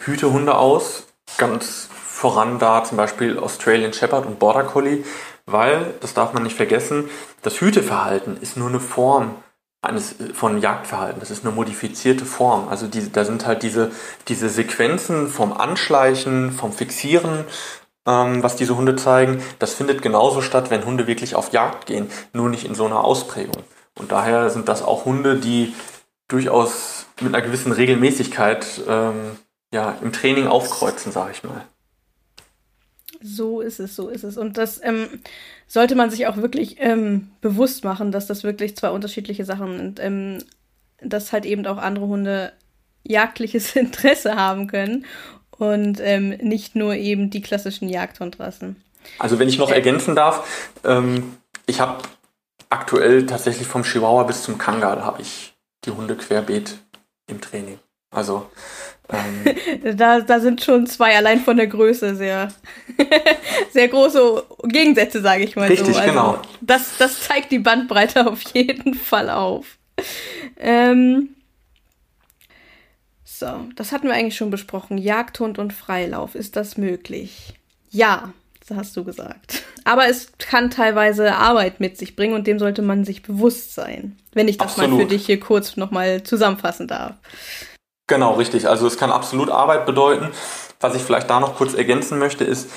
[0.02, 1.04] Hütehunde aus.
[1.38, 5.04] Ganz voran da zum Beispiel Australian Shepherd und Border Collie,
[5.46, 7.10] weil, das darf man nicht vergessen,
[7.42, 9.36] das Hüteverhalten ist nur eine Form
[9.82, 11.20] eines von Jagdverhalten.
[11.20, 12.68] Das ist eine modifizierte Form.
[12.68, 13.92] Also die, da sind halt diese,
[14.28, 17.46] diese Sequenzen vom Anschleichen, vom Fixieren,
[18.08, 22.08] ähm, was diese Hunde zeigen, das findet genauso statt, wenn Hunde wirklich auf Jagd gehen,
[22.34, 23.64] nur nicht in so einer Ausprägung.
[23.96, 25.76] Und daher sind das auch Hunde, die
[26.28, 29.38] durchaus mit einer gewissen Regelmäßigkeit ähm,
[29.74, 31.66] ja, im Training aufkreuzen, sage ich mal.
[33.22, 34.38] So ist es, so ist es.
[34.38, 35.08] Und das ähm,
[35.68, 40.00] sollte man sich auch wirklich ähm, bewusst machen, dass das wirklich zwei unterschiedliche Sachen sind.
[40.00, 40.40] Ähm,
[41.02, 42.54] dass halt eben auch andere Hunde
[43.04, 45.06] jagdliches Interesse haben können
[45.58, 48.76] und ähm, nicht nur eben die klassischen Jagdhundrassen.
[49.20, 52.04] Also wenn ich noch ergänzen darf, ähm, ich habe
[52.70, 55.56] aktuell tatsächlich vom Chihuahua bis zum Kangal habe ich
[55.86, 56.78] die Hunde querbeet
[57.30, 57.80] im Training.
[58.12, 58.50] Also
[59.10, 62.50] ähm, da, da sind schon zwei allein von der Größe sehr,
[63.72, 66.00] sehr große Gegensätze, sage ich mal richtig, so.
[66.00, 66.42] Also, genau.
[66.62, 69.78] Das, das zeigt die Bandbreite auf jeden Fall auf.
[70.60, 71.30] Ähm,
[73.40, 74.98] so, das hatten wir eigentlich schon besprochen.
[74.98, 77.54] Jagdhund und Freilauf, ist das möglich?
[77.90, 78.34] Ja,
[78.68, 79.64] das hast du gesagt.
[79.84, 84.18] Aber es kann teilweise Arbeit mit sich bringen und dem sollte man sich bewusst sein.
[84.34, 84.92] Wenn ich das Absolut.
[84.92, 87.16] mal für dich hier kurz nochmal zusammenfassen darf.
[88.08, 88.68] Genau, richtig.
[88.68, 90.32] Also es kann absolut Arbeit bedeuten.
[90.80, 92.70] Was ich vielleicht da noch kurz ergänzen möchte, ist,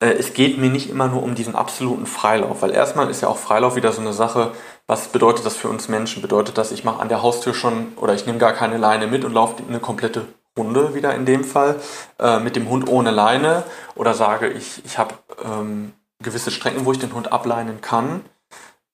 [0.00, 3.36] es geht mir nicht immer nur um diesen absoluten Freilauf, weil erstmal ist ja auch
[3.36, 4.52] Freilauf wieder so eine Sache,
[4.86, 6.22] was bedeutet das für uns Menschen?
[6.22, 9.24] Bedeutet das, ich mache an der Haustür schon oder ich nehme gar keine Leine mit
[9.24, 10.26] und laufe eine komplette
[10.56, 11.80] Runde wieder in dem Fall
[12.18, 16.92] äh, mit dem Hund ohne Leine oder sage ich, ich habe ähm, gewisse Strecken, wo
[16.92, 18.22] ich den Hund ableinen kann.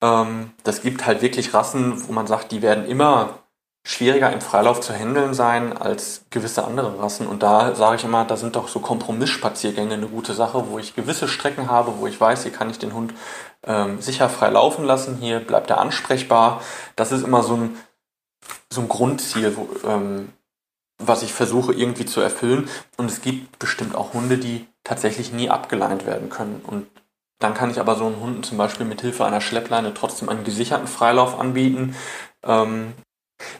[0.03, 3.39] Ähm, das gibt halt wirklich Rassen, wo man sagt, die werden immer
[3.87, 7.26] schwieriger im Freilauf zu handeln sein als gewisse andere Rassen.
[7.26, 10.97] Und da sage ich immer, da sind doch so Kompromissspaziergänge eine gute Sache, wo ich
[10.97, 13.12] gewisse Strecken habe, wo ich weiß, hier kann ich den Hund
[13.62, 16.62] ähm, sicher frei laufen lassen, hier bleibt er ansprechbar.
[16.97, 17.76] Das ist immer so ein,
[18.72, 20.32] so ein Grundziel, wo, ähm,
[20.99, 22.70] was ich versuche irgendwie zu erfüllen.
[22.97, 26.62] Und es gibt bestimmt auch Hunde, die tatsächlich nie abgeleint werden können.
[26.66, 26.87] Und
[27.39, 30.45] dann kann ich aber so einen Hunden zum Beispiel mit Hilfe einer Schleppleine trotzdem einen
[30.45, 31.95] gesicherten Freilauf anbieten.
[32.43, 32.95] Ähm,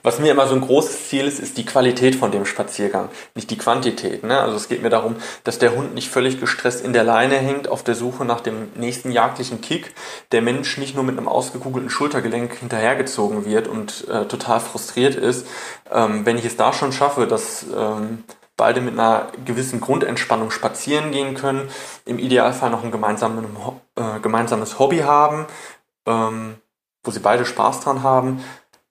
[0.03, 3.51] was mir immer so ein großes Ziel ist, ist die Qualität von dem Spaziergang, nicht
[3.51, 4.23] die Quantität.
[4.23, 4.39] Ne?
[4.39, 7.69] Also es geht mir darum, dass der Hund nicht völlig gestresst in der Leine hängt,
[7.69, 9.95] auf der Suche nach dem nächsten jagdlichen Kick,
[10.33, 15.47] der Mensch nicht nur mit einem ausgekugelten Schultergelenk hinterhergezogen wird und äh, total frustriert ist.
[15.91, 18.25] Ähm, wenn ich es da schon schaffe, dass ähm,
[18.57, 21.69] beide mit einer gewissen Grundentspannung spazieren gehen können,
[22.05, 23.45] im Idealfall noch ein gemeinsames,
[23.97, 25.47] äh, gemeinsames Hobby haben,
[26.07, 26.57] ähm,
[27.03, 28.43] wo sie beide Spaß dran haben,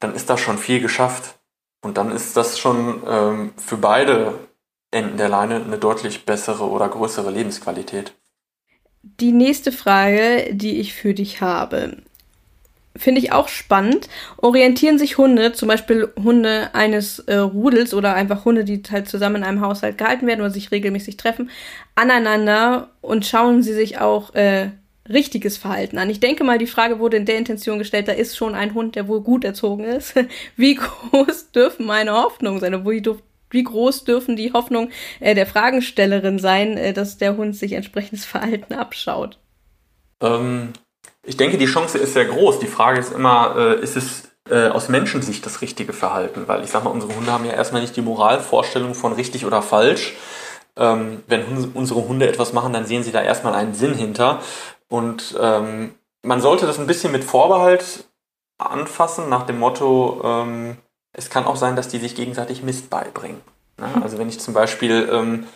[0.04, 1.40] dann ist da schon viel geschafft.
[1.82, 4.40] Und dann ist das schon ähm, für beide
[4.92, 8.14] Enden der Leine eine deutlich bessere oder größere Lebensqualität.
[9.02, 11.98] Die nächste Frage, die ich für dich habe,
[12.96, 14.08] finde ich auch spannend.
[14.38, 19.38] Orientieren sich Hunde, zum Beispiel Hunde eines äh, Rudels oder einfach Hunde, die halt zusammen
[19.38, 21.50] in einem Haushalt gehalten werden oder sich regelmäßig treffen,
[21.96, 24.70] aneinander und schauen sie sich auch äh,
[25.10, 26.10] richtiges Verhalten an.
[26.10, 28.96] Ich denke mal, die Frage wurde in der Intention gestellt, da ist schon ein Hund,
[28.96, 30.14] der wohl gut erzogen ist.
[30.56, 32.86] Wie groß dürfen meine Hoffnungen sein?
[33.50, 38.26] Wie, groß dürfen die Hoffnungen äh, der Fragenstellerin sein, äh, dass der Hund sich entsprechendes
[38.26, 39.40] Verhalten abschaut?
[40.22, 40.72] Ähm,
[41.26, 42.60] ich denke, die Chance ist sehr groß.
[42.60, 46.50] Die Frage ist immer, äh, ist es aus Menschensicht das richtige Verhalten?
[46.50, 49.62] Weil ich sag mal, unsere Hunde haben ja erstmal nicht die Moralvorstellung von richtig oder
[49.62, 50.16] falsch.
[50.76, 54.42] ähm, wenn unsere Hunde etwas machen, dann sehen sie da erstmal einen Sinn hinter.
[54.94, 58.08] Und ähm, man sollte das ein bisschen mit Vorbehalt
[58.60, 60.78] anfassen, nach dem Motto, ähm,
[61.14, 63.42] es kann auch sein, dass die sich gegenseitig Mist beibringen.
[63.80, 63.88] Ne?
[63.88, 64.04] Mhm.
[64.04, 65.48] Also wenn ich zum Beispiel, ähm,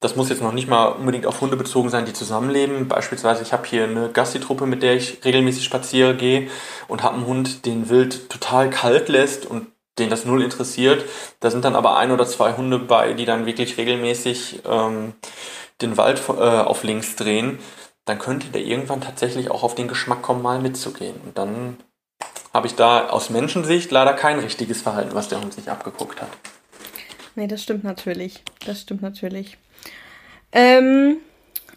[0.00, 2.86] das muss jetzt noch nicht mal unbedingt auf Hunde bezogen sein, die zusammenleben.
[2.86, 6.50] Beispielsweise, ich habe hier eine Gassi-Truppe, mit der ich regelmäßig spazieren gehe
[6.86, 9.68] und habe einen Hund, den wild total kalt lässt und
[9.98, 11.02] den das null interessiert.
[11.40, 15.14] Da sind dann aber ein oder zwei Hunde bei, die dann wirklich regelmäßig ähm,
[15.80, 17.58] den Wald äh, auf links drehen.
[18.04, 21.16] Dann könnte der irgendwann tatsächlich auch auf den Geschmack kommen, mal mitzugehen.
[21.24, 21.76] Und dann
[22.52, 26.28] habe ich da aus Menschensicht leider kein richtiges Verhalten, was der Hund sich abgeguckt hat.
[27.34, 28.42] Nee, das stimmt natürlich.
[28.66, 29.56] Das stimmt natürlich.
[30.52, 31.16] Ähm,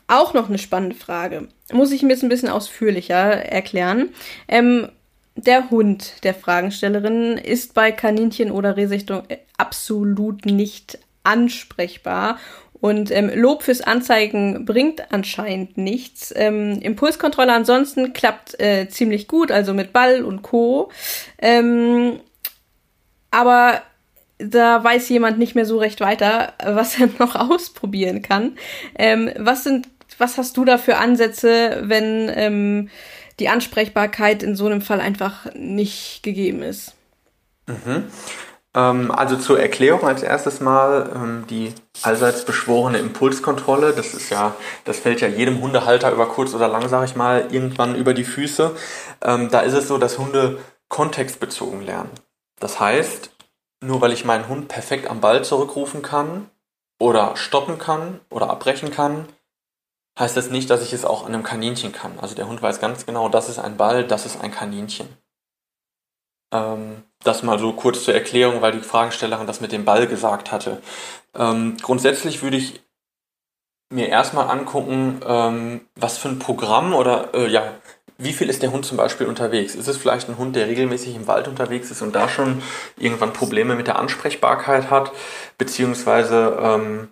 [0.07, 1.47] auch noch eine spannende Frage.
[1.71, 4.09] Muss ich mir jetzt ein bisschen ausführlicher erklären.
[4.47, 4.89] Ähm,
[5.35, 9.23] der Hund der Fragenstellerin ist bei Kaninchen oder Rehsichtung
[9.57, 12.37] absolut nicht ansprechbar.
[12.85, 16.31] Und ähm, Lob fürs Anzeigen bringt anscheinend nichts.
[16.35, 20.91] Ähm, Impulskontrolle ansonsten klappt äh, ziemlich gut, also mit Ball und Co.
[21.39, 22.19] Ähm,
[23.31, 23.81] aber
[24.37, 28.55] da weiß jemand nicht mehr so recht weiter, was er noch ausprobieren kann.
[28.99, 29.87] Ähm, was sind,
[30.19, 32.89] was hast du da für Ansätze, wenn ähm,
[33.39, 36.93] die Ansprechbarkeit in so einem Fall einfach nicht gegeben ist?
[37.65, 38.03] Mhm.
[38.75, 41.73] Ähm, also zur Erklärung als erstes mal ähm, die
[42.03, 43.93] allseits beschworene Impulskontrolle.
[43.93, 44.53] Das ist ja,
[44.83, 48.25] das fällt ja jedem Hundehalter über kurz oder lang, sage ich mal, irgendwann über die
[48.25, 48.75] Füße.
[49.23, 50.59] Ähm, da ist es so, dass Hunde
[50.89, 52.11] kontextbezogen lernen.
[52.59, 53.31] Das heißt,
[53.81, 56.49] nur weil ich meinen Hund perfekt am Ball zurückrufen kann
[56.99, 59.27] oder stoppen kann oder abbrechen kann,
[60.19, 62.19] heißt das nicht, dass ich es auch an einem Kaninchen kann.
[62.19, 65.07] Also der Hund weiß ganz genau, das ist ein Ball, das ist ein Kaninchen.
[66.53, 70.51] Ähm, das mal so kurz zur Erklärung, weil die Fragestellerin das mit dem Ball gesagt
[70.51, 70.81] hatte.
[71.35, 72.81] Ähm, grundsätzlich würde ich
[73.91, 77.73] mir erstmal angucken, ähm, was für ein Programm oder äh, ja,
[78.17, 79.75] wie viel ist der Hund zum Beispiel unterwegs?
[79.75, 82.61] Ist es vielleicht ein Hund, der regelmäßig im Wald unterwegs ist und da schon
[82.97, 85.11] irgendwann Probleme mit der Ansprechbarkeit hat?
[85.57, 87.09] Beziehungsweise, ähm,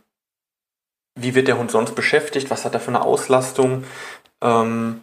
[1.15, 2.49] wie wird der Hund sonst beschäftigt?
[2.49, 3.83] Was hat er für eine Auslastung?
[4.41, 5.01] Ähm,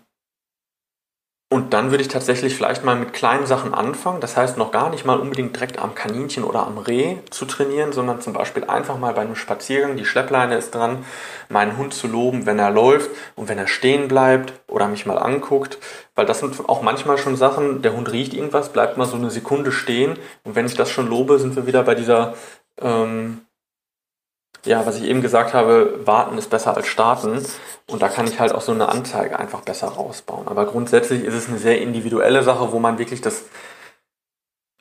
[1.53, 4.21] und dann würde ich tatsächlich vielleicht mal mit kleinen Sachen anfangen.
[4.21, 7.91] Das heißt, noch gar nicht mal unbedingt direkt am Kaninchen oder am Reh zu trainieren,
[7.91, 11.05] sondern zum Beispiel einfach mal bei einem Spaziergang, die Schleppleine ist dran,
[11.49, 15.19] meinen Hund zu loben, wenn er läuft und wenn er stehen bleibt oder mich mal
[15.19, 15.79] anguckt.
[16.15, 19.33] Weil das sind auch manchmal schon Sachen, der Hund riecht irgendwas, bleibt mal so eine
[19.33, 20.21] Sekunde stehen.
[20.45, 22.35] Und wenn ich das schon lobe, sind wir wieder bei dieser
[22.81, 23.41] ähm,
[24.65, 27.45] ja, was ich eben gesagt habe, warten ist besser als starten.
[27.87, 30.49] Und da kann ich halt auch so eine Anzeige einfach besser rausbauen.
[30.49, 33.45] Aber grundsätzlich ist es eine sehr individuelle Sache, wo man wirklich das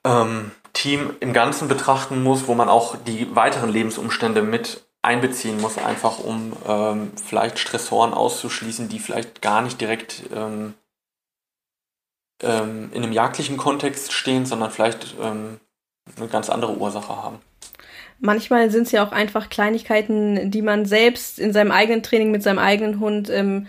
[0.03, 5.77] ähm, Team im Ganzen betrachten muss, wo man auch die weiteren Lebensumstände mit einbeziehen muss,
[5.77, 10.73] einfach um ähm, vielleicht Stressoren auszuschließen, die vielleicht gar nicht direkt ähm,
[12.41, 15.59] ähm in einem jagdlichen Kontext stehen, sondern vielleicht ähm,
[16.17, 17.39] eine ganz andere Ursache haben.
[18.19, 22.43] Manchmal sind es ja auch einfach Kleinigkeiten, die man selbst in seinem eigenen Training mit
[22.43, 23.67] seinem eigenen Hund ähm,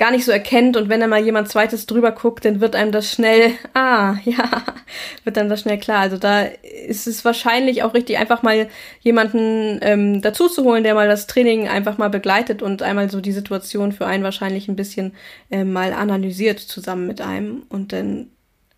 [0.00, 0.78] gar nicht so erkennt.
[0.78, 4.64] Und wenn da mal jemand zweites drüber guckt, dann wird einem das schnell, ah, ja,
[5.24, 6.00] wird dann das schnell klar.
[6.00, 8.68] Also da ist es wahrscheinlich auch richtig, einfach mal
[9.00, 13.20] jemanden ähm, dazu zu holen, der mal das Training einfach mal begleitet und einmal so
[13.20, 15.12] die Situation für einen wahrscheinlich ein bisschen
[15.50, 17.64] äh, mal analysiert zusammen mit einem.
[17.68, 18.30] Und dann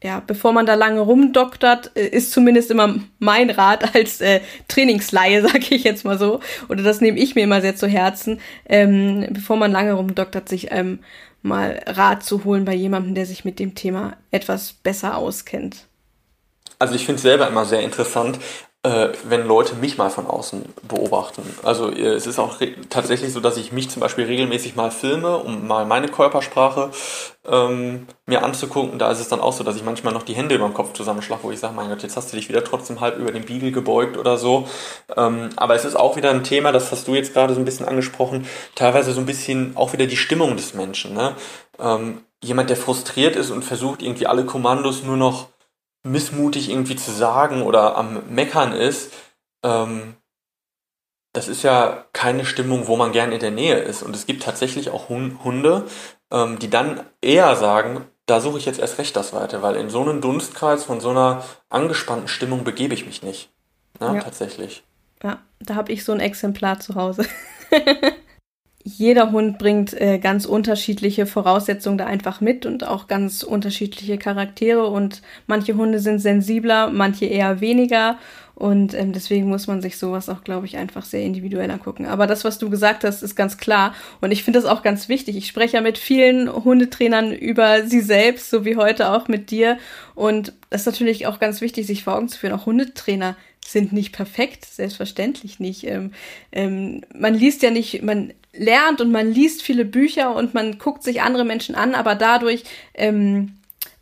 [0.03, 5.43] ja, bevor man da lange rumdoktert, äh, ist zumindest immer mein Rat als äh, Trainingsleihe,
[5.47, 9.27] sage ich jetzt mal so, oder das nehme ich mir immer sehr zu Herzen, ähm,
[9.31, 11.01] bevor man lange rumdoktert, sich ähm,
[11.43, 15.87] mal Rat zu holen bei jemandem, der sich mit dem Thema etwas besser auskennt.
[16.79, 18.39] Also ich finde es selber immer sehr interessant,
[18.85, 21.43] äh, wenn Leute mich mal von außen beobachten.
[21.63, 22.59] Also äh, es ist auch
[22.91, 26.91] tatsächlich so, dass ich mich zum Beispiel regelmäßig mal filme, um mal meine Körpersprache
[27.47, 28.99] ähm, mir anzugucken.
[28.99, 30.95] Da ist es dann auch so, dass ich manchmal noch die Hände über dem Kopf
[30.95, 33.45] zusammenschlage, wo ich sage, mein Gott, jetzt hast du dich wieder trotzdem halb über den
[33.45, 34.67] Biegel gebeugt oder so.
[35.17, 37.65] Ähm, aber es ist auch wieder ein Thema, das hast du jetzt gerade so ein
[37.65, 41.15] bisschen angesprochen, teilweise so ein bisschen auch wieder die Stimmung des Menschen.
[41.15, 41.37] Ne?
[41.79, 45.52] Ähm, jemand, der frustriert ist und versucht irgendwie alle Kommandos nur noch
[46.05, 49.13] missmutig irgendwie zu sagen oder am Meckern ist,
[49.65, 50.17] ähm,
[51.33, 54.03] das ist ja keine Stimmung, wo man gern in der Nähe ist.
[54.03, 55.87] Und es gibt tatsächlich auch Hunde,
[56.31, 59.91] ähm, die dann eher sagen, da suche ich jetzt erst recht das Weite, weil in
[59.91, 63.51] so einem Dunstkreis von so einer angespannten Stimmung begebe ich mich nicht.
[64.01, 64.21] Ne, ja.
[64.21, 64.85] Tatsächlich.
[65.23, 67.27] Ja, da habe ich so ein Exemplar zu Hause.
[68.85, 74.87] jeder Hund bringt äh, ganz unterschiedliche Voraussetzungen da einfach mit und auch ganz unterschiedliche Charaktere
[74.87, 78.19] und manche Hunde sind sensibler, manche eher weniger
[78.55, 82.07] und ähm, deswegen muss man sich sowas auch, glaube ich, einfach sehr individuell angucken.
[82.07, 85.09] Aber das, was du gesagt hast, ist ganz klar und ich finde das auch ganz
[85.09, 85.37] wichtig.
[85.37, 89.79] Ich spreche ja mit vielen Hundetrainern über sie selbst, so wie heute auch mit dir
[90.15, 92.53] und das ist natürlich auch ganz wichtig, sich vor Augen zu führen.
[92.53, 95.85] Auch Hundetrainer sind nicht perfekt, selbstverständlich nicht.
[95.85, 96.13] Ähm,
[96.53, 101.03] ähm, man liest ja nicht, man lernt und man liest viele Bücher und man guckt
[101.03, 103.55] sich andere Menschen an, aber dadurch ähm,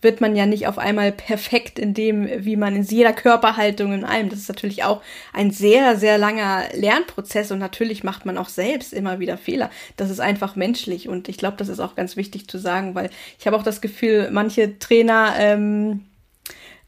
[0.03, 4.05] wird man ja nicht auf einmal perfekt in dem, wie man in jeder Körperhaltung in
[4.05, 4.31] allem.
[4.31, 5.03] Das ist natürlich auch
[5.33, 9.71] ein sehr, sehr langer Lernprozess und natürlich macht man auch selbst immer wieder Fehler.
[9.97, 13.11] Das ist einfach menschlich und ich glaube, das ist auch ganz wichtig zu sagen, weil
[13.39, 16.01] ich habe auch das Gefühl, manche Trainer ähm,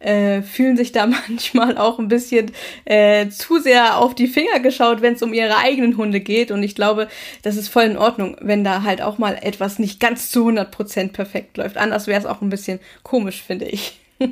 [0.02, 2.52] äh, fühlen sich da manchmal auch ein bisschen
[2.84, 6.50] äh, zu sehr auf die Finger geschaut, wenn es um ihre eigenen Hunde geht.
[6.50, 7.08] Und ich glaube,
[7.42, 11.12] das ist voll in Ordnung, wenn da halt auch mal etwas nicht ganz zu 100%
[11.12, 11.76] perfekt läuft.
[11.76, 14.00] Anders wäre es auch ein bisschen komisch, finde ich.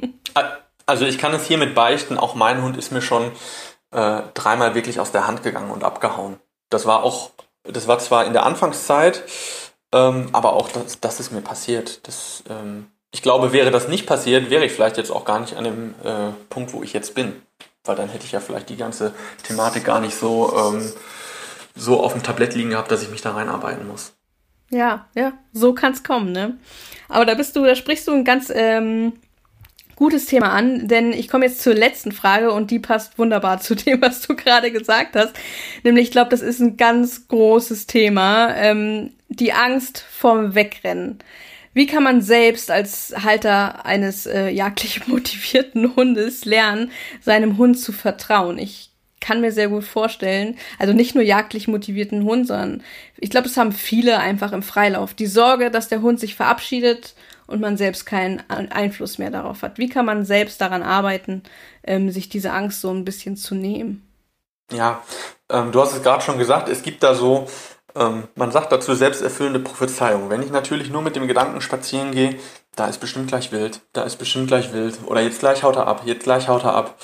[0.86, 3.30] also ich kann es hiermit beichten, auch mein Hund ist mir schon
[3.92, 6.38] äh, dreimal wirklich aus der Hand gegangen und abgehauen.
[6.68, 7.30] Das war auch,
[7.64, 9.24] das war zwar in der Anfangszeit,
[9.92, 12.06] ähm, aber auch das, das ist mir passiert.
[12.06, 15.56] Das ähm, ich glaube, wäre das nicht passiert, wäre ich vielleicht jetzt auch gar nicht
[15.56, 17.42] an dem äh, Punkt, wo ich jetzt bin.
[17.84, 20.92] Weil dann hätte ich ja vielleicht die ganze Thematik gar nicht so, ähm,
[21.74, 24.12] so auf dem Tablett liegen gehabt, dass ich mich da reinarbeiten muss.
[24.70, 26.58] Ja, ja, so kann es kommen, ne?
[27.08, 29.14] Aber da bist du, da sprichst du ein ganz ähm,
[29.96, 33.74] gutes Thema an, denn ich komme jetzt zur letzten Frage und die passt wunderbar zu
[33.74, 35.34] dem, was du gerade gesagt hast.
[35.82, 38.54] Nämlich, ich glaube, das ist ein ganz großes Thema.
[38.54, 41.18] Ähm, die Angst vorm Wegrennen.
[41.72, 46.90] Wie kann man selbst als Halter eines äh, jagdlich motivierten Hundes lernen,
[47.20, 48.58] seinem Hund zu vertrauen?
[48.58, 48.90] Ich
[49.20, 52.82] kann mir sehr gut vorstellen, also nicht nur jagdlich motivierten Hund, sondern
[53.18, 55.14] ich glaube, es haben viele einfach im Freilauf.
[55.14, 57.14] Die Sorge, dass der Hund sich verabschiedet
[57.46, 59.78] und man selbst keinen Einfluss mehr darauf hat.
[59.78, 61.42] Wie kann man selbst daran arbeiten,
[61.84, 64.06] ähm, sich diese Angst so ein bisschen zu nehmen?
[64.72, 65.02] Ja,
[65.50, 67.46] ähm, du hast es gerade schon gesagt, es gibt da so
[67.94, 70.30] man sagt dazu selbsterfüllende Prophezeiung.
[70.30, 72.36] Wenn ich natürlich nur mit dem Gedanken spazieren gehe,
[72.76, 75.86] da ist bestimmt gleich wild, da ist bestimmt gleich wild, oder jetzt gleich haut er
[75.86, 76.98] ab, jetzt gleich haut er ab.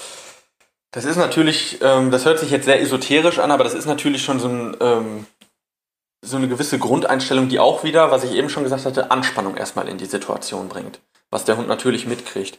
[0.92, 4.22] Das ist natürlich, ähm, das hört sich jetzt sehr esoterisch an, aber das ist natürlich
[4.24, 5.26] schon so, ein, ähm,
[6.22, 9.88] so eine gewisse Grundeinstellung, die auch wieder, was ich eben schon gesagt hatte, Anspannung erstmal
[9.88, 11.00] in die Situation bringt.
[11.30, 12.58] Was der Hund natürlich mitkriegt.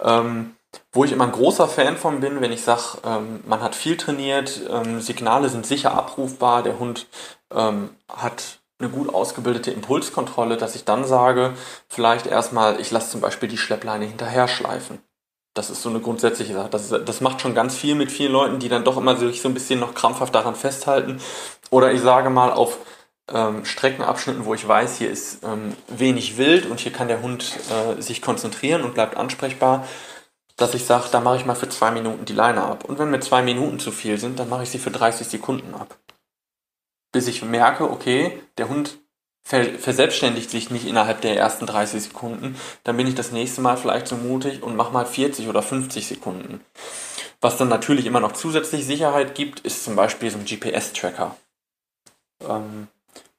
[0.00, 0.56] Ähm,
[0.92, 3.96] wo ich immer ein großer Fan von bin, wenn ich sage, ähm, man hat viel
[3.96, 7.06] trainiert, ähm, Signale sind sicher abrufbar, der Hund
[7.54, 11.54] ähm, hat eine gut ausgebildete Impulskontrolle, dass ich dann sage,
[11.88, 15.00] vielleicht erstmal, ich lasse zum Beispiel die Schleppleine hinterher schleifen.
[15.54, 16.68] Das ist so eine grundsätzliche Sache.
[16.70, 19.48] Das, das macht schon ganz viel mit vielen Leuten, die dann doch immer sich so
[19.48, 21.20] ein bisschen noch krampfhaft daran festhalten.
[21.70, 22.78] Oder ich sage mal, auf
[23.32, 27.58] ähm, Streckenabschnitten, wo ich weiß, hier ist ähm, wenig wild und hier kann der Hund
[27.70, 29.86] äh, sich konzentrieren und bleibt ansprechbar,
[30.58, 32.84] dass ich sage, da mache ich mal für zwei Minuten die Leine ab.
[32.84, 35.74] Und wenn mir zwei Minuten zu viel sind, dann mache ich sie für 30 Sekunden
[35.74, 35.96] ab
[37.12, 38.98] bis ich merke, okay, der Hund
[39.42, 44.06] verselbstständigt sich nicht innerhalb der ersten 30 Sekunden, dann bin ich das nächste Mal vielleicht
[44.06, 46.60] so mutig und mache mal 40 oder 50 Sekunden.
[47.40, 51.34] Was dann natürlich immer noch zusätzlich Sicherheit gibt, ist zum Beispiel so ein GPS-Tracker.
[52.46, 52.88] Ähm,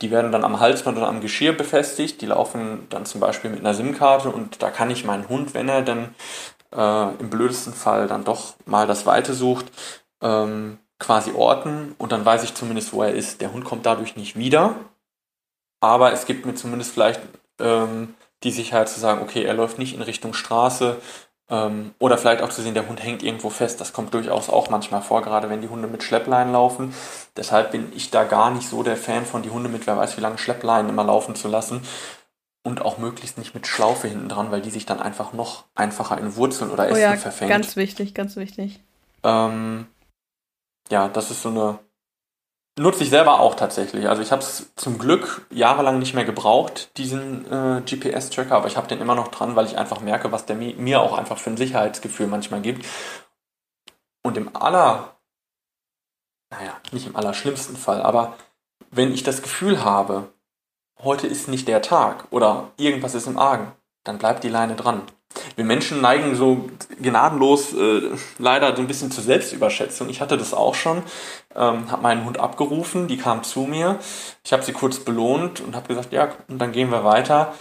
[0.01, 3.59] die werden dann am Halsband oder am Geschirr befestigt, die laufen dann zum Beispiel mit
[3.59, 6.15] einer SIM-Karte und da kann ich meinen Hund, wenn er dann
[6.75, 9.65] äh, im blödesten Fall dann doch mal das Weite sucht,
[10.21, 13.41] ähm, quasi orten und dann weiß ich zumindest, wo er ist.
[13.41, 14.75] Der Hund kommt dadurch nicht wieder,
[15.79, 17.21] aber es gibt mir zumindest vielleicht
[17.59, 20.97] ähm, die Sicherheit zu sagen, okay, er läuft nicht in Richtung Straße
[21.49, 23.81] ähm, oder vielleicht auch zu sehen, der Hund hängt irgendwo fest.
[23.81, 26.93] Das kommt durchaus auch manchmal vor, gerade wenn die Hunde mit Schleppleinen laufen.
[27.35, 30.17] Deshalb bin ich da gar nicht so der Fan von, die Hunde mit wer weiß
[30.17, 31.81] wie lange Schleppleinen immer laufen zu lassen.
[32.63, 36.17] Und auch möglichst nicht mit Schlaufe hinten dran, weil die sich dann einfach noch einfacher
[36.17, 37.49] in Wurzeln oder Ästen oh ja, verfängt.
[37.49, 38.81] Ganz wichtig, ganz wichtig.
[39.23, 39.87] Ähm,
[40.89, 41.79] ja, das ist so eine.
[42.77, 44.07] Nutze ich selber auch tatsächlich.
[44.07, 48.77] Also ich habe es zum Glück jahrelang nicht mehr gebraucht, diesen äh, GPS-Tracker, aber ich
[48.77, 51.37] habe den immer noch dran, weil ich einfach merke, was der mi mir auch einfach
[51.37, 52.85] für ein Sicherheitsgefühl manchmal gibt.
[54.23, 55.17] Und im aller,
[56.51, 58.37] naja, nicht im allerschlimmsten Fall, aber
[58.91, 60.31] wenn ich das Gefühl habe,
[61.03, 63.71] heute ist nicht der Tag oder irgendwas ist im Argen,
[64.03, 65.03] dann bleibt die Leine dran.
[65.55, 66.69] Wir Menschen neigen so
[67.01, 68.01] gnadenlos äh,
[68.39, 70.09] leider so ein bisschen zur Selbstüberschätzung.
[70.09, 71.03] Ich hatte das auch schon,
[71.55, 73.99] ähm, habe meinen Hund abgerufen, die kam zu mir.
[74.43, 77.53] Ich habe sie kurz belohnt und habe gesagt, ja, und dann gehen wir weiter.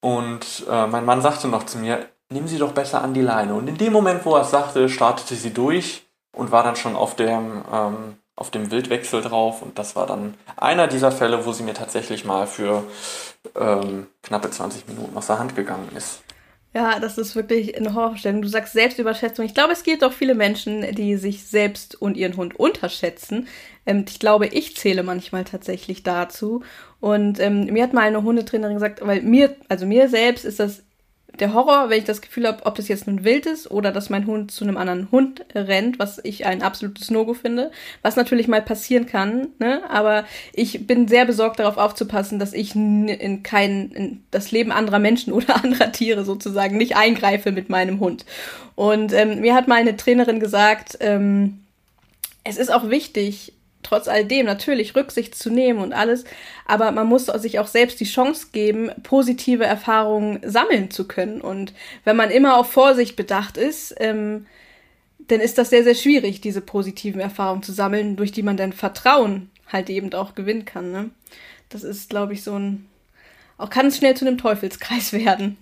[0.00, 3.54] Und äh, mein Mann sagte noch zu mir, nimm sie doch besser an die Leine.
[3.54, 6.96] Und in dem Moment, wo er es sagte, startete sie durch und war dann schon
[6.96, 9.60] auf dem, ähm, auf dem Wildwechsel drauf.
[9.62, 12.82] Und das war dann einer dieser Fälle, wo sie mir tatsächlich mal für
[13.54, 16.22] ähm, knappe 20 Minuten aus der Hand gegangen ist.
[16.72, 18.42] Ja, das ist wirklich eine Horrorvorstellung.
[18.42, 19.44] Du sagst Selbstüberschätzung.
[19.44, 23.48] Ich glaube, es gibt auch viele Menschen, die sich selbst und ihren Hund unterschätzen.
[23.84, 26.62] Ähm, ich glaube, ich zähle manchmal tatsächlich dazu.
[27.00, 30.82] Und ähm, mir hat mal eine Hundetrainerin gesagt, weil mir, also mir selbst ist das
[31.40, 34.10] der Horror, wenn ich das Gefühl habe, ob das jetzt nun wild ist oder dass
[34.10, 37.70] mein Hund zu einem anderen Hund rennt, was ich ein absolutes No-Go finde,
[38.02, 39.82] was natürlich mal passieren kann, ne?
[39.88, 44.98] aber ich bin sehr besorgt darauf aufzupassen, dass ich in kein, in das Leben anderer
[44.98, 48.24] Menschen oder anderer Tiere sozusagen nicht eingreife mit meinem Hund.
[48.74, 51.60] Und ähm, mir hat mal eine Trainerin gesagt, ähm,
[52.44, 56.24] es ist auch wichtig, trotz alledem natürlich Rücksicht zu nehmen und alles,
[56.66, 61.40] aber man muss sich auch selbst die Chance geben, positive Erfahrungen sammeln zu können.
[61.40, 61.72] Und
[62.04, 64.46] wenn man immer auf Vorsicht bedacht ist, ähm,
[65.28, 68.72] dann ist das sehr, sehr schwierig, diese positiven Erfahrungen zu sammeln, durch die man dann
[68.72, 70.90] Vertrauen halt eben auch gewinnen kann.
[70.90, 71.10] Ne?
[71.68, 72.86] Das ist, glaube ich, so ein,
[73.56, 75.56] auch kann es schnell zu einem Teufelskreis werden.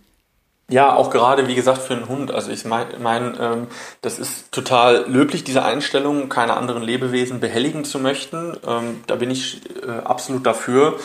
[0.70, 2.30] Ja, auch gerade, wie gesagt, für einen Hund.
[2.30, 3.66] Also ich meine, mein, ähm,
[4.02, 8.54] das ist total löblich, diese Einstellung, keine anderen Lebewesen behelligen zu möchten.
[8.66, 10.98] Ähm, da bin ich äh, absolut dafür.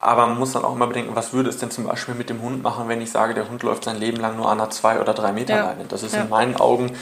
[0.00, 2.42] Aber man muss dann auch immer bedenken, was würde es denn zum Beispiel mit dem
[2.42, 5.00] Hund machen, wenn ich sage, der Hund läuft sein Leben lang nur an einer zwei
[5.00, 5.64] oder drei Meter ja.
[5.66, 5.84] Leine.
[5.88, 6.22] Das ist ja.
[6.22, 6.92] in meinen Augen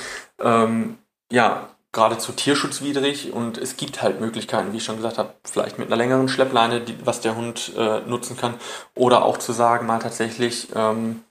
[0.41, 0.99] ähm,
[1.33, 5.89] ja geradezu tierschutzwidrig und es gibt halt Möglichkeiten, wie ich schon gesagt habe, vielleicht mit
[5.89, 8.55] einer längeren Schleppleine, die, was der Hund äh, nutzen kann,
[8.95, 11.23] oder auch zu sagen, mal tatsächlich ähm,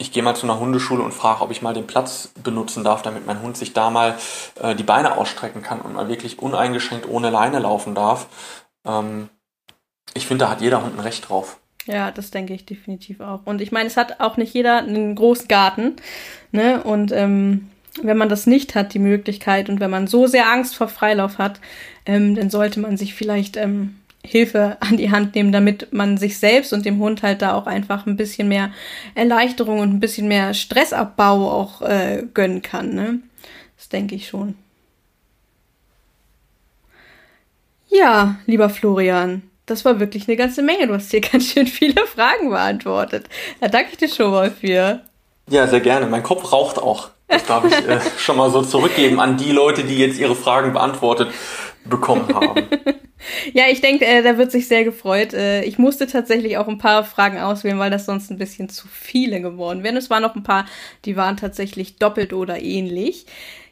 [0.00, 3.02] ich gehe mal zu einer Hundeschule und frage, ob ich mal den Platz benutzen darf,
[3.02, 4.16] damit mein Hund sich da mal
[4.60, 8.26] äh, die Beine ausstrecken kann und mal wirklich uneingeschränkt ohne Leine laufen darf.
[8.86, 9.28] Ähm,
[10.14, 11.60] ich finde, da hat jeder Hund ein Recht drauf.
[11.84, 13.40] Ja, das denke ich definitiv auch.
[13.44, 15.96] Und ich meine, es hat auch nicht jeder einen großen Garten.
[16.50, 16.82] Ne?
[16.82, 17.68] Und ähm,
[18.02, 21.36] wenn man das nicht hat, die Möglichkeit, und wenn man so sehr Angst vor Freilauf
[21.36, 21.60] hat,
[22.06, 26.38] ähm, dann sollte man sich vielleicht ähm, Hilfe an die Hand nehmen, damit man sich
[26.38, 28.70] selbst und dem Hund halt da auch einfach ein bisschen mehr
[29.14, 32.94] Erleichterung und ein bisschen mehr Stressabbau auch äh, gönnen kann.
[32.94, 33.20] Ne?
[33.76, 34.56] Das denke ich schon.
[37.88, 40.86] Ja, lieber Florian, das war wirklich eine ganze Menge.
[40.86, 43.26] Du hast hier ganz schön viele Fragen beantwortet.
[43.60, 45.00] Da danke ich dir schon mal für.
[45.48, 46.06] Ja, sehr gerne.
[46.06, 47.10] Mein Kopf raucht auch.
[47.26, 50.72] Das darf ich äh, schon mal so zurückgeben an die Leute, die jetzt ihre Fragen
[50.72, 51.28] beantwortet
[51.84, 52.62] bekommen haben.
[53.52, 55.34] ja, ich denke, äh, da wird sich sehr gefreut.
[55.34, 58.88] Äh, ich musste tatsächlich auch ein paar Fragen auswählen, weil das sonst ein bisschen zu
[58.88, 59.96] viele geworden wären.
[59.96, 60.66] Es waren noch ein paar,
[61.04, 63.26] die waren tatsächlich doppelt oder ähnlich.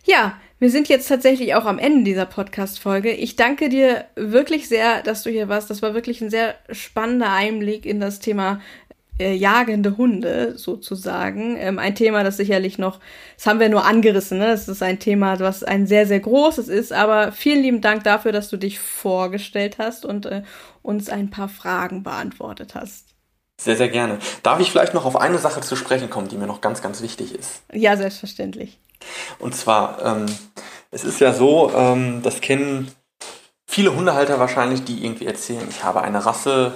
[0.04, 3.12] Ja, wir sind jetzt tatsächlich auch am Ende dieser Podcast-Folge.
[3.12, 5.70] Ich danke dir wirklich sehr, dass du hier warst.
[5.70, 8.60] Das war wirklich ein sehr spannender Einblick in das Thema
[9.18, 11.56] äh, jagende Hunde sozusagen.
[11.58, 13.00] Ähm, ein Thema, das sicherlich noch,
[13.36, 14.46] das haben wir nur angerissen, ne?
[14.46, 16.92] Das ist ein Thema, was ein sehr, sehr großes ist.
[16.92, 20.42] Aber vielen lieben Dank dafür, dass du dich vorgestellt hast und äh,
[20.82, 23.08] uns ein paar Fragen beantwortet hast.
[23.60, 24.18] Sehr, sehr gerne.
[24.44, 27.02] Darf ich vielleicht noch auf eine Sache zu sprechen kommen, die mir noch ganz, ganz
[27.02, 27.62] wichtig ist?
[27.72, 28.78] Ja, selbstverständlich.
[29.40, 30.26] Und zwar, ähm,
[30.92, 32.88] es ist ja so, ähm, das kennen
[33.66, 36.72] viele Hundehalter wahrscheinlich, die irgendwie erzählen, ich habe eine Rasse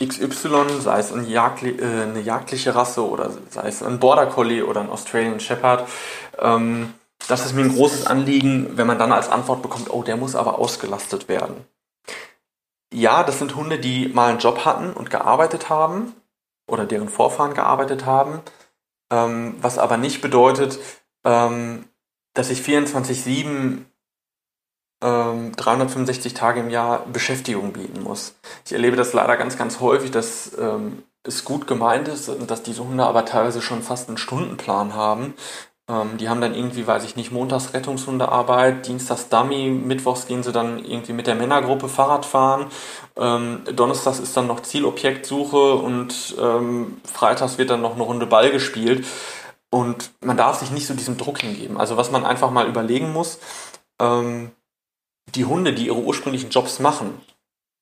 [0.00, 4.64] XY, sei es ein Jagdli äh, eine jagdliche Rasse oder sei es ein Border Collie
[4.64, 5.88] oder ein Australian Shepherd.
[6.38, 6.94] Ähm,
[7.28, 10.34] das ist mir ein großes Anliegen, wenn man dann als Antwort bekommt, oh, der muss
[10.34, 11.64] aber ausgelastet werden.
[12.92, 16.14] Ja, das sind Hunde, die mal einen Job hatten und gearbeitet haben
[16.66, 18.40] oder deren Vorfahren gearbeitet haben,
[19.10, 20.78] ähm, was aber nicht bedeutet,
[21.24, 21.86] ähm,
[22.34, 23.84] dass ich 24-7
[25.04, 28.34] 365 ähm, Tage im Jahr Beschäftigung bieten muss.
[28.64, 32.62] Ich erlebe das leider ganz, ganz häufig, dass ähm, es gut gemeint ist und dass
[32.62, 35.34] diese Hunde aber teilweise schon fast einen Stundenplan haben.
[35.90, 40.52] Ähm, die haben dann irgendwie, weiß ich nicht, montags Rettungshundearbeit, dienstags Dummy, mittwochs gehen sie
[40.52, 42.66] dann irgendwie mit der Männergruppe Fahrrad fahren,
[43.16, 48.50] ähm, donnerstags ist dann noch Zielobjektsuche und ähm, freitags wird dann noch eine Runde Ball
[48.50, 49.06] gespielt.
[49.70, 51.76] Und man darf sich nicht so diesem Druck hingeben.
[51.76, 53.40] Also was man einfach mal überlegen muss,
[54.00, 54.52] ähm,
[55.34, 57.20] die Hunde, die ihre ursprünglichen Jobs machen,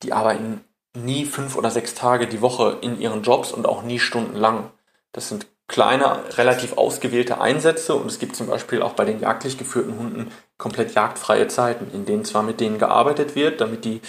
[0.03, 0.64] die arbeiten
[0.97, 4.70] nie fünf oder sechs Tage die Woche in ihren Jobs und auch nie stundenlang.
[5.12, 9.56] Das sind kleine, relativ ausgewählte Einsätze und es gibt zum Beispiel auch bei den jagdlich
[9.56, 14.02] geführten Hunden komplett jagdfreie Zeiten, in denen zwar mit denen gearbeitet wird, damit die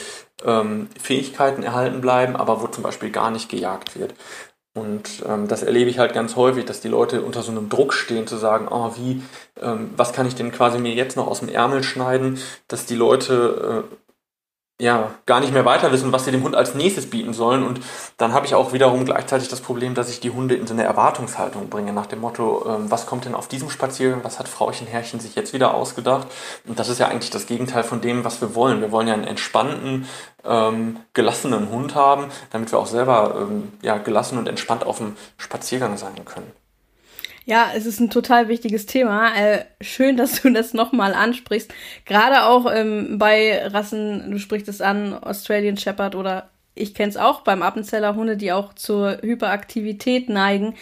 [0.43, 4.13] ähm, Fähigkeiten erhalten bleiben, aber wo zum Beispiel gar nicht gejagt wird.
[4.75, 7.93] Und ähm, das erlebe ich halt ganz häufig, dass die Leute unter so einem Druck
[7.93, 9.21] stehen, zu sagen, oh, wie,
[9.61, 12.95] ähm, was kann ich denn quasi mir jetzt noch aus dem Ärmel schneiden, dass die
[12.95, 13.95] Leute äh,
[14.83, 17.63] ja, gar nicht mehr weiter wissen, was sie dem Hund als nächstes bieten sollen.
[17.63, 17.79] Und
[18.17, 20.83] dann habe ich auch wiederum gleichzeitig das Problem, dass ich die Hunde in so eine
[20.83, 24.85] Erwartungshaltung bringe, nach dem Motto, ähm, was kommt denn auf diesem Spaziergang, was hat Frauchen
[24.85, 26.27] Herrchen sich jetzt wieder ausgedacht?
[26.67, 28.81] Und das ist ja eigentlich das Gegenteil von dem, was wir wollen.
[28.81, 30.05] Wir wollen ja einen entspannten,
[30.43, 35.15] ähm, gelassenen Hund haben, damit wir auch selber ähm, ja, gelassen und entspannt auf dem
[35.37, 36.51] Spaziergang sein können.
[37.45, 39.35] Ja, es ist ein total wichtiges Thema.
[39.35, 41.73] Äh, schön, dass du das nochmal ansprichst.
[42.05, 47.17] Gerade auch ähm, bei Rassen, du sprichst es an, Australian Shepherd oder ich kenne es
[47.17, 50.73] auch beim Appenzeller Hunde, die auch zur Hyperaktivität neigen,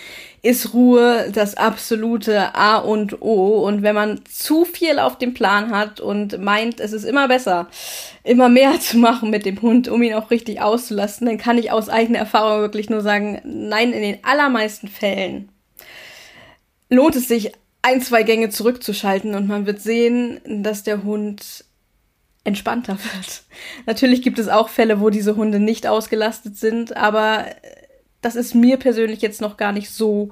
[0.41, 3.65] ist Ruhe das absolute A und O.
[3.65, 7.67] Und wenn man zu viel auf dem Plan hat und meint, es ist immer besser,
[8.23, 11.71] immer mehr zu machen mit dem Hund, um ihn auch richtig auszulasten, dann kann ich
[11.71, 15.50] aus eigener Erfahrung wirklich nur sagen, nein, in den allermeisten Fällen
[16.91, 17.51] lohnt es sich,
[17.81, 21.65] ein, zwei Gänge zurückzuschalten und man wird sehen, dass der Hund
[22.43, 23.43] entspannter wird.
[23.87, 27.45] Natürlich gibt es auch Fälle, wo diese Hunde nicht ausgelastet sind, aber
[28.21, 30.29] das ist mir persönlich jetzt noch gar nicht so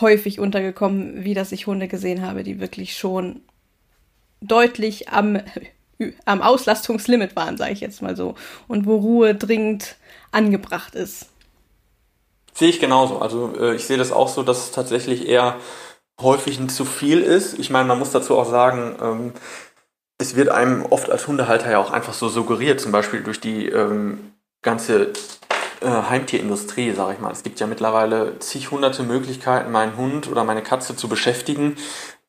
[0.00, 3.42] häufig untergekommen, wie dass ich Hunde gesehen habe, die wirklich schon
[4.40, 5.40] deutlich am,
[6.24, 8.34] am Auslastungslimit waren, sage ich jetzt mal so,
[8.66, 9.96] und wo Ruhe dringend
[10.32, 11.26] angebracht ist.
[12.52, 13.18] Sehe ich genauso.
[13.18, 15.56] Also äh, ich sehe das auch so, dass es tatsächlich eher
[16.22, 17.58] häufig zu viel ist.
[17.58, 19.32] Ich meine, man muss dazu auch sagen, ähm,
[20.18, 23.68] es wird einem oft als Hundehalter ja auch einfach so suggeriert, zum Beispiel durch die
[23.68, 24.32] ähm,
[24.62, 25.12] ganze
[25.80, 27.32] äh, Heimtierindustrie, sage ich mal.
[27.32, 31.76] Es gibt ja mittlerweile zig hunderte Möglichkeiten, meinen Hund oder meine Katze zu beschäftigen.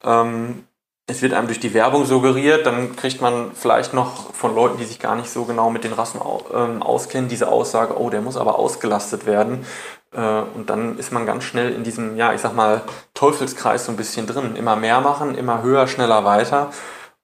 [0.04, 0.64] Ähm,
[1.08, 4.86] es wird einem durch die Werbung suggeriert, dann kriegt man vielleicht noch von Leuten, die
[4.86, 6.22] sich gar nicht so genau mit den Rassen
[6.54, 9.66] ähm, auskennen, diese Aussage, oh, der muss aber ausgelastet werden.
[10.14, 12.82] Äh, und dann ist man ganz schnell in diesem, ja, ich sag mal,
[13.14, 14.56] Teufelskreis so ein bisschen drin.
[14.56, 16.72] Immer mehr machen, immer höher, schneller, weiter.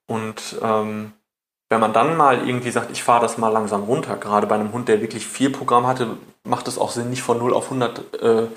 [0.07, 1.13] Und ähm,
[1.69, 4.71] wenn man dann mal irgendwie sagt, ich fahre das mal langsam runter, gerade bei einem
[4.71, 8.21] Hund, der wirklich viel Programm hatte, macht es auch Sinn, nicht von 0 auf 100
[8.21, 8.47] äh,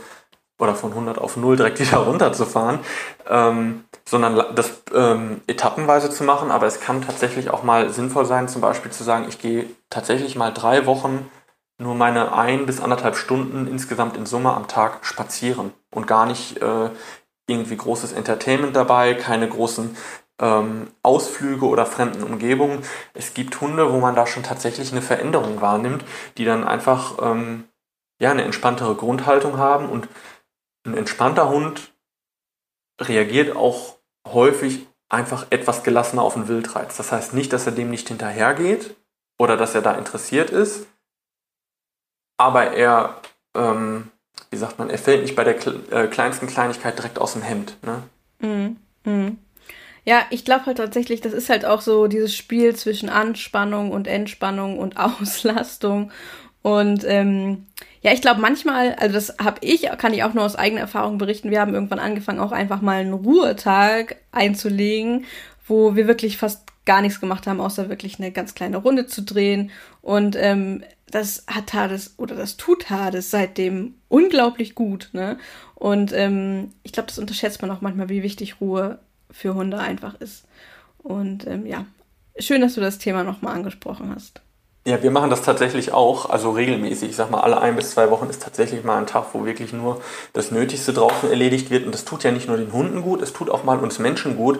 [0.60, 2.78] oder von 100 auf 0 direkt wieder runterzufahren,
[3.28, 6.52] ähm, sondern das ähm, etappenweise zu machen.
[6.52, 10.36] Aber es kann tatsächlich auch mal sinnvoll sein, zum Beispiel zu sagen, ich gehe tatsächlich
[10.36, 11.28] mal drei Wochen
[11.80, 16.60] nur meine ein bis anderthalb Stunden insgesamt in Summe am Tag spazieren und gar nicht
[16.62, 16.90] äh,
[17.48, 19.96] irgendwie großes Entertainment dabei, keine großen
[20.40, 22.82] ähm, Ausflüge oder fremden Umgebungen.
[23.14, 26.04] Es gibt Hunde, wo man da schon tatsächlich eine Veränderung wahrnimmt,
[26.36, 27.64] die dann einfach ähm,
[28.20, 30.08] ja eine entspanntere Grundhaltung haben und
[30.86, 31.92] ein entspannter Hund
[33.00, 33.96] reagiert auch
[34.28, 36.96] häufig einfach etwas gelassener auf den Wildreiz.
[36.98, 38.96] Das heißt nicht, dass er dem nicht hinterhergeht
[39.38, 40.86] oder dass er da interessiert ist,
[42.40, 43.16] aber er,
[43.54, 44.08] ähm,
[44.50, 45.56] wie sagt man, er fällt nicht bei der
[45.92, 47.76] äh, kleinsten Kleinigkeit direkt aus dem Hemd.
[47.82, 48.02] Ne?
[48.38, 48.76] Mhm.
[49.04, 49.38] Mhm.
[50.06, 54.08] Ja, ich glaube halt tatsächlich, das ist halt auch so dieses Spiel zwischen Anspannung und
[54.08, 56.12] Entspannung und Auslastung.
[56.62, 57.66] Und ähm,
[58.00, 61.18] ja, ich glaube manchmal, also das habe ich, kann ich auch nur aus eigener Erfahrung
[61.18, 65.26] berichten, wir haben irgendwann angefangen, auch einfach mal einen Ruhetag einzulegen,
[65.66, 69.22] wo wir wirklich fast gar nichts gemacht haben, außer wirklich eine ganz kleine Runde zu
[69.22, 69.70] drehen.
[70.02, 75.10] Und ähm, das hat Hades oder das tut Hades seitdem unglaublich gut.
[75.12, 75.38] Ne?
[75.74, 78.98] Und ähm, ich glaube, das unterschätzt man auch manchmal, wie wichtig Ruhe
[79.30, 80.46] für Hunde einfach ist.
[80.98, 81.86] Und ähm, ja,
[82.38, 84.42] schön, dass du das Thema nochmal angesprochen hast.
[84.86, 87.10] Ja, wir machen das tatsächlich auch, also regelmäßig.
[87.10, 89.74] Ich sag mal, alle ein bis zwei Wochen ist tatsächlich mal ein Tag, wo wirklich
[89.74, 90.00] nur
[90.32, 91.84] das Nötigste draußen erledigt wird.
[91.84, 94.36] Und das tut ja nicht nur den Hunden gut, es tut auch mal uns Menschen
[94.36, 94.58] gut,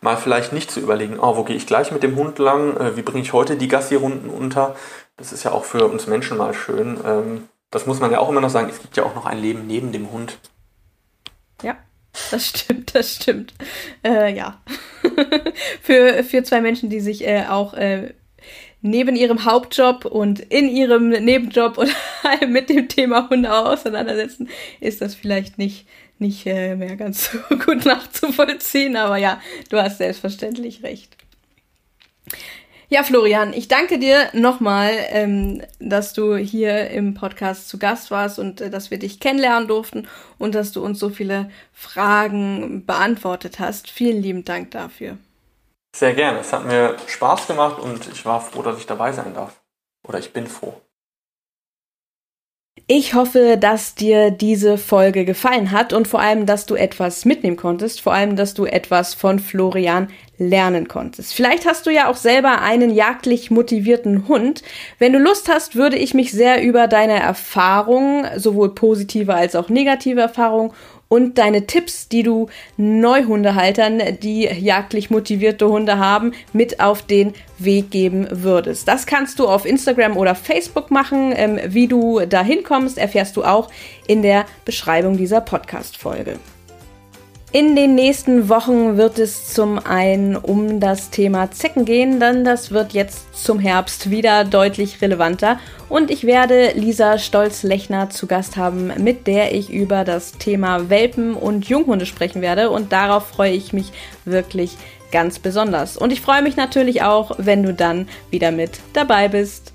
[0.00, 2.96] mal vielleicht nicht zu überlegen, oh, wo gehe ich gleich mit dem Hund lang, äh,
[2.96, 4.74] wie bringe ich heute die Gassi-Runden unter.
[5.16, 6.98] Das ist ja auch für uns Menschen mal schön.
[7.06, 9.38] Ähm, das muss man ja auch immer noch sagen, es gibt ja auch noch ein
[9.38, 10.38] Leben neben dem Hund.
[11.62, 11.76] Ja,
[12.32, 13.54] das stimmt, das stimmt.
[14.02, 14.60] Äh, ja.
[15.82, 18.14] für, für zwei Menschen, die sich äh, auch äh,
[18.82, 21.90] neben ihrem Hauptjob und in ihrem Nebenjob oder
[22.48, 24.48] mit dem Thema Hunde auseinandersetzen,
[24.80, 25.86] ist das vielleicht nicht,
[26.18, 28.96] nicht äh, mehr ganz so gut nachzuvollziehen.
[28.96, 31.16] Aber ja, du hast selbstverständlich recht.
[32.92, 38.40] Ja, Florian, ich danke dir nochmal, ähm, dass du hier im Podcast zu Gast warst
[38.40, 40.08] und äh, dass wir dich kennenlernen durften
[40.38, 43.88] und dass du uns so viele Fragen beantwortet hast.
[43.88, 45.18] Vielen lieben Dank dafür.
[45.94, 46.38] Sehr gerne.
[46.40, 49.60] Es hat mir Spaß gemacht und ich war froh, dass ich dabei sein darf.
[50.06, 50.80] Oder ich bin froh.
[52.92, 57.56] Ich hoffe, dass dir diese Folge gefallen hat und vor allem, dass du etwas mitnehmen
[57.56, 60.08] konntest, vor allem, dass du etwas von Florian
[60.38, 61.32] lernen konntest.
[61.34, 64.62] Vielleicht hast du ja auch selber einen jagdlich motivierten Hund.
[64.98, 69.68] Wenn du Lust hast, würde ich mich sehr über deine Erfahrungen, sowohl positive als auch
[69.68, 70.72] negative Erfahrungen
[71.10, 77.90] und deine Tipps, die du Neuhundehaltern, die jagdlich motivierte Hunde haben, mit auf den Weg
[77.90, 78.86] geben würdest.
[78.86, 81.34] Das kannst du auf Instagram oder Facebook machen.
[81.36, 83.68] Ähm, wie du da hinkommst, erfährst du auch
[84.06, 86.38] in der Beschreibung dieser Podcast-Folge.
[87.52, 92.70] In den nächsten Wochen wird es zum einen um das Thema Zecken gehen, denn das
[92.70, 95.58] wird jetzt zum Herbst wieder deutlich relevanter.
[95.88, 101.34] Und ich werde Lisa Stolz-Lechner zu Gast haben, mit der ich über das Thema Welpen
[101.34, 102.70] und Junghunde sprechen werde.
[102.70, 103.90] Und darauf freue ich mich
[104.24, 104.76] wirklich
[105.10, 105.96] ganz besonders.
[105.96, 109.69] Und ich freue mich natürlich auch, wenn du dann wieder mit dabei bist.